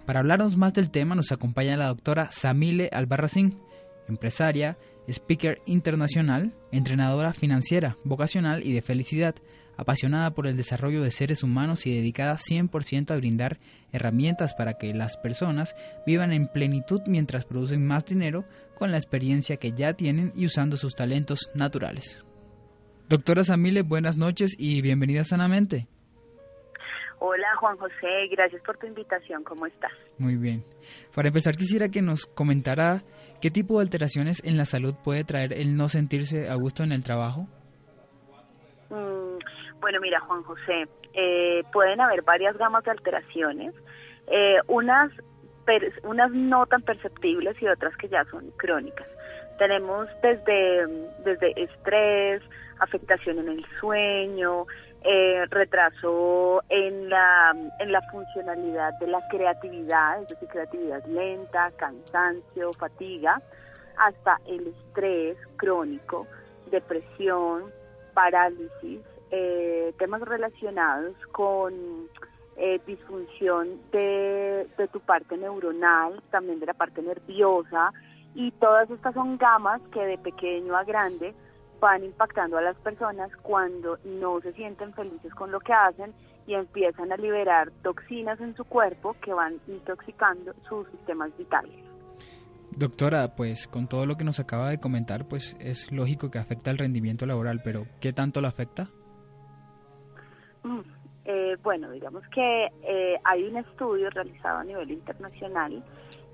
Para 0.08 0.20
hablarnos 0.22 0.56
más 0.58 0.74
del 0.74 0.90
tema 0.90 1.16
nos 1.16 1.32
acompaña 1.32 1.78
la 1.78 1.88
doctora 1.88 2.32
Samile 2.32 2.90
Albarracín, 2.94 3.60
empresaria, 4.08 4.78
speaker 5.08 5.62
internacional, 5.66 6.54
entrenadora 6.72 7.34
financiera, 7.34 7.98
vocacional 8.04 8.66
y 8.66 8.74
de 8.74 8.82
felicidad, 8.82 9.36
apasionada 9.78 10.32
por 10.32 10.48
el 10.48 10.58
desarrollo 10.58 11.04
de 11.04 11.12
seres 11.12 11.44
humanos 11.44 11.86
y 11.86 11.96
dedicada 11.96 12.36
100% 12.36 13.12
a 13.12 13.18
brindar 13.18 13.60
herramientas 13.92 14.54
para 14.56 14.78
que 14.78 14.94
las 14.94 15.18
personas 15.18 15.76
vivan 16.06 16.34
en 16.34 16.48
plenitud 16.48 17.02
mientras 17.06 17.46
producen 17.46 17.86
más 17.86 18.06
dinero 18.06 18.46
con 18.76 18.92
la 18.92 18.98
experiencia 18.98 19.58
que 19.58 19.72
ya 19.72 19.94
tienen 19.94 20.34
y 20.36 20.46
usando 20.46 20.78
sus 20.78 20.96
talentos 20.96 21.52
naturales. 21.54 22.24
Doctora 23.08 23.44
Samile, 23.44 23.84
buenas 23.84 24.18
noches 24.18 24.56
y 24.58 24.82
bienvenida 24.82 25.24
sanamente. 25.24 25.88
Hola 27.20 27.48
Juan 27.60 27.78
José, 27.78 28.28
gracias 28.32 28.62
por 28.64 28.78
tu 28.78 28.86
invitación, 28.86 29.44
¿cómo 29.44 29.66
estás? 29.66 29.92
Muy 30.18 30.36
bien. 30.36 30.64
Para 31.16 31.30
empezar 31.30 31.56
quisiera 31.56 31.90
que 31.90 32.02
nos 32.02 32.26
comentara 32.28 33.04
qué 33.42 33.52
tipo 33.52 33.78
de 33.80 33.84
alteraciones 33.84 34.44
en 34.44 34.58
la 34.58 34.66
salud 34.66 34.94
puede 35.04 35.24
traer 35.24 35.54
el 35.54 35.76
no 35.76 35.90
sentirse 35.90 36.50
a 36.50 36.56
gusto 36.56 36.84
en 36.84 36.92
el 36.92 37.04
trabajo. 37.04 37.48
Mm, 38.90 39.38
bueno, 39.80 40.00
mira 40.02 40.20
Juan 40.22 40.44
José, 40.44 40.88
eh, 41.14 41.64
pueden 41.74 42.00
haber 42.02 42.22
varias 42.24 42.58
gamas 42.58 42.84
de 42.84 42.92
alteraciones, 42.92 43.74
eh, 44.28 44.58
unas, 44.68 45.12
per- 45.66 45.94
unas 46.04 46.32
no 46.32 46.66
tan 46.66 46.82
perceptibles 46.82 47.62
y 47.62 47.68
otras 47.68 47.96
que 47.98 48.08
ya 48.08 48.24
son 48.32 48.50
crónicas. 48.58 49.08
Tenemos 49.58 50.08
desde, 50.22 50.86
desde 51.26 51.64
estrés, 51.64 52.44
afectación 52.80 53.40
en 53.40 53.50
el 53.50 53.66
sueño, 53.80 54.66
eh, 55.10 55.46
retraso 55.50 56.62
en 56.68 57.08
la, 57.08 57.56
en 57.80 57.92
la 57.94 58.02
funcionalidad 58.12 58.92
de 59.00 59.08
la 59.08 59.26
creatividad, 59.30 60.22
es 60.22 60.28
decir, 60.28 60.50
creatividad 60.50 61.06
lenta, 61.06 61.72
cansancio, 61.78 62.74
fatiga, 62.74 63.42
hasta 63.98 64.38
el 64.46 64.68
estrés 64.68 65.38
crónico, 65.56 66.28
depresión, 66.70 67.72
parálisis, 68.14 69.00
eh, 69.32 69.94
temas 69.98 70.20
relacionados 70.24 71.16
con 71.32 71.74
eh, 72.58 72.82
disfunción 72.86 73.80
de, 73.94 74.68
de 74.78 74.88
tu 74.90 75.00
parte 75.00 75.38
neuronal, 75.38 76.22
también 76.32 76.60
de 76.60 76.66
la 76.66 76.74
parte 76.74 77.02
nerviosa, 77.02 77.94
y 78.36 78.52
todas 78.52 78.90
estas 78.90 79.14
son 79.14 79.38
gamas 79.38 79.82
que 79.94 80.06
de 80.06 80.18
pequeño 80.18 80.76
a 80.76 80.84
grande 80.84 81.34
van 81.80 82.04
impactando 82.04 82.58
a 82.58 82.62
las 82.62 82.76
personas 82.78 83.30
cuando 83.42 83.98
no 84.04 84.40
se 84.42 84.54
sienten 84.54 84.94
felices 84.94 85.34
con 85.34 85.52
lo 85.52 85.60
que 85.60 85.74
hacen 85.74 86.14
y 86.46 86.54
empiezan 86.54 87.12
a 87.12 87.18
liberar 87.18 87.72
toxinas 87.84 88.40
en 88.40 88.56
su 88.56 88.64
cuerpo 88.66 89.16
que 89.22 89.34
van 89.34 89.60
intoxicando 89.68 90.54
sus 90.68 90.88
sistemas 90.90 91.36
vitales. 91.38 91.76
Doctora, 92.72 93.36
pues 93.36 93.68
con 93.68 93.88
todo 93.88 94.06
lo 94.06 94.18
que 94.18 94.24
nos 94.24 94.40
acaba 94.40 94.70
de 94.70 94.80
comentar, 94.80 95.28
pues 95.28 95.56
es 95.60 95.92
lógico 95.92 96.30
que 96.30 96.38
afecta 96.38 96.70
el 96.70 96.78
rendimiento 96.78 97.26
laboral, 97.26 97.62
pero 97.64 97.88
¿qué 98.00 98.14
tanto 98.14 98.40
lo 98.40 98.48
afecta? 98.48 98.90
Mm, 100.64 100.82
eh, 101.26 101.58
bueno, 101.64 101.92
digamos 101.92 102.24
que 102.34 102.68
eh, 102.84 103.20
hay 103.24 103.44
un 103.44 103.58
estudio 103.58 104.10
realizado 104.12 104.60
a 104.60 104.64
nivel 104.64 104.92
internacional 104.92 105.84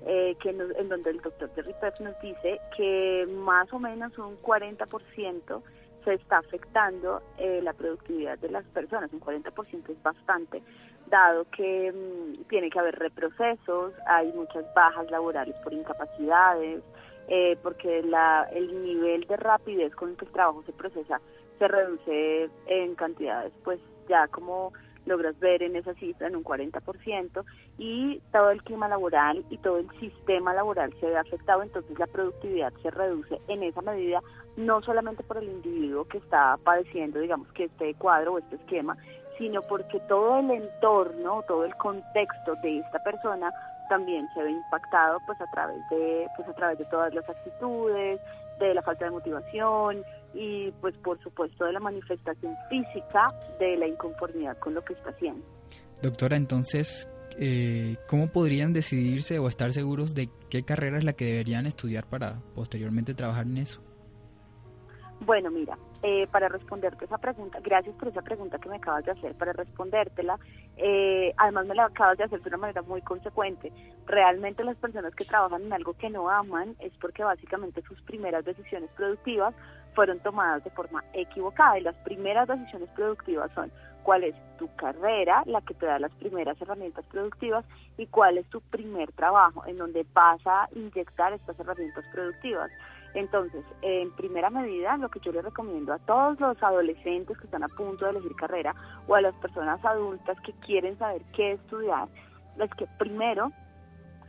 eh, 0.06 0.36
que 0.40 0.50
en 0.50 0.88
donde 0.88 1.10
el 1.10 1.20
doctor 1.20 1.48
Terry 1.50 1.74
nos 2.00 2.20
dice 2.20 2.60
que 2.76 3.26
más 3.30 3.72
o 3.72 3.78
menos 3.78 4.16
un 4.18 4.36
40% 4.42 5.62
se 6.04 6.14
está 6.14 6.38
afectando 6.38 7.22
eh, 7.38 7.60
la 7.62 7.72
productividad 7.72 8.38
de 8.38 8.50
las 8.50 8.64
personas, 8.66 9.10
un 9.12 9.20
40% 9.20 9.88
es 9.88 10.02
bastante, 10.02 10.62
dado 11.06 11.46
que 11.50 11.90
mm, 11.90 12.44
tiene 12.48 12.68
que 12.68 12.78
haber 12.78 12.98
reprocesos, 12.98 13.94
hay 14.06 14.30
muchas 14.32 14.64
bajas 14.74 15.10
laborales 15.10 15.54
por 15.64 15.72
incapacidades, 15.72 16.82
eh, 17.28 17.56
porque 17.62 18.02
la, 18.02 18.46
el 18.52 18.82
nivel 18.82 19.22
de 19.26 19.36
rapidez 19.38 19.94
con 19.94 20.10
el 20.10 20.16
que 20.16 20.26
el 20.26 20.32
trabajo 20.32 20.62
se 20.66 20.72
procesa 20.74 21.20
se 21.58 21.68
reduce 21.68 22.50
en 22.66 22.94
cantidades 22.96 23.52
pues 23.62 23.80
ya 24.08 24.28
como 24.28 24.72
logras 25.06 25.38
ver 25.38 25.62
en 25.62 25.76
esa 25.76 25.94
cifra 25.94 26.28
en 26.28 26.36
un 26.36 26.44
40% 26.44 27.44
y 27.78 28.20
todo 28.32 28.50
el 28.50 28.62
clima 28.62 28.88
laboral 28.88 29.44
y 29.50 29.58
todo 29.58 29.78
el 29.78 29.90
sistema 30.00 30.54
laboral 30.54 30.92
se 31.00 31.06
ve 31.06 31.16
afectado, 31.16 31.62
entonces 31.62 31.98
la 31.98 32.06
productividad 32.06 32.72
se 32.82 32.90
reduce 32.90 33.40
en 33.48 33.62
esa 33.62 33.82
medida, 33.82 34.22
no 34.56 34.82
solamente 34.82 35.22
por 35.22 35.38
el 35.38 35.48
individuo 35.48 36.04
que 36.04 36.18
está 36.18 36.56
padeciendo, 36.62 37.20
digamos, 37.20 37.50
que 37.52 37.64
este 37.64 37.94
cuadro 37.94 38.34
o 38.34 38.38
este 38.38 38.56
esquema, 38.56 38.96
sino 39.38 39.62
porque 39.62 40.00
todo 40.08 40.38
el 40.38 40.50
entorno, 40.50 41.42
todo 41.46 41.64
el 41.64 41.74
contexto 41.76 42.54
de 42.62 42.78
esta 42.78 43.02
persona 43.02 43.52
también 43.88 44.28
se 44.34 44.42
ve 44.42 44.50
impactado 44.50 45.18
pues 45.26 45.40
a 45.40 45.46
través 45.50 45.78
de 45.90 46.26
pues 46.36 46.48
a 46.48 46.52
través 46.54 46.78
de 46.78 46.84
todas 46.86 47.12
las 47.14 47.28
actitudes, 47.28 48.20
de 48.58 48.74
la 48.74 48.82
falta 48.82 49.06
de 49.06 49.10
motivación 49.10 50.02
y 50.32 50.70
pues 50.80 50.96
por 50.98 51.20
supuesto 51.22 51.64
de 51.64 51.72
la 51.72 51.80
manifestación 51.80 52.56
física 52.68 53.32
de 53.58 53.76
la 53.76 53.86
inconformidad 53.86 54.58
con 54.58 54.74
lo 54.74 54.84
que 54.84 54.94
está 54.94 55.10
haciendo. 55.10 55.44
Doctora, 56.02 56.36
entonces, 56.36 57.08
eh, 57.38 57.96
¿cómo 58.08 58.28
podrían 58.28 58.72
decidirse 58.72 59.38
o 59.38 59.48
estar 59.48 59.72
seguros 59.72 60.14
de 60.14 60.28
qué 60.50 60.64
carrera 60.64 60.98
es 60.98 61.04
la 61.04 61.14
que 61.14 61.26
deberían 61.26 61.66
estudiar 61.66 62.06
para 62.06 62.40
posteriormente 62.54 63.14
trabajar 63.14 63.46
en 63.46 63.58
eso? 63.58 63.80
Bueno, 65.20 65.50
mira, 65.50 65.78
eh, 66.06 66.26
para 66.30 66.50
responderte 66.50 67.06
esa 67.06 67.16
pregunta, 67.16 67.60
gracias 67.62 67.96
por 67.96 68.08
esa 68.08 68.20
pregunta 68.20 68.58
que 68.58 68.68
me 68.68 68.76
acabas 68.76 69.06
de 69.06 69.12
hacer, 69.12 69.34
para 69.36 69.54
respondértela, 69.54 70.38
eh, 70.76 71.32
además 71.38 71.66
me 71.66 71.74
la 71.74 71.86
acabas 71.86 72.18
de 72.18 72.24
hacer 72.24 72.42
de 72.42 72.48
una 72.50 72.58
manera 72.58 72.82
muy 72.82 73.00
consecuente. 73.00 73.72
Realmente 74.04 74.62
las 74.64 74.76
personas 74.76 75.14
que 75.14 75.24
trabajan 75.24 75.62
en 75.62 75.72
algo 75.72 75.94
que 75.94 76.10
no 76.10 76.28
aman 76.28 76.76
es 76.80 76.92
porque 77.00 77.24
básicamente 77.24 77.80
sus 77.88 77.98
primeras 78.02 78.44
decisiones 78.44 78.90
productivas 78.90 79.54
fueron 79.94 80.20
tomadas 80.20 80.62
de 80.62 80.70
forma 80.72 81.02
equivocada 81.14 81.78
y 81.78 81.82
las 81.82 81.96
primeras 82.04 82.48
decisiones 82.48 82.90
productivas 82.90 83.50
son 83.54 83.72
cuál 84.02 84.24
es 84.24 84.34
tu 84.58 84.68
carrera, 84.76 85.42
la 85.46 85.62
que 85.62 85.72
te 85.72 85.86
da 85.86 85.98
las 85.98 86.12
primeras 86.16 86.60
herramientas 86.60 87.06
productivas 87.06 87.64
y 87.96 88.06
cuál 88.08 88.36
es 88.36 88.46
tu 88.50 88.60
primer 88.60 89.10
trabajo 89.12 89.64
en 89.66 89.78
donde 89.78 90.04
vas 90.12 90.46
a 90.46 90.68
inyectar 90.74 91.32
estas 91.32 91.58
herramientas 91.58 92.04
productivas. 92.12 92.70
Entonces, 93.14 93.64
en 93.82 94.10
primera 94.12 94.50
medida, 94.50 94.96
lo 94.96 95.08
que 95.08 95.20
yo 95.20 95.30
le 95.32 95.42
recomiendo 95.42 95.92
a 95.92 95.98
todos 96.00 96.40
los 96.40 96.60
adolescentes 96.62 97.38
que 97.38 97.44
están 97.44 97.62
a 97.62 97.68
punto 97.68 98.04
de 98.04 98.10
elegir 98.10 98.34
carrera 98.34 98.74
o 99.06 99.14
a 99.14 99.20
las 99.20 99.34
personas 99.36 99.84
adultas 99.84 100.38
que 100.40 100.52
quieren 100.54 100.98
saber 100.98 101.22
qué 101.32 101.52
estudiar, 101.52 102.08
es 102.58 102.70
que 102.74 102.86
primero 102.98 103.52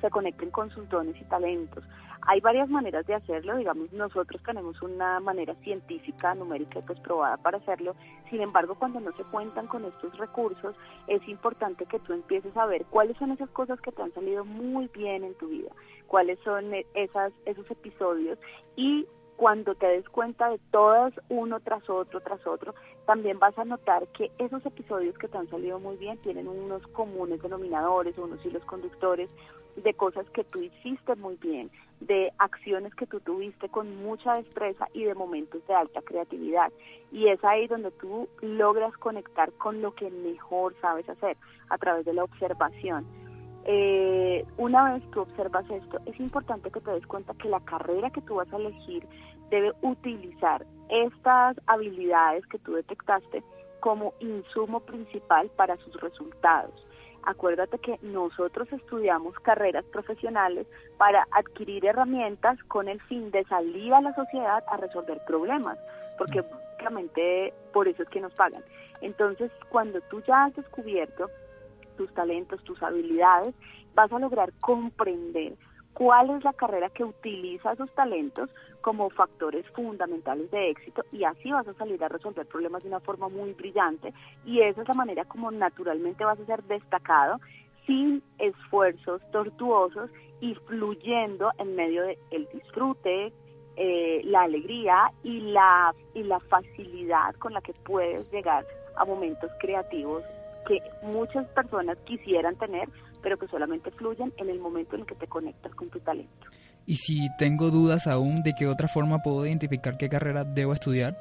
se 0.01 0.09
conecten 0.09 0.51
con 0.51 0.69
sus 0.69 0.87
dones 0.89 1.19
y 1.19 1.23
talentos. 1.25 1.83
Hay 2.27 2.41
varias 2.41 2.69
maneras 2.69 3.05
de 3.05 3.13
hacerlo, 3.13 3.55
digamos, 3.55 3.93
nosotros 3.93 4.41
tenemos 4.43 4.81
una 4.81 5.19
manera 5.19 5.53
científica, 5.63 6.33
numérica, 6.33 6.81
pues 6.81 6.99
probada 6.99 7.37
para 7.37 7.59
hacerlo. 7.59 7.95
Sin 8.31 8.41
embargo, 8.41 8.75
cuando 8.75 8.99
no 8.99 9.11
se 9.11 9.23
cuentan 9.25 9.67
con 9.67 9.85
estos 9.85 10.17
recursos, 10.17 10.75
es 11.05 11.27
importante 11.27 11.85
que 11.85 11.99
tú 11.99 12.13
empieces 12.13 12.55
a 12.57 12.65
ver 12.65 12.85
cuáles 12.85 13.15
son 13.17 13.31
esas 13.31 13.49
cosas 13.51 13.79
que 13.79 13.91
te 13.91 14.01
han 14.01 14.11
salido 14.13 14.43
muy 14.43 14.87
bien 14.87 15.23
en 15.23 15.35
tu 15.35 15.49
vida, 15.49 15.69
cuáles 16.07 16.39
son 16.39 16.73
esas, 16.93 17.33
esos 17.45 17.69
episodios 17.69 18.37
y 18.75 19.05
cuando 19.35 19.75
te 19.75 19.87
des 19.87 20.07
cuenta 20.09 20.49
de 20.49 20.59
todas 20.71 21.13
uno 21.29 21.59
tras 21.59 21.89
otro, 21.89 22.21
tras 22.21 22.45
otro, 22.47 22.73
también 23.05 23.37
vas 23.37 23.57
a 23.57 23.65
notar 23.65 24.07
que 24.09 24.31
esos 24.37 24.65
episodios 24.65 25.17
que 25.17 25.27
te 25.27 25.37
han 25.37 25.49
salido 25.49 25.79
muy 25.79 25.97
bien 25.97 26.17
tienen 26.19 26.47
unos 26.47 26.85
comunes 26.87 27.41
denominadores, 27.41 28.17
unos 28.17 28.43
hilos 28.45 28.63
conductores 28.63 29.29
de 29.75 29.93
cosas 29.93 30.25
que 30.29 30.45
tú 30.45 30.61
hiciste 30.61 31.15
muy 31.15 31.35
bien, 31.35 31.69
de 31.99 32.31
acciones 32.37 32.95
que 32.95 33.07
tú 33.07 33.19
tuviste 33.19 33.67
con 33.67 33.93
mucha 33.97 34.35
destreza 34.35 34.87
y 34.93 35.03
de 35.03 35.15
momentos 35.15 35.65
de 35.67 35.73
alta 35.73 36.01
creatividad. 36.01 36.71
Y 37.11 37.27
es 37.27 37.43
ahí 37.43 37.67
donde 37.67 37.91
tú 37.91 38.29
logras 38.41 38.95
conectar 38.97 39.51
con 39.53 39.81
lo 39.81 39.93
que 39.93 40.09
mejor 40.09 40.75
sabes 40.79 41.07
hacer 41.09 41.35
a 41.69 41.77
través 41.77 42.05
de 42.05 42.13
la 42.13 42.23
observación 42.23 43.05
eh, 43.65 44.45
una 44.57 44.93
vez 44.93 45.03
que 45.11 45.19
observas 45.19 45.69
esto, 45.69 45.99
es 46.05 46.19
importante 46.19 46.69
que 46.69 46.81
te 46.81 46.91
des 46.91 47.05
cuenta 47.07 47.33
que 47.33 47.49
la 47.49 47.59
carrera 47.61 48.11
que 48.11 48.21
tú 48.21 48.35
vas 48.35 48.51
a 48.53 48.57
elegir 48.57 49.07
debe 49.49 49.73
utilizar 49.81 50.65
estas 50.89 51.59
habilidades 51.65 52.45
que 52.47 52.59
tú 52.59 52.73
detectaste 52.73 53.43
como 53.79 54.13
insumo 54.19 54.79
principal 54.81 55.49
para 55.55 55.77
sus 55.77 55.99
resultados. 55.99 56.73
Acuérdate 57.23 57.79
que 57.79 57.97
nosotros 58.03 58.71
estudiamos 58.71 59.33
carreras 59.39 59.83
profesionales 59.85 60.67
para 60.97 61.27
adquirir 61.31 61.85
herramientas 61.85 62.61
con 62.67 62.87
el 62.87 63.01
fin 63.01 63.31
de 63.31 63.43
salir 63.45 63.95
a 63.95 64.01
la 64.01 64.13
sociedad 64.13 64.63
a 64.67 64.77
resolver 64.77 65.19
problemas, 65.25 65.79
porque 66.19 66.41
básicamente 66.41 67.51
por 67.73 67.87
eso 67.87 68.03
es 68.03 68.09
que 68.09 68.21
nos 68.21 68.33
pagan. 68.33 68.63
Entonces, 69.01 69.51
cuando 69.69 70.01
tú 70.01 70.21
ya 70.21 70.45
has 70.45 70.55
descubierto 70.55 71.29
tus 71.95 72.13
talentos, 72.13 72.63
tus 72.63 72.81
habilidades, 72.83 73.55
vas 73.93 74.11
a 74.11 74.19
lograr 74.19 74.51
comprender 74.61 75.53
cuál 75.93 76.29
es 76.31 76.43
la 76.43 76.53
carrera 76.53 76.89
que 76.89 77.05
utiliza 77.05 77.71
esos 77.71 77.89
talentos 77.95 78.49
como 78.81 79.09
factores 79.09 79.65
fundamentales 79.71 80.51
de 80.51 80.69
éxito 80.69 81.03
y 81.11 81.23
así 81.23 81.51
vas 81.51 81.67
a 81.67 81.73
salir 81.73 82.03
a 82.03 82.09
resolver 82.09 82.45
problemas 82.45 82.83
de 82.83 82.89
una 82.89 82.99
forma 82.99 83.29
muy 83.29 83.53
brillante 83.53 84.13
y 84.45 84.59
esa 84.59 84.81
es 84.81 84.87
la 84.87 84.93
manera 84.93 85.25
como 85.25 85.49
naturalmente 85.51 86.25
vas 86.25 86.39
a 86.39 86.45
ser 86.45 86.63
destacado 86.63 87.39
sin 87.87 88.21
esfuerzos 88.37 89.21
tortuosos 89.31 90.11
y 90.41 90.53
fluyendo 90.67 91.51
en 91.57 91.75
medio 91.75 92.03
del 92.03 92.47
disfrute, 92.51 93.31
eh, 93.77 94.21
la 94.25 94.43
alegría 94.43 95.11
y 95.23 95.39
la, 95.51 95.93
y 96.13 96.23
la 96.23 96.39
facilidad 96.41 97.35
con 97.35 97.53
la 97.53 97.61
que 97.61 97.73
puedes 97.73 98.29
llegar 98.31 98.65
a 98.97 99.05
momentos 99.05 99.49
creativos 99.59 100.23
que 100.65 100.79
muchas 101.03 101.47
personas 101.47 101.97
quisieran 102.05 102.55
tener, 102.57 102.89
pero 103.21 103.37
que 103.37 103.47
solamente 103.47 103.91
fluyen 103.91 104.33
en 104.37 104.49
el 104.49 104.59
momento 104.59 104.95
en 104.95 105.01
el 105.01 105.07
que 105.07 105.15
te 105.15 105.27
conectas 105.27 105.73
con 105.75 105.89
tu 105.89 105.99
talento. 105.99 106.47
Y 106.85 106.95
si 106.95 107.29
tengo 107.37 107.71
dudas 107.71 108.05
aún, 108.05 108.43
¿de 108.43 108.53
qué 108.53 108.67
otra 108.67 108.87
forma 108.87 109.23
puedo 109.23 109.45
identificar 109.45 109.97
qué 109.97 110.07
carrera 110.09 110.43
debo 110.43 110.73
estudiar? 110.73 111.17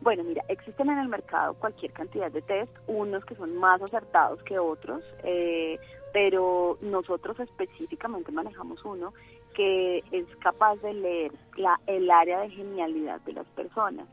Bueno, 0.00 0.24
mira, 0.24 0.44
existen 0.48 0.90
en 0.90 0.98
el 0.98 1.08
mercado 1.08 1.54
cualquier 1.54 1.92
cantidad 1.92 2.30
de 2.30 2.42
test, 2.42 2.70
unos 2.86 3.24
que 3.24 3.34
son 3.34 3.56
más 3.56 3.80
acertados 3.80 4.42
que 4.42 4.58
otros, 4.58 5.02
eh, 5.24 5.78
pero 6.12 6.78
nosotros 6.82 7.40
específicamente 7.40 8.30
manejamos 8.30 8.84
uno 8.84 9.14
que 9.54 10.04
es 10.12 10.26
capaz 10.42 10.76
de 10.76 10.92
leer 10.92 11.32
la, 11.56 11.80
el 11.86 12.10
área 12.10 12.40
de 12.40 12.50
genialidad 12.50 13.20
de 13.22 13.32
las 13.32 13.46
personas. 13.48 14.06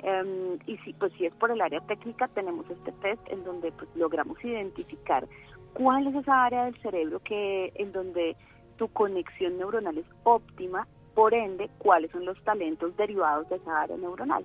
Em, 0.00 0.58
y 0.66 0.76
si, 0.78 0.92
pues 0.94 1.12
si 1.14 1.26
es 1.26 1.34
por 1.34 1.50
el 1.50 1.60
área 1.60 1.80
técnica, 1.80 2.28
tenemos 2.28 2.68
este 2.70 2.92
test 2.92 3.20
en 3.30 3.44
donde 3.44 3.72
pues, 3.72 3.88
logramos 3.96 4.42
identificar 4.44 5.26
cuál 5.72 6.06
es 6.06 6.14
esa 6.14 6.44
área 6.44 6.64
del 6.64 6.80
cerebro 6.80 7.20
que 7.20 7.72
en 7.74 7.92
donde 7.92 8.36
tu 8.76 8.88
conexión 8.88 9.58
neuronal 9.58 9.98
es 9.98 10.06
óptima, 10.24 10.86
por 11.14 11.32
ende, 11.32 11.70
cuáles 11.78 12.10
son 12.10 12.26
los 12.26 12.42
talentos 12.44 12.94
derivados 12.96 13.48
de 13.48 13.56
esa 13.56 13.82
área 13.82 13.96
neuronal. 13.96 14.44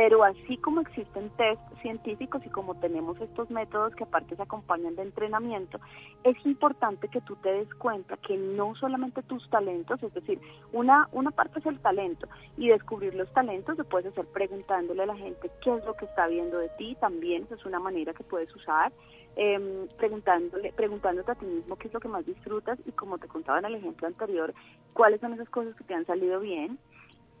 Pero 0.00 0.24
así 0.24 0.56
como 0.56 0.80
existen 0.80 1.28
test 1.36 1.60
científicos 1.82 2.40
y 2.46 2.48
como 2.48 2.74
tenemos 2.74 3.20
estos 3.20 3.50
métodos 3.50 3.94
que 3.94 4.04
aparte 4.04 4.34
se 4.34 4.40
acompañan 4.40 4.96
de 4.96 5.02
entrenamiento, 5.02 5.78
es 6.24 6.34
importante 6.46 7.08
que 7.08 7.20
tú 7.20 7.36
te 7.36 7.52
des 7.52 7.74
cuenta 7.74 8.16
que 8.16 8.34
no 8.38 8.74
solamente 8.76 9.22
tus 9.22 9.46
talentos, 9.50 10.02
es 10.02 10.14
decir, 10.14 10.40
una, 10.72 11.06
una 11.12 11.32
parte 11.32 11.58
es 11.58 11.66
el 11.66 11.78
talento 11.80 12.26
y 12.56 12.68
descubrir 12.68 13.14
los 13.14 13.30
talentos 13.34 13.76
lo 13.76 13.84
puedes 13.84 14.10
hacer 14.10 14.24
preguntándole 14.28 15.02
a 15.02 15.06
la 15.06 15.16
gente 15.16 15.50
qué 15.62 15.74
es 15.74 15.84
lo 15.84 15.92
que 15.92 16.06
está 16.06 16.28
viendo 16.28 16.56
de 16.56 16.70
ti, 16.78 16.96
también 16.98 17.46
es 17.50 17.66
una 17.66 17.78
manera 17.78 18.14
que 18.14 18.24
puedes 18.24 18.56
usar, 18.56 18.92
eh, 19.36 19.86
preguntándole, 19.98 20.72
preguntándote 20.72 21.30
a 21.30 21.34
ti 21.34 21.44
mismo 21.44 21.76
qué 21.76 21.88
es 21.88 21.92
lo 21.92 22.00
que 22.00 22.08
más 22.08 22.24
disfrutas 22.24 22.78
y 22.86 22.92
como 22.92 23.18
te 23.18 23.28
contaba 23.28 23.58
en 23.58 23.66
el 23.66 23.74
ejemplo 23.74 24.06
anterior, 24.06 24.54
cuáles 24.94 25.20
son 25.20 25.34
esas 25.34 25.50
cosas 25.50 25.76
que 25.76 25.84
te 25.84 25.92
han 25.92 26.06
salido 26.06 26.40
bien, 26.40 26.78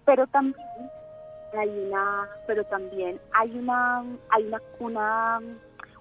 pero 0.04 0.26
también 0.26 0.60
hay 1.58 1.68
una, 1.68 2.28
pero 2.46 2.64
también 2.64 3.20
hay 3.32 3.50
una, 3.58 4.04
hay 4.30 4.46
una, 4.46 4.60
una, 4.78 5.40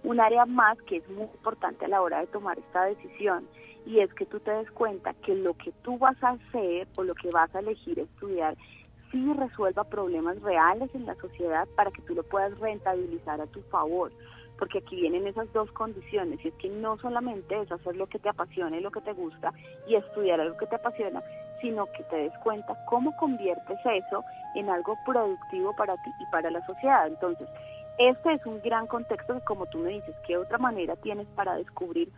un 0.04 0.20
área 0.20 0.46
más 0.46 0.82
que 0.84 0.98
es 0.98 1.10
muy 1.10 1.26
importante 1.26 1.86
a 1.86 1.88
la 1.90 2.02
hora 2.02 2.20
de 2.20 2.28
tomar 2.28 2.58
esta 2.58 2.86
decisión. 2.86 3.48
Y 3.86 4.02
es 4.02 4.14
que 4.14 4.26
tú 4.26 4.40
te 4.40 4.52
des 4.52 4.70
cuenta 4.72 5.14
que 5.26 5.36
lo 5.36 5.56
que 5.56 5.72
tú 5.84 5.98
vas 5.98 6.22
a 6.24 6.32
hacer 6.32 6.88
o 6.96 7.04
lo 7.04 7.16
que 7.16 7.32
vas 7.32 7.54
a 7.56 7.60
elegir 7.60 7.98
estudiar 8.00 8.56
sí 9.12 9.34
resuelva 9.34 9.84
problemas 9.86 10.40
reales 10.42 10.94
en 10.94 11.06
la 11.06 11.16
sociedad 11.16 11.68
para 11.76 11.90
que 11.92 12.02
tú 12.04 12.14
lo 12.14 12.24
puedas 12.24 12.58
rentabilizar 12.60 13.42
a 13.42 13.48
tu 13.48 13.62
favor. 13.64 14.12
Porque 14.60 14.80
aquí 14.80 14.98
vienen 14.98 15.26
esas 15.26 15.52
dos 15.54 15.72
condiciones, 15.72 16.44
y 16.44 16.50
es 16.50 16.54
que 16.56 16.70
no 16.70 16.98
solamente 16.98 17.62
es 17.62 17.72
hacer 17.72 17.96
lo 17.96 18.08
que 18.08 18.20
te 18.20 18.28
apasiona 18.28 18.78
y 18.78 18.82
lo 18.82 18.92
que 18.92 19.00
te 19.02 19.14
gusta 19.14 19.54
y 19.88 19.96
estudiar 19.96 20.42
algo 20.42 20.58
que 20.58 20.68
te 20.68 20.76
apasiona, 20.76 21.24
sino 21.62 21.86
que 21.88 22.04
te 22.04 22.16
des 22.16 22.38
cuenta 22.40 22.78
cómo 22.86 23.16
conviertes 23.18 23.80
eso 23.84 24.24
en 24.56 24.70
algo 24.70 24.98
productivo 25.06 25.76
para 25.76 25.96
ti 25.96 26.12
y 26.20 26.26
para 26.32 26.50
la 26.50 26.66
sociedad. 26.66 27.08
Entonces, 27.08 27.48
este 27.98 28.34
es 28.34 28.46
un 28.46 28.62
gran 28.62 28.88
contexto 28.88 29.34
que 29.34 29.42
como 29.42 29.66
tú 29.68 29.80
me 29.80 29.90
dices, 29.90 30.16
¿qué 30.26 30.38
otra 30.38 30.58
manera 30.58 30.96
tienes 30.98 31.28
para 31.36 31.56
descubrir 31.56 32.10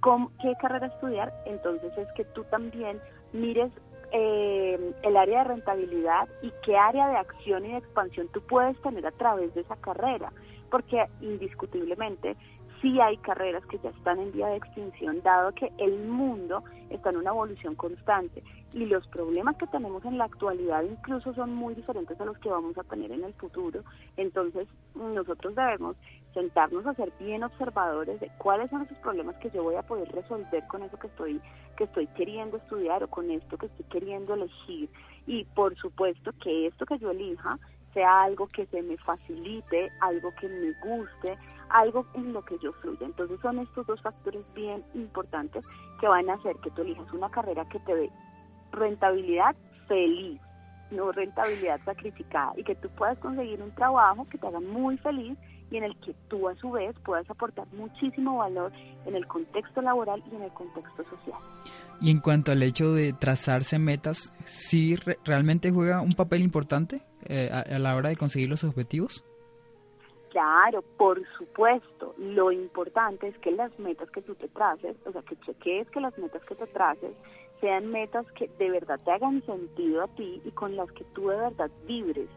cómo, 0.00 0.30
qué 0.40 0.54
carrera 0.60 0.86
estudiar? 0.86 1.32
Entonces 1.44 1.96
es 1.98 2.10
que 2.12 2.24
tú 2.24 2.44
también 2.44 3.00
mires 3.32 3.70
eh, 4.12 4.94
el 5.02 5.16
área 5.16 5.40
de 5.40 5.48
rentabilidad 5.48 6.28
y 6.40 6.52
qué 6.64 6.76
área 6.76 7.08
de 7.08 7.16
acción 7.16 7.66
y 7.66 7.72
de 7.72 7.78
expansión 7.78 8.28
tú 8.32 8.40
puedes 8.46 8.80
tener 8.80 9.06
a 9.06 9.10
través 9.10 9.52
de 9.54 9.60
esa 9.60 9.76
carrera 9.76 10.32
porque 10.70 11.04
indiscutiblemente 11.20 12.36
sí 12.80 13.00
hay 13.00 13.16
carreras 13.18 13.64
que 13.66 13.78
ya 13.78 13.90
están 13.90 14.18
en 14.18 14.32
vía 14.32 14.48
de 14.48 14.56
extinción, 14.56 15.22
dado 15.22 15.52
que 15.52 15.72
el 15.78 15.98
mundo 16.06 16.62
está 16.90 17.10
en 17.10 17.18
una 17.18 17.30
evolución 17.30 17.74
constante 17.74 18.42
y 18.72 18.84
los 18.86 19.06
problemas 19.08 19.56
que 19.56 19.66
tenemos 19.68 20.04
en 20.04 20.18
la 20.18 20.24
actualidad 20.24 20.82
incluso 20.82 21.32
son 21.34 21.54
muy 21.54 21.74
diferentes 21.74 22.20
a 22.20 22.24
los 22.24 22.38
que 22.38 22.48
vamos 22.48 22.76
a 22.76 22.84
tener 22.84 23.10
en 23.10 23.24
el 23.24 23.34
futuro. 23.34 23.82
Entonces, 24.16 24.68
nosotros 24.94 25.54
debemos 25.54 25.96
sentarnos 26.34 26.86
a 26.86 26.94
ser 26.94 27.12
bien 27.18 27.42
observadores 27.42 28.20
de 28.20 28.30
cuáles 28.38 28.68
son 28.70 28.82
esos 28.82 28.98
problemas 28.98 29.36
que 29.36 29.50
yo 29.50 29.62
voy 29.62 29.76
a 29.76 29.82
poder 29.82 30.10
resolver 30.12 30.66
con 30.68 30.82
eso 30.82 30.98
que 30.98 31.06
estoy 31.06 31.40
que 31.76 31.84
estoy 31.84 32.06
queriendo 32.08 32.56
estudiar 32.56 33.02
o 33.02 33.08
con 33.08 33.30
esto 33.30 33.58
que 33.58 33.66
estoy 33.66 33.84
queriendo 33.86 34.34
elegir 34.34 34.88
y 35.26 35.44
por 35.44 35.76
supuesto 35.76 36.32
que 36.42 36.66
esto 36.66 36.86
que 36.86 36.98
yo 36.98 37.10
elija 37.10 37.58
sea 37.96 38.24
algo 38.24 38.46
que 38.48 38.66
se 38.66 38.82
me 38.82 38.98
facilite, 38.98 39.90
algo 40.00 40.30
que 40.38 40.48
me 40.48 40.72
guste, 40.84 41.38
algo 41.70 42.06
en 42.14 42.32
lo 42.32 42.44
que 42.44 42.58
yo 42.58 42.72
fluya. 42.74 43.06
Entonces 43.06 43.38
son 43.40 43.58
estos 43.58 43.86
dos 43.86 44.00
factores 44.02 44.44
bien 44.54 44.84
importantes 44.94 45.64
que 46.00 46.08
van 46.08 46.28
a 46.30 46.34
hacer 46.34 46.56
que 46.62 46.70
tú 46.70 46.82
elijas 46.82 47.12
una 47.12 47.30
carrera 47.30 47.64
que 47.68 47.80
te 47.80 47.94
dé 47.94 48.10
rentabilidad 48.72 49.56
feliz, 49.88 50.40
no 50.90 51.12
rentabilidad 51.12 51.80
sacrificada, 51.84 52.52
y 52.56 52.64
que 52.64 52.74
tú 52.76 52.88
puedas 52.90 53.18
conseguir 53.18 53.62
un 53.62 53.74
trabajo 53.74 54.26
que 54.30 54.38
te 54.38 54.46
haga 54.46 54.60
muy 54.60 54.96
feliz 54.98 55.36
y 55.70 55.76
en 55.76 55.84
el 55.84 55.96
que 56.00 56.14
tú 56.28 56.48
a 56.48 56.54
su 56.56 56.70
vez 56.70 56.94
puedas 57.04 57.28
aportar 57.28 57.66
muchísimo 57.72 58.38
valor 58.38 58.72
en 59.04 59.16
el 59.16 59.26
contexto 59.26 59.82
laboral 59.82 60.22
y 60.30 60.36
en 60.36 60.42
el 60.42 60.52
contexto 60.52 61.04
social. 61.04 61.38
Y 62.00 62.10
en 62.10 62.20
cuanto 62.20 62.52
al 62.52 62.62
hecho 62.62 62.92
de 62.92 63.12
trazarse 63.12 63.78
metas, 63.78 64.32
¿sí 64.44 64.96
realmente 65.24 65.70
juega 65.70 66.02
un 66.02 66.12
papel 66.12 66.42
importante 66.42 67.00
eh, 67.24 67.50
a, 67.50 67.78
la 67.78 67.96
hora 67.96 68.10
de 68.10 68.16
conseguir 68.16 68.48
los 68.48 68.64
objetivos? 68.64 69.24
Claro, 70.36 70.82
por 70.98 71.18
supuesto. 71.38 72.14
Lo 72.18 72.52
importante 72.52 73.26
es 73.26 73.38
que 73.38 73.50
las 73.52 73.72
metas 73.78 74.10
que 74.10 74.20
tú 74.20 74.34
te 74.34 74.48
traces, 74.48 74.94
o 75.06 75.12
sea, 75.12 75.22
que 75.22 75.34
chequees 75.36 75.90
que 75.90 75.98
las 75.98 76.18
metas 76.18 76.44
que 76.44 76.54
te 76.54 76.66
traces 76.66 77.12
sean 77.58 77.90
metas 77.90 78.30
que 78.32 78.46
de 78.58 78.70
verdad 78.70 79.00
te 79.02 79.12
hagan 79.12 79.42
sentido 79.46 80.02
a 80.02 80.08
ti 80.08 80.42
y 80.44 80.50
con 80.50 80.76
las 80.76 80.92
que 80.92 81.04
tú 81.14 81.28
de 81.28 81.36
verdad 81.36 81.70
vibres. 81.86 82.28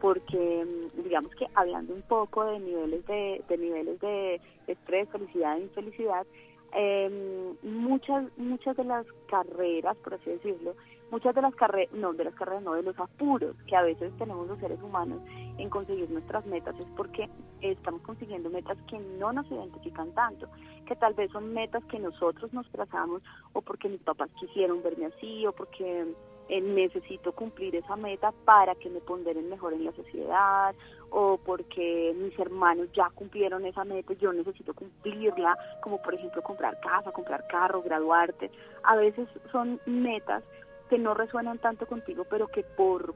Porque, 0.00 0.66
mm, 0.66 1.02
digamos 1.04 1.32
que 1.36 1.46
hablando 1.54 1.94
un 1.94 2.02
poco 2.02 2.44
de 2.44 2.58
niveles 2.58 3.06
de, 3.06 3.44
de 3.48 3.56
niveles 3.56 4.00
de 4.00 4.40
estrés, 4.66 5.08
felicidad 5.10 5.56
e 5.56 5.60
infelicidad, 5.60 6.26
eh, 6.74 7.54
muchas 7.62 8.36
muchas 8.36 8.76
de 8.76 8.82
las 8.82 9.06
carreras, 9.28 9.96
por 9.98 10.14
así 10.14 10.28
decirlo, 10.28 10.74
muchas 11.14 11.32
de 11.32 11.42
las 11.42 11.54
carreras, 11.54 11.94
no, 11.94 12.12
de 12.12 12.24
las 12.24 12.34
carreras, 12.34 12.64
no, 12.64 12.74
de 12.74 12.82
los 12.82 12.98
apuros 12.98 13.54
que 13.68 13.76
a 13.76 13.82
veces 13.82 14.12
tenemos 14.18 14.48
los 14.48 14.58
seres 14.58 14.82
humanos 14.82 15.20
en 15.58 15.70
conseguir 15.70 16.10
nuestras 16.10 16.44
metas 16.44 16.74
es 16.80 16.88
porque 16.96 17.30
estamos 17.60 18.02
consiguiendo 18.02 18.50
metas 18.50 18.76
que 18.90 18.98
no 18.98 19.32
nos 19.32 19.48
identifican 19.48 20.10
tanto, 20.10 20.48
que 20.86 20.96
tal 20.96 21.14
vez 21.14 21.30
son 21.30 21.54
metas 21.54 21.84
que 21.84 22.00
nosotros 22.00 22.52
nos 22.52 22.68
trazamos 22.72 23.22
o 23.52 23.62
porque 23.62 23.88
mis 23.88 24.00
papás 24.00 24.28
quisieron 24.40 24.82
verme 24.82 25.06
así 25.06 25.46
o 25.46 25.52
porque 25.52 26.04
eh, 26.48 26.60
necesito 26.60 27.30
cumplir 27.30 27.76
esa 27.76 27.94
meta 27.94 28.32
para 28.44 28.74
que 28.74 28.90
me 28.90 28.98
ponderen 28.98 29.48
mejor 29.48 29.72
en 29.72 29.84
la 29.84 29.92
sociedad 29.92 30.74
o 31.10 31.38
porque 31.38 32.12
mis 32.16 32.36
hermanos 32.40 32.88
ya 32.92 33.08
cumplieron 33.14 33.64
esa 33.66 33.84
meta 33.84 34.14
y 34.14 34.16
yo 34.16 34.32
necesito 34.32 34.74
cumplirla, 34.74 35.56
como 35.80 36.02
por 36.02 36.14
ejemplo 36.14 36.42
comprar 36.42 36.80
casa, 36.80 37.12
comprar 37.12 37.46
carro, 37.46 37.82
graduarte. 37.82 38.50
A 38.82 38.96
veces 38.96 39.28
son 39.52 39.80
metas 39.86 40.42
que 40.88 40.98
no 40.98 41.14
resuenan 41.14 41.58
tanto 41.58 41.86
contigo, 41.86 42.24
pero 42.28 42.48
que 42.48 42.62
por 42.62 43.14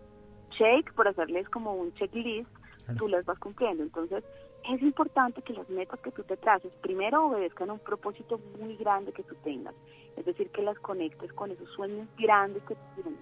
check, 0.51 0.93
por 0.95 1.09
hacerles 1.09 1.49
como 1.49 1.75
un 1.75 1.93
checklist, 1.95 2.51
tú 2.99 3.09
las 3.09 3.25
vas 3.25 3.39
cumpliendo. 3.39 3.83
Entonces, 3.83 4.25
es 4.69 4.83
importante 4.83 5.43
que 5.43 5.53
las 5.53 5.69
metas 5.71 6.01
que 6.01 6.11
tú 6.11 6.23
te 6.25 6.37
traces 6.37 6.73
primero 6.83 7.27
obedezcan 7.27 7.71
a 7.71 7.75
un 7.75 7.79
propósito 7.79 8.41
muy 8.59 8.77
grande 8.77 9.13
que 9.13 9.23
tú 9.23 9.35
tengas, 9.45 9.75
es 10.17 10.25
decir, 10.25 10.51
que 10.51 10.63
las 10.63 10.79
conectes 10.79 11.33
con 11.33 11.51
esos 11.51 11.71
sueños 11.71 12.09
grandes 12.19 12.63
que 12.65 12.75
tú 12.75 13.03
tienes. 13.03 13.21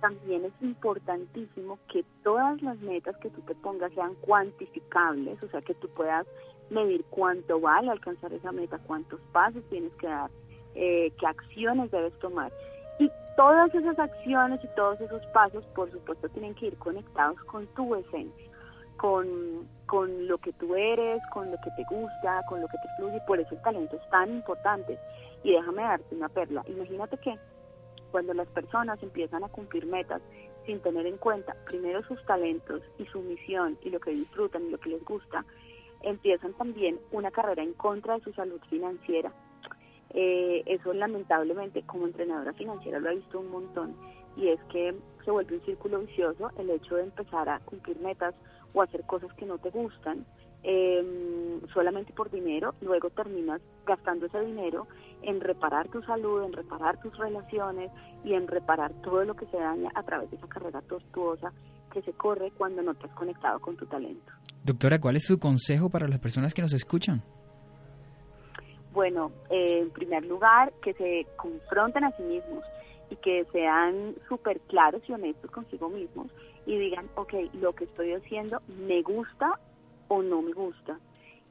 También 0.00 0.46
es 0.46 0.52
importantísimo 0.62 1.78
que 1.92 2.04
todas 2.22 2.60
las 2.62 2.78
metas 2.80 3.16
que 3.18 3.28
tú 3.30 3.42
te 3.42 3.54
pongas 3.54 3.92
sean 3.92 4.14
cuantificables, 4.16 5.42
o 5.44 5.48
sea, 5.48 5.60
que 5.60 5.74
tú 5.74 5.88
puedas 5.90 6.26
medir 6.70 7.04
cuánto 7.10 7.60
vale 7.60 7.90
alcanzar 7.90 8.32
esa 8.32 8.50
meta, 8.50 8.78
cuántos 8.78 9.20
pasos 9.32 9.62
tienes 9.68 9.92
que 9.96 10.06
dar, 10.06 10.30
eh, 10.74 11.12
qué 11.18 11.26
acciones 11.26 11.90
debes 11.90 12.18
tomar. 12.20 12.50
Y 13.00 13.10
todas 13.36 13.74
esas 13.74 13.98
acciones 13.98 14.62
y 14.62 14.68
todos 14.76 15.00
esos 15.00 15.26
pasos, 15.34 15.64
por 15.74 15.90
supuesto, 15.90 16.28
tienen 16.28 16.54
que 16.54 16.66
ir 16.66 16.78
conectados 16.78 17.40
con 17.44 17.66
tu 17.74 17.96
esencia 17.96 18.50
con, 19.00 19.66
con 19.86 20.28
lo 20.28 20.36
que 20.38 20.52
tú 20.52 20.74
eres, 20.76 21.22
con 21.32 21.50
lo 21.50 21.56
que 21.56 21.70
te 21.70 21.84
gusta, 21.88 22.42
con 22.46 22.60
lo 22.60 22.68
que 22.68 22.76
te 22.76 22.88
fluye, 22.96 23.16
y 23.16 23.26
por 23.26 23.40
eso 23.40 23.54
el 23.54 23.62
talento 23.62 23.96
es 23.96 24.10
tan 24.10 24.30
importante. 24.30 24.98
Y 25.42 25.52
déjame 25.52 25.82
darte 25.82 26.14
una 26.14 26.28
perla. 26.28 26.62
Imagínate 26.68 27.16
que 27.16 27.38
cuando 28.10 28.34
las 28.34 28.46
personas 28.48 29.02
empiezan 29.02 29.42
a 29.42 29.48
cumplir 29.48 29.86
metas 29.86 30.20
sin 30.66 30.80
tener 30.80 31.06
en 31.06 31.16
cuenta 31.16 31.56
primero 31.66 32.02
sus 32.02 32.22
talentos 32.26 32.82
y 32.98 33.06
su 33.06 33.20
misión 33.20 33.78
y 33.82 33.88
lo 33.88 34.00
que 34.00 34.10
disfrutan 34.10 34.66
y 34.66 34.70
lo 34.70 34.78
que 34.78 34.90
les 34.90 35.02
gusta, 35.02 35.46
empiezan 36.02 36.52
también 36.54 37.00
una 37.10 37.30
carrera 37.30 37.62
en 37.62 37.72
contra 37.72 38.18
de 38.18 38.24
su 38.24 38.34
salud 38.34 38.60
financiera. 38.68 39.32
Eh, 40.12 40.62
eso 40.66 40.92
lamentablemente 40.92 41.82
como 41.82 42.06
entrenadora 42.06 42.52
financiera 42.54 42.98
lo 42.98 43.10
he 43.10 43.16
visto 43.16 43.38
un 43.38 43.50
montón 43.50 43.94
y 44.36 44.48
es 44.48 44.60
que 44.64 44.94
se 45.24 45.30
vuelve 45.30 45.56
un 45.56 45.64
círculo 45.64 46.00
vicioso 46.00 46.50
el 46.58 46.70
hecho 46.70 46.96
de 46.96 47.04
empezar 47.04 47.48
a 47.48 47.60
cumplir 47.60 47.98
metas 48.00 48.34
o 48.72 48.82
hacer 48.82 49.02
cosas 49.04 49.32
que 49.34 49.46
no 49.46 49.58
te 49.58 49.70
gustan 49.70 50.24
eh, 50.62 51.60
solamente 51.72 52.12
por 52.12 52.30
dinero, 52.30 52.74
luego 52.80 53.10
terminas 53.10 53.60
gastando 53.86 54.26
ese 54.26 54.40
dinero 54.40 54.86
en 55.22 55.40
reparar 55.40 55.88
tu 55.88 56.02
salud, 56.02 56.44
en 56.44 56.52
reparar 56.52 57.00
tus 57.00 57.16
relaciones 57.16 57.90
y 58.24 58.34
en 58.34 58.46
reparar 58.46 58.92
todo 59.02 59.24
lo 59.24 59.34
que 59.34 59.46
se 59.46 59.56
daña 59.56 59.90
a 59.94 60.02
través 60.02 60.30
de 60.30 60.36
esa 60.36 60.48
carrera 60.48 60.82
tortuosa 60.82 61.52
que 61.92 62.02
se 62.02 62.12
corre 62.12 62.52
cuando 62.52 62.82
no 62.82 62.94
te 62.94 63.06
has 63.06 63.14
conectado 63.14 63.58
con 63.60 63.76
tu 63.76 63.86
talento. 63.86 64.32
Doctora, 64.64 65.00
¿cuál 65.00 65.16
es 65.16 65.24
su 65.24 65.38
consejo 65.38 65.88
para 65.88 66.08
las 66.08 66.18
personas 66.18 66.52
que 66.52 66.62
nos 66.62 66.72
escuchan? 66.72 67.22
Bueno, 68.92 69.30
eh, 69.50 69.80
en 69.82 69.90
primer 69.90 70.24
lugar, 70.24 70.72
que 70.82 70.94
se 70.94 71.26
confronten 71.36 72.04
a 72.04 72.16
sí 72.16 72.22
mismos 72.22 72.64
y 73.08 73.16
que 73.16 73.44
sean 73.52 74.14
súper 74.28 74.60
claros 74.60 75.02
y 75.08 75.12
honestos 75.12 75.50
consigo 75.50 75.88
mismos 75.88 76.28
y 76.66 76.76
digan, 76.78 77.08
ok, 77.14 77.34
lo 77.54 77.72
que 77.72 77.84
estoy 77.84 78.12
haciendo 78.12 78.60
me 78.86 79.02
gusta 79.02 79.58
o 80.08 80.22
no 80.22 80.42
me 80.42 80.52
gusta. 80.52 80.98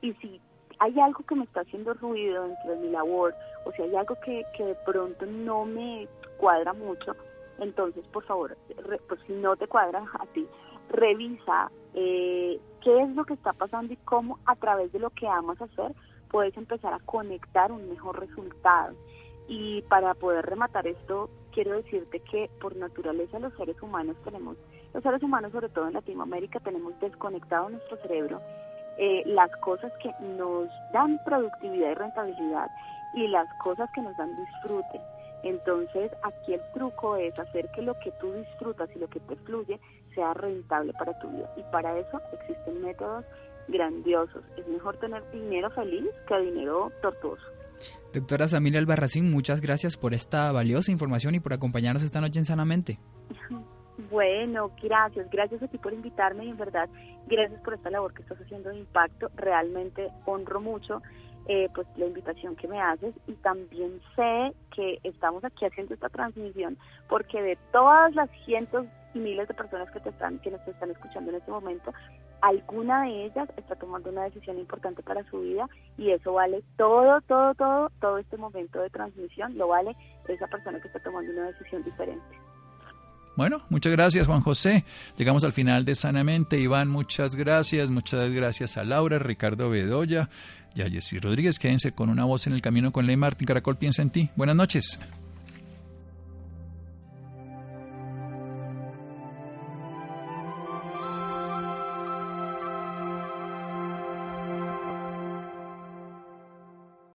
Y 0.01 0.13
si 0.15 0.39
hay 0.79 0.99
algo 0.99 1.23
que 1.23 1.35
me 1.35 1.43
está 1.45 1.61
haciendo 1.61 1.93
ruido 1.93 2.43
dentro 2.43 2.71
de 2.71 2.77
mi 2.77 2.89
labor, 2.89 3.33
o 3.65 3.71
si 3.71 3.81
hay 3.81 3.95
algo 3.95 4.15
que, 4.23 4.43
que 4.55 4.65
de 4.65 4.75
pronto 4.85 5.25
no 5.25 5.65
me 5.65 6.07
cuadra 6.37 6.73
mucho, 6.73 7.15
entonces 7.59 8.05
por 8.07 8.23
favor, 8.25 8.57
pues 9.07 9.19
si 9.27 9.33
no 9.33 9.55
te 9.55 9.67
cuadra 9.67 10.05
a 10.19 10.25
ti, 10.27 10.45
revisa 10.89 11.71
eh, 11.93 12.59
qué 12.81 13.01
es 13.01 13.09
lo 13.15 13.25
que 13.25 13.33
está 13.33 13.53
pasando 13.53 13.93
y 13.93 13.97
cómo 13.97 14.39
a 14.45 14.55
través 14.55 14.91
de 14.91 14.99
lo 14.99 15.09
que 15.09 15.27
amas 15.27 15.61
hacer 15.61 15.93
puedes 16.29 16.55
empezar 16.57 16.93
a 16.93 16.99
conectar 16.99 17.71
un 17.71 17.89
mejor 17.89 18.19
resultado. 18.19 18.95
Y 19.47 19.81
para 19.83 20.13
poder 20.13 20.45
rematar 20.45 20.85
esto, 20.87 21.29
quiero 21.51 21.75
decirte 21.75 22.19
que 22.19 22.49
por 22.61 22.75
naturaleza 22.75 23.39
los 23.39 23.53
seres 23.55 23.81
humanos 23.81 24.15
tenemos, 24.23 24.57
los 24.93 25.03
seres 25.03 25.23
humanos 25.23 25.51
sobre 25.51 25.69
todo 25.69 25.87
en 25.87 25.93
Latinoamérica, 25.93 26.59
tenemos 26.59 26.99
desconectado 26.99 27.69
nuestro 27.69 27.97
cerebro 27.97 28.39
eh, 29.01 29.23
las 29.25 29.49
cosas 29.61 29.93
que 30.03 30.11
nos 30.35 30.67
dan 30.91 31.19
productividad 31.23 31.91
y 31.91 31.93
rentabilidad 31.95 32.69
y 33.13 33.27
las 33.29 33.47
cosas 33.63 33.89
que 33.95 34.01
nos 34.01 34.15
dan 34.17 34.35
disfrute. 34.35 34.99
Entonces, 35.43 36.11
aquí 36.23 36.53
el 36.53 36.61
truco 36.73 37.15
es 37.15 37.37
hacer 37.39 37.69
que 37.71 37.81
lo 37.81 37.97
que 37.99 38.11
tú 38.19 38.33
disfrutas 38.33 38.89
y 38.93 38.99
lo 38.99 39.07
que 39.07 39.21
te 39.21 39.37
fluye 39.37 39.79
sea 40.13 40.33
rentable 40.33 40.91
para 40.93 41.17
tu 41.19 41.29
vida. 41.29 41.49
Y 41.55 41.63
para 41.71 41.97
eso 41.97 42.19
existen 42.33 42.81
métodos 42.81 43.23
grandiosos. 43.69 44.43
Es 44.57 44.67
mejor 44.67 44.97
tener 44.97 45.23
dinero 45.31 45.69
feliz 45.71 46.09
que 46.27 46.39
dinero 46.39 46.91
tortuoso. 47.01 47.43
Doctora 48.13 48.47
Samilia 48.47 48.79
Albarracín, 48.79 49.31
muchas 49.31 49.61
gracias 49.61 49.95
por 49.95 50.13
esta 50.13 50.51
valiosa 50.51 50.91
información 50.91 51.35
y 51.35 51.39
por 51.39 51.53
acompañarnos 51.53 52.03
esta 52.03 52.21
noche 52.21 52.39
en 52.39 52.45
Sanamente. 52.45 52.99
Bueno, 54.09 54.71
gracias, 54.81 55.29
gracias 55.29 55.61
a 55.61 55.67
ti 55.67 55.77
por 55.77 55.93
invitarme 55.93 56.45
y 56.45 56.49
en 56.49 56.57
verdad, 56.57 56.89
gracias 57.27 57.61
por 57.61 57.73
esta 57.73 57.89
labor 57.89 58.13
que 58.13 58.21
estás 58.21 58.39
haciendo 58.39 58.69
de 58.69 58.77
impacto. 58.77 59.29
Realmente 59.35 60.09
honro 60.25 60.61
mucho 60.61 61.01
eh, 61.47 61.67
pues 61.73 61.87
la 61.97 62.05
invitación 62.05 62.55
que 62.55 62.67
me 62.67 62.79
haces 62.79 63.13
y 63.27 63.33
también 63.33 63.99
sé 64.15 64.53
que 64.75 64.99
estamos 65.03 65.43
aquí 65.43 65.65
haciendo 65.65 65.95
esta 65.95 66.07
transmisión 66.07 66.77
porque 67.09 67.41
de 67.41 67.57
todas 67.71 68.13
las 68.13 68.29
cientos 68.45 68.85
y 69.13 69.19
miles 69.19 69.47
de 69.47 69.53
personas 69.53 69.89
que 69.91 69.99
te 69.99 70.09
están 70.09 70.37
que 70.39 70.51
nos 70.51 70.65
están 70.67 70.91
escuchando 70.91 71.31
en 71.31 71.37
este 71.37 71.49
momento 71.49 71.91
alguna 72.41 73.03
de 73.03 73.25
ellas 73.25 73.49
está 73.57 73.75
tomando 73.75 74.09
una 74.09 74.23
decisión 74.23 74.57
importante 74.59 75.03
para 75.03 75.23
su 75.29 75.41
vida 75.41 75.67
y 75.97 76.11
eso 76.11 76.33
vale 76.33 76.63
todo 76.77 77.21
todo 77.21 77.53
todo 77.55 77.91
todo 77.99 78.17
este 78.17 78.37
momento 78.37 78.79
de 78.81 78.89
transmisión 78.89 79.57
lo 79.57 79.67
vale 79.67 79.95
esa 80.27 80.47
persona 80.47 80.79
que 80.79 80.87
está 80.87 80.99
tomando 80.99 81.31
una 81.31 81.47
decisión 81.47 81.83
diferente 81.83 82.23
bueno, 83.35 83.61
muchas 83.69 83.93
gracias 83.93 84.27
Juan 84.27 84.41
José. 84.41 84.83
Llegamos 85.15 85.45
al 85.45 85.53
final 85.53 85.85
de 85.85 85.95
Sanamente. 85.95 86.59
Iván, 86.59 86.89
muchas 86.89 87.37
gracias. 87.37 87.89
Muchas 87.89 88.29
gracias 88.33 88.75
a 88.75 88.83
Laura, 88.83 89.17
Ricardo 89.17 89.69
Bedoya 89.69 90.29
y 90.75 90.81
a 90.81 90.89
Jessy 90.89 91.19
Rodríguez. 91.19 91.57
Quédense 91.57 91.93
con 91.93 92.09
una 92.09 92.25
voz 92.25 92.47
en 92.47 92.53
el 92.53 92.61
camino 92.61 92.91
con 92.91 93.07
Ley 93.07 93.15
Martin. 93.15 93.47
Caracol 93.47 93.77
piensa 93.77 94.01
en 94.01 94.09
ti. 94.09 94.29
Buenas 94.35 94.57
noches. 94.57 94.99